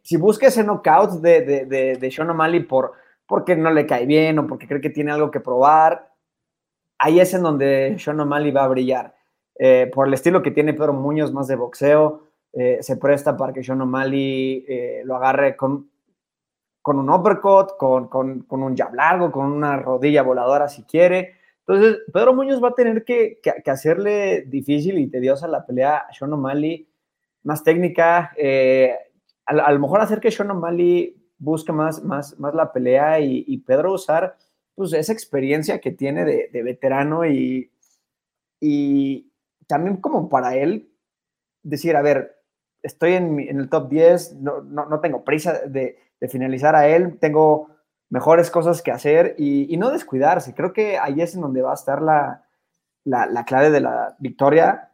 si 0.00 0.16
busca 0.16 0.46
ese 0.46 0.62
knockout 0.62 1.20
de, 1.20 1.66
de, 1.66 1.96
de, 1.96 2.10
Sean 2.12 2.30
O'Malley 2.30 2.60
por, 2.60 2.92
porque 3.26 3.56
no 3.56 3.72
le 3.72 3.84
cae 3.84 4.06
bien 4.06 4.38
o 4.38 4.46
porque 4.46 4.68
cree 4.68 4.80
que 4.80 4.90
tiene 4.90 5.10
algo 5.10 5.28
que 5.28 5.40
probar, 5.40 6.14
ahí 6.98 7.18
es 7.18 7.34
en 7.34 7.42
donde 7.42 7.96
Sean 7.98 8.20
O'Malley 8.20 8.52
va 8.52 8.62
a 8.62 8.68
brillar. 8.68 9.16
Eh, 9.58 9.90
por 9.92 10.06
el 10.06 10.14
estilo 10.14 10.40
que 10.40 10.52
tiene 10.52 10.72
Pedro 10.72 10.92
Muñoz, 10.92 11.32
más 11.32 11.48
de 11.48 11.56
boxeo, 11.56 12.28
eh, 12.52 12.78
se 12.80 12.96
presta 12.96 13.36
para 13.36 13.52
que 13.52 13.64
Sean 13.64 13.80
O'Malley 13.80 14.64
eh, 14.68 15.02
lo 15.04 15.16
agarre 15.16 15.56
con, 15.56 15.90
con 16.80 16.96
un 16.96 17.10
uppercut, 17.10 17.76
con, 17.76 18.06
con, 18.06 18.42
con, 18.44 18.62
un 18.62 18.76
jab 18.76 18.94
largo, 18.94 19.32
con 19.32 19.46
una 19.46 19.76
rodilla 19.78 20.22
voladora 20.22 20.68
si 20.68 20.84
quiere. 20.84 21.34
Entonces, 21.66 22.02
Pedro 22.12 22.34
Muñoz 22.34 22.62
va 22.62 22.68
a 22.68 22.74
tener 22.74 23.04
que, 23.04 23.40
hacerle 23.66 24.42
difícil 24.42 24.96
y 24.98 25.08
tediosa 25.08 25.48
la 25.48 25.66
pelea 25.66 25.96
a 25.96 26.12
Sean 26.12 26.32
O'Malley, 26.32 26.86
más 27.42 27.62
técnica, 27.62 28.32
eh, 28.36 28.94
a, 29.46 29.72
lo 29.72 29.78
mejor 29.80 30.00
hacer 30.00 30.20
que 30.20 30.30
Sean 30.30 30.50
O'Malley 30.50 31.16
busque 31.38 31.72
más, 31.72 32.04
más, 32.04 32.38
más 32.38 32.54
la 32.54 32.72
pelea 32.72 33.20
y, 33.20 33.56
Pedro 33.58 33.94
usar 33.94 34.36
pues, 34.74 34.92
esa 34.92 35.12
experiencia 35.12 35.80
que 35.80 35.90
tiene 35.90 36.24
de, 36.24 36.62
veterano 36.62 37.26
y, 37.26 37.72
y 38.60 39.32
también 39.66 39.96
como 39.96 40.28
para 40.28 40.54
él 40.56 40.90
decir, 41.62 41.96
a 41.96 42.02
ver, 42.02 42.40
estoy 42.82 43.14
en, 43.14 43.38
el 43.40 43.68
top 43.68 43.88
10, 43.88 44.36
no, 44.36 44.62
no, 44.62 45.00
tengo 45.00 45.24
prisa 45.24 45.60
de, 45.66 45.98
finalizar 46.28 46.76
a 46.76 46.86
él, 46.86 47.18
tengo 47.18 47.68
mejores 48.10 48.50
cosas 48.50 48.82
que 48.82 48.90
hacer 48.90 49.34
y, 49.38 49.76
no 49.76 49.90
descuidarse. 49.90 50.54
Creo 50.54 50.72
que 50.72 50.98
ahí 50.98 51.20
es 51.20 51.34
en 51.34 51.40
donde 51.40 51.62
va 51.62 51.70
a 51.70 51.74
estar 51.74 52.02
la, 52.02 52.44
la, 53.04 53.44
clave 53.44 53.70
de 53.70 53.80
la 53.80 54.16
victoria 54.18 54.89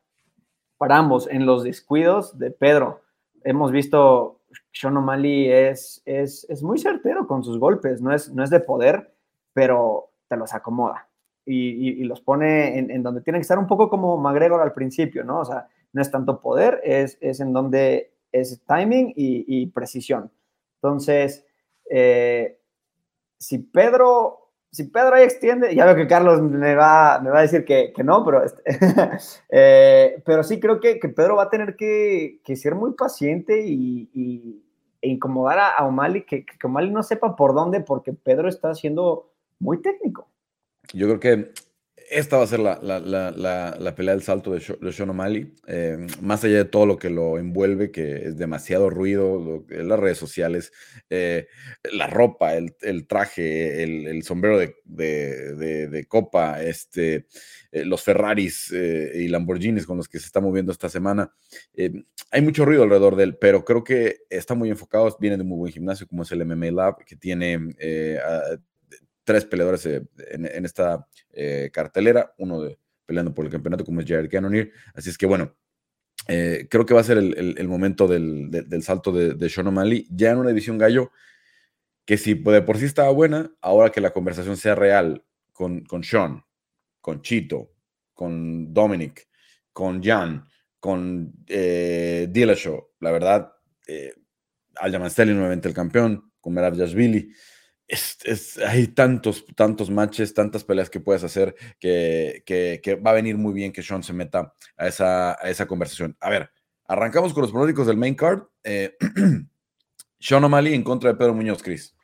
para 0.78 0.96
ambos, 0.96 1.28
en 1.28 1.46
los 1.46 1.64
descuidos 1.64 2.38
de 2.38 2.50
Pedro. 2.50 3.02
Hemos 3.44 3.72
visto, 3.72 4.40
Sean 4.72 4.96
O'Malley 4.96 5.50
es, 5.50 6.02
es, 6.04 6.46
es, 6.48 6.62
muy 6.62 6.78
certero 6.78 7.26
con 7.26 7.44
sus 7.44 7.58
golpes, 7.58 8.00
no 8.00 8.12
es, 8.14 8.32
no 8.32 8.42
es 8.42 8.50
de 8.50 8.60
poder, 8.60 9.14
pero 9.52 10.10
te 10.28 10.36
los 10.36 10.52
acomoda 10.52 11.08
y, 11.46 12.04
los 12.04 12.20
pone 12.20 12.78
en, 12.78 12.90
en, 12.90 13.02
donde 13.02 13.20
tienen 13.20 13.40
que 13.40 13.44
estar 13.44 13.58
un 13.58 13.66
poco 13.66 13.88
como 13.88 14.16
McGregor 14.16 14.60
al 14.60 14.72
principio, 14.72 15.24
¿no? 15.24 15.40
O 15.40 15.44
sea, 15.44 15.68
no 15.92 16.02
es 16.02 16.10
tanto 16.10 16.40
poder, 16.40 16.80
es, 16.84 17.16
es 17.20 17.40
en 17.40 17.52
donde 17.52 18.12
es 18.32 18.60
timing 18.66 19.12
y, 19.16 19.66
precisión. 19.66 20.30
Entonces, 20.82 21.46
eh, 21.88 22.58
si 23.38 23.58
Pedro, 23.58 24.45
si 24.70 24.84
Pedro 24.84 25.14
ahí 25.14 25.24
extiende, 25.24 25.74
ya 25.74 25.86
veo 25.86 25.94
que 25.94 26.06
Carlos 26.06 26.42
me 26.42 26.74
va, 26.74 27.20
me 27.20 27.30
va 27.30 27.38
a 27.38 27.42
decir 27.42 27.64
que, 27.64 27.92
no, 28.04 28.24
pero, 28.24 28.44
este, 28.44 28.62
eh, 29.48 30.22
pero 30.24 30.42
sí 30.42 30.60
creo 30.60 30.80
que, 30.80 30.96
Pedro 30.96 31.36
va 31.36 31.44
a 31.44 31.50
tener 31.50 31.76
que, 31.76 32.40
ser 32.56 32.74
muy 32.74 32.92
paciente 32.92 33.62
y, 33.64 34.62
e 35.00 35.08
incomodar 35.08 35.58
a, 35.58 35.68
a 35.70 35.86
O'Malley, 35.86 36.24
que, 36.24 36.44
que 36.44 36.66
O'Malley 36.66 36.90
no 36.90 37.02
sepa 37.02 37.36
por 37.36 37.54
dónde, 37.54 37.80
porque 37.80 38.12
Pedro 38.12 38.48
está 38.48 38.74
siendo 38.74 39.32
muy 39.58 39.80
técnico. 39.80 40.28
Yo 40.92 41.06
creo 41.06 41.20
que 41.20 41.52
esta 42.10 42.36
va 42.36 42.44
a 42.44 42.46
ser 42.46 42.60
la, 42.60 42.78
la, 42.82 43.00
la, 43.00 43.76
la 43.78 43.94
pelea 43.94 44.14
del 44.14 44.22
salto 44.22 44.52
de, 44.52 44.60
Sean 44.92 45.10
O'Malley. 45.10 45.52
Eh, 45.66 46.06
más 46.20 46.44
allá 46.44 46.58
de 46.58 46.64
todo 46.64 46.86
lo 46.86 46.98
que 46.98 47.10
lo 47.10 47.38
envuelve, 47.38 47.90
que 47.90 48.26
es 48.26 48.36
demasiado 48.36 48.90
ruido, 48.90 49.64
las 49.68 49.98
redes 49.98 50.18
sociales, 50.18 50.72
eh, 51.10 51.48
la 51.92 52.06
ropa, 52.06 52.54
el, 52.54 52.74
el 52.82 53.06
traje, 53.06 53.82
el, 53.82 54.06
el 54.06 54.22
sombrero 54.22 54.58
de, 54.58 54.74
de, 54.84 55.88
de, 55.88 56.04
copa, 56.06 56.62
este, 56.62 57.26
eh, 57.72 57.84
los 57.84 58.02
Ferraris 58.02 58.72
y 58.72 59.28
Lamborghinis 59.28 59.86
con 59.86 59.96
los 59.96 60.08
que 60.08 60.18
se 60.18 60.26
está 60.26 60.40
moviendo 60.40 60.72
esta 60.72 60.88
semana. 60.88 61.32
hay 62.30 62.42
mucho 62.42 62.64
ruido 62.64 62.82
alrededor 62.84 63.16
de 63.16 63.24
él, 63.24 63.36
pero 63.36 63.64
creo 63.64 63.84
que 63.84 64.18
está 64.30 64.54
muy 64.54 64.70
enfocado. 64.70 65.16
Viene 65.20 65.36
de 65.36 65.42
un 65.42 65.48
muy 65.48 65.58
buen 65.58 65.72
gimnasio, 65.72 66.06
como 66.06 66.22
es 66.22 66.32
el 66.32 66.44
MMA 66.44 66.70
Lab, 66.70 67.04
que 67.04 67.16
tiene 67.16 67.58
tres 69.26 69.44
peleadores 69.44 69.84
eh, 69.84 70.02
en, 70.30 70.64
esta 70.64 71.06
eh, 71.32 71.68
cartelera, 71.72 72.32
uno 72.38 72.62
de, 72.62 72.78
peleando 73.04 73.34
por 73.34 73.44
el 73.44 73.50
campeonato 73.50 73.84
como 73.84 74.00
es 74.00 74.06
Jared 74.06 74.30
Cannonier. 74.30 74.72
Así 74.94 75.10
es 75.10 75.18
que 75.18 75.26
bueno, 75.26 75.54
eh, 76.28 76.68
creo 76.70 76.86
que 76.86 76.94
va 76.94 77.00
a 77.00 77.04
ser 77.04 77.18
el, 77.18 77.68
momento 77.68 78.08
del, 78.08 78.82
salto 78.82 79.12
de, 79.12 79.34
de, 79.34 79.48
Sean 79.50 79.66
O'Malley, 79.66 80.06
ya 80.10 80.30
en 80.30 80.38
una 80.38 80.50
edición 80.50 80.78
gallo, 80.78 81.10
que 82.04 82.16
si 82.16 82.34
de 82.34 82.62
por 82.62 82.78
sí 82.78 82.84
estaba 82.84 83.10
buena, 83.10 83.52
ahora 83.60 83.90
que 83.90 84.00
la 84.00 84.12
conversación 84.12 84.56
sea 84.56 84.76
real 84.76 85.24
con, 85.52 85.84
con 85.84 86.04
Sean, 86.04 86.44
con 87.00 87.20
Chito, 87.20 87.72
con 88.14 88.72
Dominic, 88.72 89.28
con 89.72 90.02
Jan, 90.02 90.46
con 90.78 91.32
eh, 91.48 92.28
Dillashaw, 92.30 92.90
la 93.00 93.10
verdad, 93.10 93.52
eh, 93.88 94.14
Al 94.76 94.92
nuevamente 94.92 95.68
el 95.68 95.74
campeón, 95.74 96.32
con 96.40 96.54
Merab 96.54 96.76
Yashvili 96.76 97.32
es, 97.88 98.58
hay 98.58 98.88
tantos, 98.88 99.44
tantos 99.54 99.90
matches, 99.90 100.34
tantas 100.34 100.64
peleas 100.64 100.90
que 100.90 101.00
puedes 101.00 101.22
hacer 101.24 101.54
que, 101.78 103.00
va 103.04 103.10
a 103.10 103.14
venir 103.14 103.36
muy 103.36 103.52
bien 103.52 103.72
que 103.72 103.82
Sean 103.82 104.02
se 104.02 104.12
meta 104.12 104.52
a 104.76 104.88
esa, 104.88 105.32
a 105.32 105.48
esa 105.48 105.66
conversación. 105.66 106.16
A 106.20 106.30
ver, 106.30 106.50
arrancamos 106.86 107.32
con 107.32 107.42
los 107.42 107.52
pronósticos 107.52 107.86
del 107.86 107.96
main 107.96 108.14
card. 108.14 108.42
Eh, 108.64 108.96
Sean 110.18 110.44
O'Malley 110.44 110.74
en 110.74 110.82
contra 110.82 111.10
de 111.10 111.16
Pedro 111.16 111.34
Muñoz, 111.34 111.62
Cris. 111.62 111.94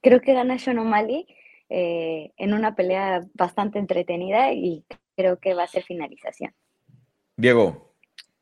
creo 0.00 0.20
que 0.20 0.34
gana 0.34 0.58
Sean 0.58 0.78
O'Malley 0.78 1.26
eh, 1.68 2.32
en 2.36 2.54
una 2.54 2.74
pelea 2.74 3.24
bastante 3.34 3.78
entretenida 3.78 4.52
y 4.52 4.84
creo 5.16 5.38
que 5.38 5.54
va 5.54 5.64
a 5.64 5.68
ser 5.68 5.84
finalización. 5.84 6.54
Diego. 7.36 7.91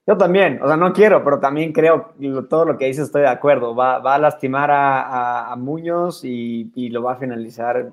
Yo 0.07 0.17
también, 0.17 0.61
o 0.63 0.67
sea, 0.67 0.77
no 0.77 0.93
quiero, 0.93 1.23
pero 1.23 1.39
también 1.39 1.73
creo 1.73 2.15
todo 2.49 2.65
lo 2.65 2.79
que 2.79 2.87
dice 2.87 3.03
estoy 3.03 3.23
de 3.23 3.29
acuerdo. 3.29 3.75
Va, 3.75 3.97
a 3.97 4.19
lastimar 4.19 4.71
a, 4.73 5.55
Muñoz 5.57 6.25
y, 6.25 6.89
lo 6.91 7.03
va 7.03 7.13
a 7.13 7.17
finalizar 7.17 7.93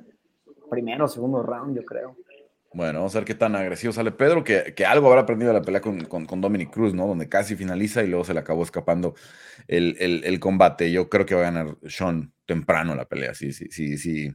primero 0.70 1.08
segundo 1.08 1.44
round, 1.44 1.76
yo 1.76 1.86
creo. 1.86 2.16
Bueno, 2.74 3.00
vamos 3.00 3.16
a 3.16 3.20
ver 3.20 3.26
qué 3.26 3.34
tan 3.34 3.56
agresivo 3.56 3.94
sale 3.94 4.12
Pedro, 4.12 4.44
que, 4.44 4.74
algo 4.86 5.08
habrá 5.08 5.22
aprendido 5.22 5.52
de 5.52 5.60
la 5.60 5.66
pelea 5.66 5.82
con, 5.82 6.06
con, 6.06 6.42
Dominic 6.42 6.72
Cruz, 6.72 6.94
¿no? 6.94 7.08
Donde 7.08 7.30
casi 7.30 7.56
finaliza 7.56 8.04
y 8.04 8.08
luego 8.08 8.24
se 8.24 8.34
le 8.34 8.40
acabó 8.40 8.64
escapando 8.64 9.16
el, 9.68 10.40
combate. 10.40 10.92
Yo 10.92 11.10
creo 11.10 11.26
que 11.26 11.36
va 11.36 11.42
a 11.42 11.52
ganar 11.52 11.78
Sean 11.88 12.32
temprano 12.46 12.96
la 12.96 13.06
pelea, 13.06 13.34
sí, 13.34 13.52
sí, 13.52 13.68
sí, 13.70 13.98
sí. 13.98 14.34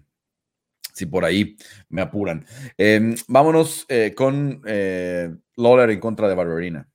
Si 0.94 1.06
por 1.06 1.24
ahí 1.24 1.56
me 1.88 2.02
apuran. 2.02 2.44
Em, 2.76 3.14
vámonos 3.28 3.86
eh, 3.88 4.12
con 4.14 4.60
eh, 4.66 5.34
Lawler 5.56 5.90
en 5.90 6.00
contra 6.00 6.28
de 6.28 6.34
Barbarina. 6.34 6.91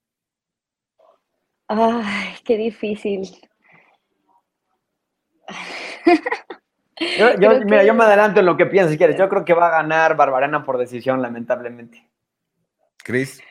Ay, 1.68 2.36
qué 2.44 2.58
difícil. 2.58 3.30
Yo, 7.20 7.60
mira, 7.66 7.84
yo 7.84 7.94
me 7.94 8.06
adelanto 8.06 8.40
en 8.40 8.46
lo 8.46 8.58
que 8.58 8.66
piensas 8.66 8.92
si 8.92 8.98
quieres. 8.98 9.18
Yo 9.18 9.30
creo 9.30 9.46
que 9.46 9.54
va 9.54 9.68
a 9.68 9.82
ganar 9.82 10.16
Barbarena 10.16 10.64
por 10.64 10.78
decisión, 10.78 11.22
lamentablemente. 11.22 12.10
Chris. 13.04 13.42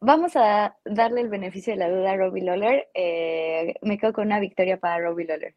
Vamos 0.00 0.34
a 0.34 0.76
darle 0.84 1.20
el 1.20 1.28
beneficio 1.28 1.74
de 1.74 1.78
la 1.78 1.90
duda 1.90 2.12
a 2.12 2.16
Robbie 2.16 2.42
Lawler. 2.42 2.88
Eh, 2.94 3.74
me 3.82 3.98
quedo 3.98 4.12
con 4.12 4.26
una 4.26 4.40
victoria 4.40 4.78
para 4.78 4.98
Robbie 4.98 5.26
Lawler. 5.26 5.54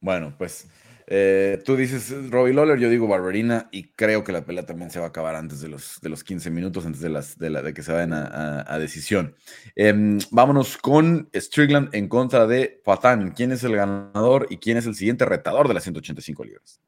Bueno, 0.00 0.34
pues 0.36 0.70
eh, 1.08 1.62
tú 1.64 1.76
dices 1.76 2.30
Robbie 2.30 2.52
Lawler, 2.52 2.78
yo 2.78 2.90
digo 2.90 3.06
Barbarina 3.06 3.68
y 3.70 3.84
creo 3.90 4.24
que 4.24 4.32
la 4.32 4.44
pelea 4.44 4.66
también 4.66 4.90
se 4.90 4.98
va 4.98 5.06
a 5.06 5.08
acabar 5.08 5.36
antes 5.36 5.60
de 5.60 5.68
los, 5.68 6.00
de 6.00 6.08
los 6.08 6.24
15 6.24 6.50
minutos, 6.50 6.84
antes 6.84 7.00
de, 7.00 7.08
las, 7.08 7.38
de, 7.38 7.50
la, 7.50 7.62
de 7.62 7.72
que 7.72 7.82
se 7.82 7.92
vayan 7.92 8.12
a, 8.12 8.78
decisión. 8.78 9.36
Em, 9.76 10.18
vámonos 10.32 10.76
con 10.76 11.30
Strickland 11.32 11.94
en 11.94 12.08
contra 12.08 12.46
de 12.46 12.80
Patán. 12.84 13.32
¿Quién 13.32 13.52
es 13.52 13.62
el 13.62 13.76
ganador 13.76 14.48
y 14.50 14.58
quién 14.58 14.76
es 14.76 14.86
el 14.86 14.94
siguiente 14.94 15.24
retador 15.24 15.68
de 15.68 15.74
las 15.74 15.84
185 15.84 16.44
libras? 16.44 16.80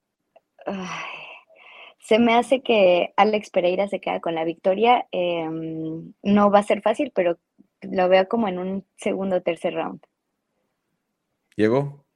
se 2.01 2.19
me 2.19 2.35
hace 2.35 2.63
que 2.63 3.15
Alex 3.17 3.51
Pereira 3.51 3.89
se 3.89 4.01
queda 4.01 4.21
con 4.21 4.35
la 4.35 4.45
victoria. 4.45 5.07
Em, 5.13 6.13
no 6.23 6.51
va 6.51 6.59
a 6.59 6.63
ser 6.63 6.83
fácil, 6.83 7.13
pero 7.15 7.39
lo 7.83 8.09
veo 8.09 8.29
como 8.29 8.49
en 8.49 8.59
un 8.59 8.85
segundo 8.97 9.37
o 9.37 9.43
tercer 9.43 9.75
round. 9.75 10.01
Diego. 11.57 12.08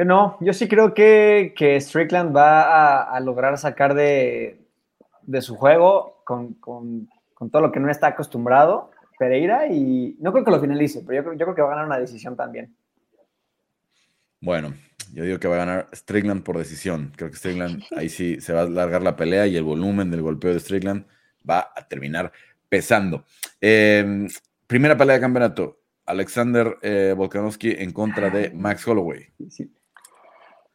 Yo 0.00 0.06
no, 0.06 0.38
yo 0.40 0.54
sí 0.54 0.66
creo 0.66 0.94
que, 0.94 1.52
que 1.54 1.78
Strickland 1.78 2.34
va 2.34 3.02
a, 3.02 3.20
lograr 3.20 3.58
sacar 3.58 3.92
de, 3.92 4.58
su 5.42 5.56
juego 5.56 6.22
con, 6.24 6.56
todo 6.58 7.60
lo 7.60 7.70
que 7.70 7.80
no 7.80 7.90
está 7.90 8.06
acostumbrado 8.06 8.92
Pereira 9.18 9.66
y 9.66 10.16
no 10.18 10.32
creo 10.32 10.42
que 10.42 10.52
lo 10.52 10.58
finalice, 10.58 11.02
pero 11.06 11.16
yo 11.16 11.24
creo, 11.24 11.34
yo 11.34 11.44
creo 11.44 11.54
que 11.54 11.60
va 11.60 11.68
a 11.68 11.70
ganar 11.72 11.84
una 11.84 11.98
decisión 11.98 12.34
también. 12.34 12.74
Bueno, 14.40 14.72
yo 15.12 15.24
digo 15.24 15.38
que 15.38 15.48
va 15.48 15.56
a 15.56 15.66
ganar 15.66 15.88
Strickland 15.92 16.44
por 16.44 16.56
decisión. 16.56 17.12
Creo 17.14 17.28
que 17.28 17.36
Strickland 17.36 17.82
ahí 17.94 18.08
sí 18.08 18.40
se 18.40 18.54
va 18.54 18.62
a 18.62 18.68
largar 18.70 19.02
la 19.02 19.16
pelea 19.16 19.46
y 19.48 19.56
el 19.56 19.64
volumen 19.64 20.10
del 20.10 20.22
golpeo 20.22 20.54
de 20.54 20.60
Strickland 20.60 21.04
va 21.46 21.74
a 21.76 21.86
terminar 21.86 22.32
pesando. 22.70 23.26
Em, 23.60 24.28
primera 24.66 24.96
pelea 24.96 25.16
de 25.16 25.20
campeonato. 25.20 25.76
Alexander 26.06 26.78
eh, 26.80 27.12
Volkanovski 27.14 27.72
en 27.72 27.92
contra 27.92 28.30
de 28.30 28.50
Max 28.52 28.88
Holloway. 28.88 29.28
Sí. 29.50 29.70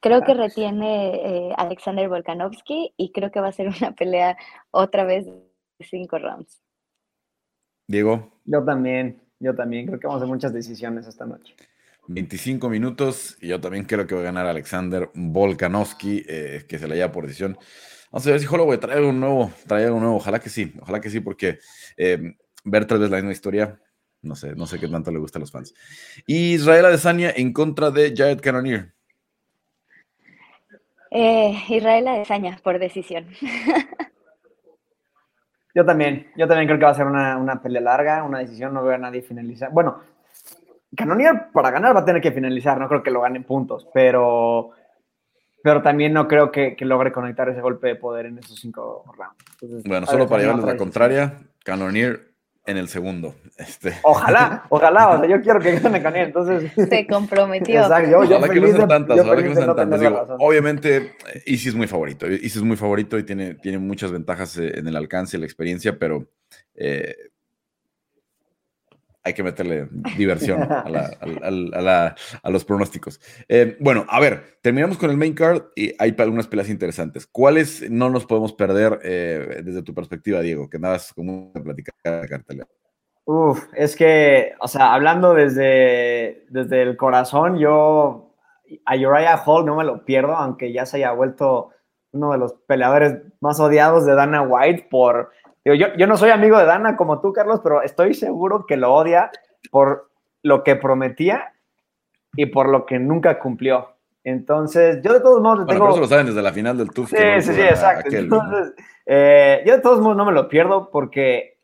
Creo 0.06 0.22
que 0.22 0.36
retiene 0.36 1.16
eh, 1.16 1.53
Alexander 1.58 2.08
Volkanovski 2.08 2.93
y 2.95 3.12
creo 3.12 3.32
que 3.32 3.39
va 3.39 3.47
a 3.47 3.51
ser 3.51 3.70
una 3.70 3.95
pelea 3.95 4.38
otra 4.70 5.03
vez 5.03 5.26
de 5.26 5.41
cinco 5.80 6.20
rounds. 6.20 6.62
Diego. 7.88 8.39
Yo 8.43 8.64
también, 8.64 9.20
yo 9.39 9.56
también. 9.56 9.88
Creo 9.88 9.99
que 9.99 10.06
vamos 10.06 10.22
a 10.22 10.26
hacer 10.26 10.32
muchas 10.32 10.53
decisiones 10.53 11.08
esta 11.08 11.26
noche. 11.26 11.56
25 12.08 12.70
minutos 12.70 13.36
y 13.41 13.47
yo 13.47 13.60
también 13.60 13.86
creo 13.86 14.06
que 14.06 14.14
va 14.14 14.22
a 14.22 14.26
ganar 14.26 14.45
Alexander 14.45 15.10
Volkanovski, 15.16 16.24
eh, 16.28 16.66
que 16.70 16.78
se 16.78 16.88
le 16.88 16.97
lleva 16.97 17.12
por 17.12 17.26
decisión. 17.26 17.58
Vamos 18.12 18.28
a 18.28 18.30
ver 18.30 18.39
si 18.39 18.45
Holloway 18.45 18.78
trae 18.78 18.97
algo 18.97 19.12
nuevo, 19.12 19.51
trae 19.66 19.86
algo 19.86 19.99
nuevo. 19.99 20.18
Ojalá 20.18 20.38
que 20.39 20.51
sí, 20.51 20.72
ojalá 20.82 21.01
que 21.01 21.10
sí, 21.10 21.20
porque 21.20 21.58
eh, 21.97 22.36
ver 22.64 22.86
tal 22.86 22.99
vez 22.99 23.10
la 23.10 23.18
misma 23.18 23.32
historia, 23.32 23.82
no 24.22 24.36
sé, 24.36 24.56
no 24.56 24.68
sé 24.68 24.78
qué 24.78 24.88
tanto 24.88 25.10
le 25.10 25.18
gusta 25.18 25.39
a 25.39 25.41
los 25.41 25.51
fans. 25.51 25.74
Y 26.28 26.53
Israel 26.53 26.86
Adesanya 26.86 27.32
en 27.36 27.53
contra 27.53 27.89
de 27.89 28.14
Jared 28.16 28.39
Cannonier. 28.39 28.95
Eh, 31.18 31.55
Israel 31.70 32.09
Adesanya, 32.09 32.59
por 32.61 32.78
decisión. 32.78 33.26
Yo 35.74 35.86
también, 35.86 36.28
yo 36.38 36.47
también 36.47 36.68
creo 36.68 36.80
que 36.80 36.86
va 36.86 36.91
a 36.91 36.95
ser 36.95 37.05
una, 37.05 37.61
pelea 37.61 37.82
larga, 37.82 38.24
una 38.24 38.39
decisión, 38.39 38.74
no 38.74 38.82
veo 38.82 38.95
a 38.95 38.97
nadie 38.97 39.22
finalizar. 39.22 39.72
Bueno, 39.74 39.99
Canonier 40.95 41.47
para 41.51 41.70
ganar 41.70 41.93
va 41.93 41.99
a 41.99 42.05
tener 42.05 42.22
que 42.22 42.32
finalizar, 42.32 42.80
no 42.80 42.88
creo 42.88 43.03
que 43.03 43.11
lo 43.11 43.20
gane 43.20 43.36
en 43.36 43.43
puntos, 43.43 43.86
pero, 43.93 44.72
pero 45.61 45.82
también 45.82 46.13
no 46.13 46.30
creo 46.30 46.49
que, 46.49 46.78
logre 46.80 47.11
conectar 47.11 47.49
ese 47.49 47.59
golpe 47.59 47.88
de 47.88 47.95
poder 47.97 48.28
en 48.28 48.38
esos 48.38 48.57
cinco 48.57 49.03
rounds. 49.18 49.84
bueno, 49.86 50.05
solo 50.05 50.30
para 50.30 50.43
llevarles 50.43 50.66
la 50.66 50.78
contraria, 50.78 51.41
Canonier 51.66 52.35
en 52.66 52.78
el 52.78 52.88
segundo. 52.88 53.36
Este. 53.57 53.93
Ojalá, 54.03 54.66
ojalá, 54.70 55.09
o 55.09 55.20
sea, 55.20 55.30
yo 55.30 55.41
quiero 55.41 55.59
que 55.59 55.80
gane 55.80 56.01
Canonier, 56.01 56.28
entonces. 56.28 56.72
Se 56.89 57.07
comprometió. 57.07 57.82
Exacto, 57.82 58.09
yo, 58.09 58.24
yo 58.24 58.41
que 58.41 58.59
no 58.59 58.68
sean 58.68 58.88
tantas, 58.88 59.18
que 59.22 59.49
no 59.49 59.55
sean 59.55 59.76
tantas. 59.76 60.01
obviamente, 60.39 61.16
Easy 61.45 61.70
es 61.70 61.76
muy 61.76 61.88
favorito, 61.88 62.26
Easy 62.26 62.57
es 62.57 62.63
muy 62.63 62.78
favorito 62.78 63.18
y 63.18 63.24
tiene, 63.24 63.55
tiene 63.55 63.78
muchas 63.78 64.11
ventajas 64.11 64.57
eh, 64.57 64.80
en 64.80 64.88
el 64.88 64.95
alcance 64.95 65.38
y 65.38 65.39
la 65.39 65.45
experiencia, 65.45 65.97
pero 65.97 66.28
eh, 66.76 67.16
hay 69.26 69.34
que 69.34 69.43
meterle 69.43 69.89
diversión 70.15 70.61
a, 70.71 72.15
los 72.49 72.63
pronósticos. 72.63 73.19
Eh, 73.49 73.76
bueno, 73.80 74.05
a 74.07 74.19
ver, 74.19 74.59
terminamos 74.61 74.99
con 74.99 75.09
el 75.09 75.17
main 75.17 75.34
card 75.34 75.63
y 75.76 75.93
hay 75.97 76.15
algunas 76.19 76.47
peleas 76.47 76.69
interesantes. 76.69 77.26
¿Cuáles 77.26 77.89
no 77.89 78.11
nos 78.11 78.26
podemos 78.28 78.53
perder 78.53 78.99
eh, 79.03 79.61
desde 79.65 79.82
tu 79.82 79.95
perspectiva, 79.95 80.41
Diego? 80.41 80.69
Que 80.69 80.78
nada 80.78 80.97
es 80.97 81.11
como 81.11 81.51
platicar 81.51 82.21
de 82.21 82.28
cartelera. 82.28 82.67
Uf, 83.26 83.65
es 83.76 83.95
que, 83.95 84.53
o 84.59 84.67
sea, 84.67 84.93
hablando 84.93 85.34
desde, 85.34 86.45
desde 86.49 86.84
el 86.84 86.95
corazón, 86.95 87.57
yo 87.57 88.36
a 88.86 88.95
Uriah 88.95 89.41
Hall 89.43 89.65
no 89.65 89.76
me 89.76 89.84
lo 89.84 90.05
pierdo, 90.05 90.36
aunque 90.36 90.71
ya 90.71 90.86
se 90.86 90.97
haya 90.97 91.11
vuelto 91.13 91.71
uno 92.11 92.32
de 92.32 92.38
los 92.38 92.53
peleadores 92.67 93.23
más 93.41 93.59
odiados 93.59 94.05
de 94.05 94.13
Dana 94.13 94.43
White 94.43 94.88
por 94.91 95.32
yo, 95.74 96.07
no 96.07 96.18
soy 96.18 96.30
amigo 96.30 96.57
de 96.57 96.66
Dana 96.66 96.95
como 96.95 97.20
tú, 97.22 97.34
Carlos, 97.34 97.59
pero 97.63 97.82
estoy 97.82 98.13
seguro 98.13 98.66
que 98.68 98.78
lo 98.78 98.93
odia 98.93 99.32
por 99.72 100.09
lo 100.43 100.63
que 100.63 100.76
prometía 100.76 101.53
y 102.36 102.45
por 102.45 102.70
lo 102.70 102.86
que 102.86 102.99
nunca 102.99 103.39
cumplió. 103.39 103.95
Entonces, 104.24 105.01
yo 105.03 105.13
de 105.13 105.22
todos 105.22 105.41
modos 105.41 105.66
tengo... 105.66 105.86
Por 105.86 105.91
eso 105.91 106.01
lo 106.01 106.07
saben 106.07 106.28
desde 106.28 106.41
la 106.41 106.53
final 106.53 106.78
del 106.78 106.91
TUF. 106.91 107.09
Sí, 107.09 107.18
sí, 107.41 107.53
sí, 107.53 107.61
exacto. 107.61 108.16
Entonces, 108.16 108.74
eh, 109.05 109.63
yo 109.66 109.76
de 109.76 109.82
todos 109.82 110.01
modos 110.01 110.18
no 110.18 110.26
me 110.26 110.32
lo 110.32 110.47
pierdo 110.47 110.89
porque 110.91 111.57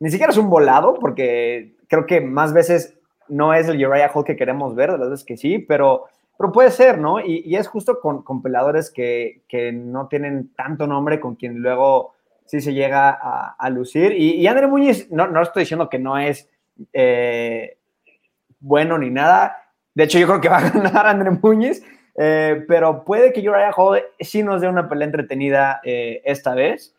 ni 0.00 0.10
siquiera 0.10 0.32
es 0.32 0.38
un 0.38 0.50
volado, 0.50 0.94
porque 0.94 1.76
creo 1.88 2.06
que 2.06 2.20
más 2.20 2.52
veces 2.52 2.98
no 3.28 3.54
es 3.54 3.68
el 3.68 3.84
Uriah 3.84 4.10
Hall 4.12 4.24
que 4.24 4.36
queremos 4.36 4.74
ver, 4.74 4.92
de 4.92 4.98
las 4.98 5.10
veces 5.10 5.24
que 5.24 5.36
sí, 5.36 5.58
pero, 5.58 6.04
pero 6.38 6.52
puede 6.52 6.70
ser, 6.70 6.98
¿no? 6.98 7.20
Y, 7.20 7.54
es 7.56 7.68
justo 7.68 8.00
con, 8.00 8.22
con 8.22 8.42
peladores 8.42 8.90
que, 8.90 9.42
que, 9.48 9.72
no 9.72 10.08
tienen 10.08 10.52
tanto 10.54 10.86
nombre, 10.86 11.20
con 11.20 11.36
quien 11.36 11.60
luego 11.60 12.13
sí 12.46 12.60
se 12.60 12.74
llega 12.74 13.10
a, 13.10 13.70
lucir. 13.70 14.12
Y, 14.12 14.32
y 14.32 14.46
André 14.46 14.66
Muñiz, 14.66 15.10
no, 15.10 15.26
no 15.26 15.42
estoy 15.42 15.62
diciendo 15.62 15.88
que 15.88 15.98
no 15.98 16.18
es 16.18 16.48
eh, 16.92 17.78
bueno 18.60 18.98
ni 18.98 19.10
nada. 19.10 19.56
De 19.94 20.04
hecho, 20.04 20.18
yo 20.18 20.26
creo 20.26 20.40
que 20.40 20.48
va 20.48 20.58
a 20.58 20.70
ganar 20.70 21.06
André 21.06 21.30
Muñiz. 21.30 21.84
Eh, 22.16 22.64
pero 22.68 23.04
puede 23.04 23.32
que 23.32 23.40
Uriah 23.40 23.72
Hall 23.76 24.00
sí 24.20 24.42
nos 24.42 24.60
dé 24.60 24.68
una 24.68 24.88
pelea 24.88 25.06
entretenida 25.06 25.80
eh, 25.84 26.22
esta 26.24 26.54
vez. 26.54 26.94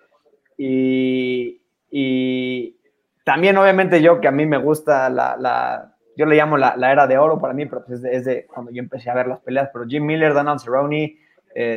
Y, 0.57 1.61
y, 1.89 2.77
también, 3.23 3.57
obviamente, 3.57 4.01
yo 4.01 4.21
que 4.21 4.27
a 4.27 4.31
mí 4.31 4.45
me 4.45 4.57
gusta 4.57 5.09
la, 5.09 5.95
yo 6.15 6.25
le 6.25 6.35
llamo 6.35 6.57
la, 6.57 6.75
era 6.91 7.07
de 7.07 7.17
oro 7.17 7.39
para 7.39 7.53
mí, 7.53 7.65
pero 7.65 7.83
pues 7.83 8.03
es, 8.03 8.25
de, 8.25 8.45
cuando 8.45 8.71
yo 8.71 8.79
empecé 8.79 9.09
a 9.09 9.15
ver 9.15 9.27
las 9.27 9.39
peleas. 9.39 9.69
Pero 9.73 9.85
Jim 9.85 10.05
Miller, 10.05 10.33
Donald 10.33 10.59
Cerrone 10.59 11.17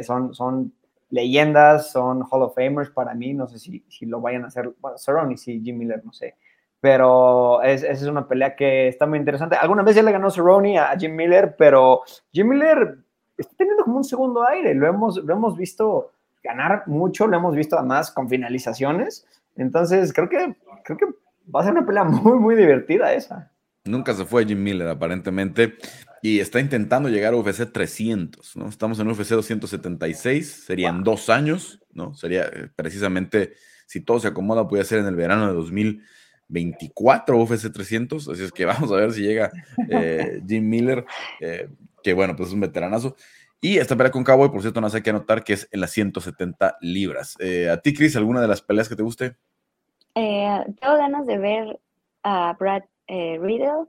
son, 0.03 0.35
son 0.35 0.73
leyendas, 1.11 1.91
son 1.91 2.23
Hall 2.31 2.43
of 2.43 2.55
Famers 2.55 2.91
para 2.91 3.15
mí, 3.15 3.35
no 3.35 3.47
sé 3.47 3.59
si, 3.59 3.85
si 3.89 4.07
lo 4.07 4.21
vayan 4.21 4.45
a 4.45 4.49
hacer, 4.49 4.71
bueno, 4.81 4.99
Cerrone 4.99 5.35
y 5.35 5.37
si 5.37 5.61
Jim 5.61 5.79
Miller, 5.79 6.05
no 6.05 6.13
sé, 6.13 6.37
pero 6.81 7.63
esa 7.63 7.89
es, 7.89 8.03
una 8.05 8.29
pelea 8.29 8.55
que 8.55 8.89
está 8.89 9.07
muy 9.07 9.19
interesante. 9.19 9.57
Alguna 9.57 9.83
vez 9.83 9.97
ya 9.97 10.03
le 10.03 10.13
ganó 10.13 10.31
Cerrone 10.31 10.79
a, 10.79 10.97
Jim 10.97 11.15
Miller, 11.15 11.57
pero 11.57 12.03
Jim 12.33 12.49
Miller 12.49 12.99
está 13.37 13.55
teniendo 13.57 13.85
como 13.85 13.97
un 13.97 14.05
segundo 14.05 14.47
aire, 14.47 14.75
lo 14.75 14.87
hemos, 14.87 15.17
lo 15.17 15.35
hemos 15.35 15.57
visto 15.57 16.13
ganar 16.43 16.85
mucho, 16.87 17.27
lo 17.27 17.37
hemos 17.37 17.57
visto 17.57 17.77
además 17.77 18.11
con 18.11 18.29
finalizaciones, 18.29 19.27
entonces 19.57 20.13
creo 20.13 20.29
que, 20.29 20.57
creo 20.85 20.99
que 20.99 21.07
va 21.55 21.61
a 21.61 21.65
ser 21.65 21.73
una 21.73 21.87
pelea 21.87 22.05
muy, 22.05 22.39
muy 22.39 22.55
divertida 22.55 23.13
esa. 23.13 23.51
Nunca 23.85 24.13
se 24.13 24.25
fue 24.25 24.45
Jim 24.45 24.63
Miller, 24.63 24.89
aparentemente 24.89 25.75
y 26.23 26.41
está 26.41 26.61
intentando 26.61 27.09
llegar 27.09 27.33
a 27.33 27.37
UFC 27.37 27.71
300, 27.71 28.57
¿no? 28.57 28.69
Estamos 28.69 28.99
en 28.99 29.09
UFC 29.09 29.31
276, 29.31 30.65
serían 30.67 31.05
dos 31.05 31.29
años, 31.29 31.81
¿no? 31.93 32.15
Sería 32.15 32.45
eh, 32.47 32.69
precisamente, 32.75 33.55
si 33.87 34.01
todo 34.01 34.19
se 34.21 34.29
acomoda, 34.29 34.67
puede 34.67 34.85
ser 34.85 34.99
en 35.01 35.07
el 35.07 35.17
verano 35.17 35.47
de 35.47 35.55
2024 35.55 37.39
UFC 37.39 37.73
300, 37.73 38.29
así 38.29 38.43
es 38.43 38.53
que 38.53 38.65
vamos 38.67 38.91
a 38.91 38.97
ver 38.97 39.13
si 39.13 39.23
llega 39.23 39.51
eh, 39.89 40.43
Jim 40.47 40.69
Miller, 40.69 41.05
eh, 41.41 41.69
que 42.03 42.15
bueno, 42.15 42.35
pues 42.35 42.49
es 42.49 42.55
un 42.55 42.61
veteranazo. 42.61 43.17
Y 43.61 43.79
esta 43.79 43.97
pelea 43.97 44.13
con 44.13 44.23
Cowboy, 44.23 44.51
por 44.51 44.63
cierto, 44.63 44.81
no 44.81 44.89
sé 44.89 45.03
qué 45.03 45.11
anotar, 45.11 45.43
que 45.43 45.53
es 45.53 45.69
en 45.73 45.81
las 45.81 45.91
170 45.91 46.79
libras. 46.81 47.37
¿A 47.73 47.77
ti, 47.79 47.93
Chris, 47.93 48.15
alguna 48.15 48.41
de 48.41 48.47
las 48.47 48.63
peleas 48.63 48.89
que 48.89 48.95
te 48.95 49.03
guste? 49.03 49.35
tengo 50.15 50.97
ganas 50.97 51.27
de 51.27 51.39
ver 51.39 51.81
a 52.23 52.57
Brad 52.59 52.83
Riddle 53.09 53.89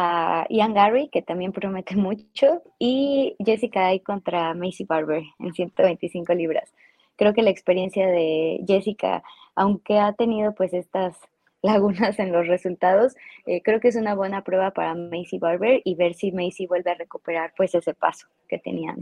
a 0.00 0.46
Ian 0.48 0.74
Gary, 0.74 1.08
que 1.08 1.22
también 1.22 1.52
promete 1.52 1.96
mucho, 1.96 2.62
y 2.78 3.36
Jessica 3.44 3.86
Ay 3.86 4.00
contra 4.00 4.54
Macy 4.54 4.84
Barber 4.84 5.22
en 5.40 5.52
125 5.52 6.34
libras. 6.34 6.72
Creo 7.16 7.34
que 7.34 7.42
la 7.42 7.50
experiencia 7.50 8.06
de 8.06 8.64
Jessica, 8.66 9.24
aunque 9.56 9.98
ha 9.98 10.12
tenido 10.12 10.54
pues 10.54 10.72
estas 10.72 11.16
lagunas 11.62 12.18
en 12.20 12.30
los 12.30 12.46
resultados, 12.46 13.14
eh, 13.46 13.60
creo 13.62 13.80
que 13.80 13.88
es 13.88 13.96
una 13.96 14.14
buena 14.14 14.44
prueba 14.44 14.70
para 14.70 14.94
Macy 14.94 15.38
Barber 15.38 15.82
y 15.84 15.96
ver 15.96 16.14
si 16.14 16.30
Macy 16.30 16.66
vuelve 16.66 16.92
a 16.92 16.94
recuperar 16.94 17.52
pues 17.56 17.74
ese 17.74 17.94
paso 17.94 18.28
que 18.48 18.58
tenía. 18.58 18.94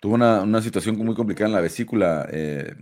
tuvo 0.00 0.14
una, 0.14 0.60
situación 0.60 0.98
muy 0.98 1.14
complicada 1.14 1.48
en 1.48 1.54
la 1.54 1.62
vesícula. 1.62 2.28
Eh, 2.30 2.74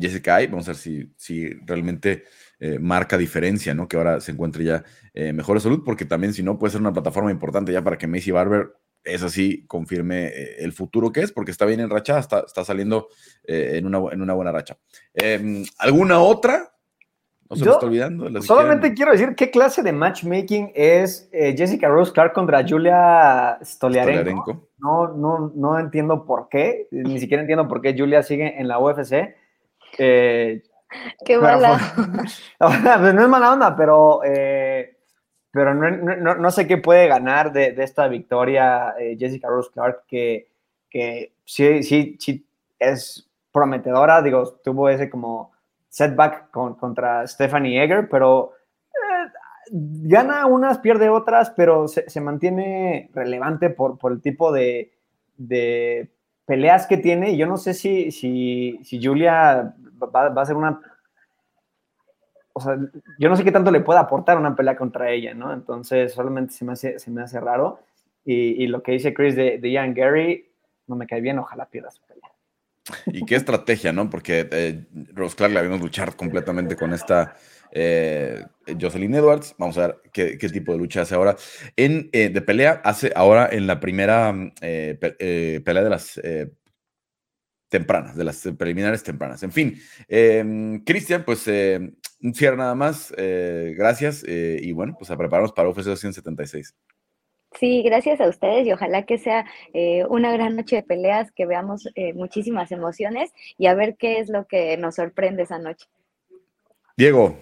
Jessica 0.00 0.36
Ay, 0.36 0.48
vamos 0.48 0.66
a 0.66 0.72
ver 0.72 0.76
si, 0.76 1.12
si 1.16 1.50
realmente 1.64 2.24
eh, 2.66 2.78
marca 2.78 3.18
diferencia, 3.18 3.74
¿no? 3.74 3.86
Que 3.86 3.98
ahora 3.98 4.22
se 4.22 4.32
encuentre 4.32 4.64
ya 4.64 4.84
eh, 5.12 5.34
mejor 5.34 5.56
de 5.56 5.60
salud, 5.60 5.82
porque 5.84 6.06
también 6.06 6.32
si 6.32 6.42
no 6.42 6.58
puede 6.58 6.70
ser 6.70 6.80
una 6.80 6.94
plataforma 6.94 7.30
importante 7.30 7.70
ya 7.74 7.84
para 7.84 7.98
que 7.98 8.06
Macy 8.06 8.30
Barber 8.30 8.72
es 9.02 9.22
así, 9.22 9.66
confirme 9.66 10.28
eh, 10.28 10.56
el 10.60 10.72
futuro 10.72 11.12
que 11.12 11.20
es, 11.20 11.30
porque 11.30 11.50
está 11.50 11.66
bien 11.66 11.80
enrachada, 11.80 12.20
está, 12.20 12.40
está 12.40 12.64
saliendo 12.64 13.08
en, 13.42 13.84
una, 13.84 13.98
en 14.12 14.22
una 14.22 14.32
buena 14.32 14.50
racha. 14.50 14.78
Em, 15.12 15.62
¿Alguna 15.76 16.20
otra? 16.20 16.72
No 17.50 17.56
se 17.56 17.66
me 17.66 17.70
está 17.72 17.84
olvidando. 17.84 18.40
solamente 18.40 18.94
quiero 18.94 19.12
decir 19.12 19.34
qué 19.34 19.50
clase 19.50 19.82
de 19.82 19.92
matchmaking 19.92 20.72
es 20.74 21.28
Jessica 21.30 21.88
Rose 21.88 22.12
Clark 22.12 22.32
contra 22.32 22.66
Julia 22.66 23.58
Stoliarenko. 23.62 24.70
No, 24.78 25.08
no, 25.08 25.52
no 25.54 25.78
entiendo 25.78 26.24
por 26.24 26.48
qué, 26.48 26.88
ni 26.90 27.20
siquiera 27.20 27.42
entiendo 27.42 27.68
por 27.68 27.82
qué 27.82 27.94
Julia 27.94 28.22
sigue 28.22 28.58
en 28.58 28.68
la 28.68 28.78
UFC. 28.78 29.34
Eh, 29.98 30.62
Qué 31.24 31.38
mala. 31.38 31.78
Pues, 32.58 33.14
no 33.14 33.22
es 33.22 33.28
mala 33.28 33.52
onda, 33.52 33.76
pero, 33.76 34.22
eh, 34.24 34.96
pero 35.50 35.74
no, 35.74 36.50
sé 36.50 36.66
qué 36.66 36.78
puede 36.78 37.08
ganar 37.08 37.52
de, 37.52 37.74
esta 37.78 38.08
victoria 38.08 38.94
eh, 38.98 39.16
Jessica 39.18 39.48
Rose 39.48 39.70
Clark, 39.72 40.04
que, 40.06 40.48
que 40.90 41.32
sí, 41.44 41.82
sí, 41.82 42.16
sí 42.18 42.46
es 42.78 43.28
prometedora. 43.52 44.22
Digo, 44.22 44.60
tuvo 44.64 44.88
ese 44.88 45.08
como 45.08 45.52
setback 45.88 46.50
contra 46.50 47.26
Stephanie 47.26 47.82
Eger, 47.82 48.08
pero 48.08 48.52
eh, 48.90 49.30
gana 49.70 50.46
unas, 50.46 50.78
pierde 50.78 51.08
otras, 51.08 51.50
pero 51.50 51.86
se, 51.86 52.20
mantiene 52.20 53.10
relevante 53.14 53.70
por, 53.70 53.98
por 53.98 54.12
el 54.12 54.20
tipo 54.20 54.50
de, 54.52 54.92
de 55.36 56.08
peleas 56.46 56.86
que 56.86 56.96
tiene. 56.96 57.30
Y 57.30 57.36
yo 57.36 57.46
no 57.46 57.56
sé 57.56 57.74
si, 57.74 58.10
si, 58.10 58.80
si 58.82 59.02
Julia 59.02 59.74
va, 60.06 60.26
a 60.26 60.46
ser 60.46 60.56
una... 60.56 60.80
O 62.52 62.60
sea, 62.60 62.76
yo 63.18 63.28
no 63.28 63.36
sé 63.36 63.42
qué 63.42 63.50
tanto 63.50 63.70
le 63.70 63.80
puede 63.80 63.98
aportar 63.98 64.38
una 64.38 64.54
pelea 64.54 64.76
contra 64.76 65.10
ella, 65.10 65.34
¿no? 65.34 65.52
Entonces, 65.52 66.12
solamente 66.12 66.52
se 66.52 66.64
me 66.64 66.72
hace, 66.72 66.98
se 66.98 67.10
me 67.10 67.22
hace 67.22 67.40
raro. 67.40 67.80
Y, 68.24 68.66
lo 68.68 68.82
que 68.82 68.92
dice 68.92 69.12
Chris 69.12 69.36
de, 69.36 69.58
de, 69.58 69.70
Ian 69.70 69.92
Gary, 69.92 70.50
no 70.86 70.96
me 70.96 71.06
cae 71.06 71.20
bien, 71.20 71.38
ojalá 71.38 71.66
pierda 71.66 71.90
su 71.90 72.00
pelea. 72.02 72.30
Y 73.06 73.26
qué 73.26 73.34
estrategia, 73.34 73.92
¿no? 73.92 74.08
Porque 74.08 74.48
eh, 74.50 74.86
Rose 75.12 75.36
Clark 75.36 75.52
la 75.52 75.62
vimos 75.62 75.80
luchar 75.80 76.16
completamente 76.16 76.76
con 76.76 76.94
esta 76.94 77.34
eh, 77.74 78.44
Jocelyn 78.80 79.14
Edwards. 79.14 79.54
Vamos 79.58 79.76
a 79.78 79.88
ver 79.88 79.96
qué, 80.12 80.38
qué, 80.38 80.48
tipo 80.48 80.72
de 80.72 80.78
lucha 80.78 81.02
hace 81.02 81.14
ahora. 81.14 81.36
En, 81.76 82.08
eh, 82.12 82.28
de 82.28 82.40
pelea, 82.40 82.80
hace 82.84 83.12
ahora 83.14 83.48
en 83.50 83.66
la 83.66 83.80
primera 83.80 84.32
eh, 84.60 85.60
pelea 85.64 85.82
de 85.82 85.90
las 85.90 86.20
tempranas, 87.74 88.14
de 88.14 88.22
las 88.22 88.40
preliminares 88.56 89.02
tempranas. 89.02 89.42
En 89.42 89.50
fin, 89.50 89.76
em, 90.06 90.84
Cristian, 90.84 91.24
pues 91.24 91.48
eh, 91.48 91.92
un 92.22 92.32
cierre 92.32 92.56
nada 92.56 92.76
más. 92.76 93.12
Eh, 93.16 93.74
gracias. 93.76 94.24
Eh, 94.28 94.60
y 94.62 94.70
bueno, 94.70 94.94
pues 94.96 95.10
a 95.10 95.16
prepararnos 95.16 95.52
para 95.52 95.68
UFC 95.68 95.86
276. 95.86 96.72
Sí, 97.58 97.82
gracias 97.82 98.20
a 98.20 98.28
ustedes 98.28 98.64
y 98.66 98.72
ojalá 98.72 99.04
que 99.04 99.18
sea 99.18 99.44
eh, 99.72 100.04
una 100.08 100.32
gran 100.32 100.54
noche 100.54 100.76
de 100.76 100.82
peleas, 100.84 101.32
que 101.32 101.46
veamos 101.46 101.88
eh, 101.96 102.12
muchísimas 102.14 102.70
emociones 102.70 103.32
y 103.58 103.66
a 103.66 103.74
ver 103.74 103.96
qué 103.96 104.20
es 104.20 104.28
lo 104.28 104.46
que 104.46 104.76
nos 104.76 104.96
sorprende 104.96 105.42
esa 105.42 105.58
noche. 105.58 105.86
Diego. 106.96 107.36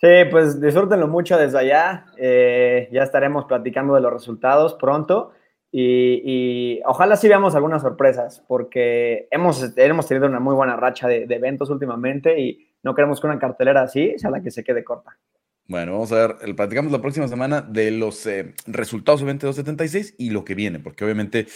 Sí, 0.00 0.30
pues 0.30 0.60
disfrútenlo 0.60 1.08
mucho 1.08 1.36
desde 1.36 1.58
allá. 1.58 2.06
Eh, 2.16 2.88
ya 2.92 3.02
estaremos 3.02 3.46
platicando 3.46 3.96
de 3.96 4.00
los 4.00 4.12
resultados 4.12 4.74
pronto 4.74 5.32
y, 5.70 6.80
ojalá 6.84 7.16
sí 7.16 7.28
veamos 7.28 7.54
algunas 7.54 7.82
sorpresas 7.82 8.42
porque 8.48 9.28
hemos, 9.30 9.72
hemos 9.76 10.06
tenido 10.06 10.26
una 10.26 10.40
muy 10.40 10.54
buena 10.54 10.76
racha 10.76 11.08
de, 11.08 11.24
eventos 11.24 11.70
últimamente 11.70 12.40
y 12.40 12.66
no 12.82 12.94
queremos 12.94 13.20
que 13.20 13.26
una 13.26 13.38
cartelera 13.38 13.82
así 13.82 14.14
sea 14.18 14.30
la 14.30 14.42
que 14.42 14.50
se 14.50 14.64
quede 14.64 14.84
corta. 14.84 15.18
Bueno, 15.66 15.92
vamos 15.92 16.12
a 16.12 16.26
ver, 16.26 16.36
el, 16.42 16.56
platicamos 16.56 16.90
la 16.90 17.02
próxima 17.02 17.28
semana 17.28 17.60
de 17.60 17.90
los 17.90 18.26
eh, 18.26 18.54
resultados 18.66 19.20
de 19.20 19.26
2276 19.26 20.14
y 20.18 20.30
lo 20.30 20.44
que 20.44 20.54
viene, 20.54 20.78
porque 20.78 21.04
obviamente 21.04 21.46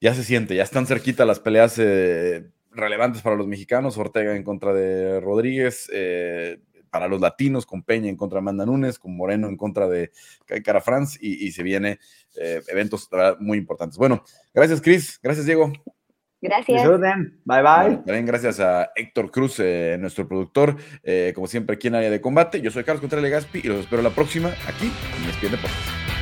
ya 0.00 0.14
se 0.14 0.22
siente, 0.22 0.54
ya 0.54 0.62
están 0.62 0.86
cerquita 0.86 1.24
las 1.24 1.40
peleas 1.40 1.76
eh, 1.78 2.48
relevantes 2.70 3.22
para 3.22 3.34
los 3.34 3.48
mexicanos, 3.48 3.98
Ortega 3.98 4.36
en 4.36 4.44
contra 4.44 4.72
de 4.72 5.20
Rodríguez, 5.20 5.90
eh, 5.92 6.60
para 6.90 7.08
los 7.08 7.20
latinos, 7.20 7.66
con 7.66 7.82
Peña 7.82 8.08
en 8.08 8.16
contra 8.16 8.36
de 8.36 8.40
Amanda 8.40 8.66
Nunes, 8.66 8.98
con 8.98 9.16
Moreno 9.16 9.48
en 9.48 9.56
contra 9.56 9.88
de 9.88 10.10
Cara 10.64 10.80
France, 10.80 11.18
y, 11.20 11.46
y 11.46 11.52
se 11.52 11.62
viene 11.62 11.98
eventos 12.34 13.08
muy 13.38 13.58
importantes. 13.58 13.96
Bueno, 13.98 14.24
gracias 14.52 14.80
Cris, 14.80 15.18
gracias 15.22 15.46
Diego. 15.46 15.72
Gracias. 16.42 16.88
Bye 17.44 17.62
bye. 17.62 17.96
también 17.98 18.24
gracias 18.24 18.60
a 18.60 18.90
Héctor 18.96 19.30
Cruz, 19.30 19.56
eh, 19.60 19.96
nuestro 20.00 20.26
productor, 20.26 20.76
eh, 21.02 21.32
como 21.34 21.46
siempre 21.46 21.76
aquí 21.76 21.88
en 21.88 21.96
área 21.96 22.10
de 22.10 22.20
combate. 22.20 22.62
Yo 22.62 22.70
soy 22.70 22.84
Carlos 22.84 23.00
Contreras 23.00 23.22
Legaspi 23.22 23.60
y 23.62 23.68
los 23.68 23.80
espero 23.80 24.02
la 24.02 24.10
próxima 24.10 24.48
aquí 24.66 24.90
en 25.18 25.28
ESPN 25.28 25.50
Deportes. 25.50 26.19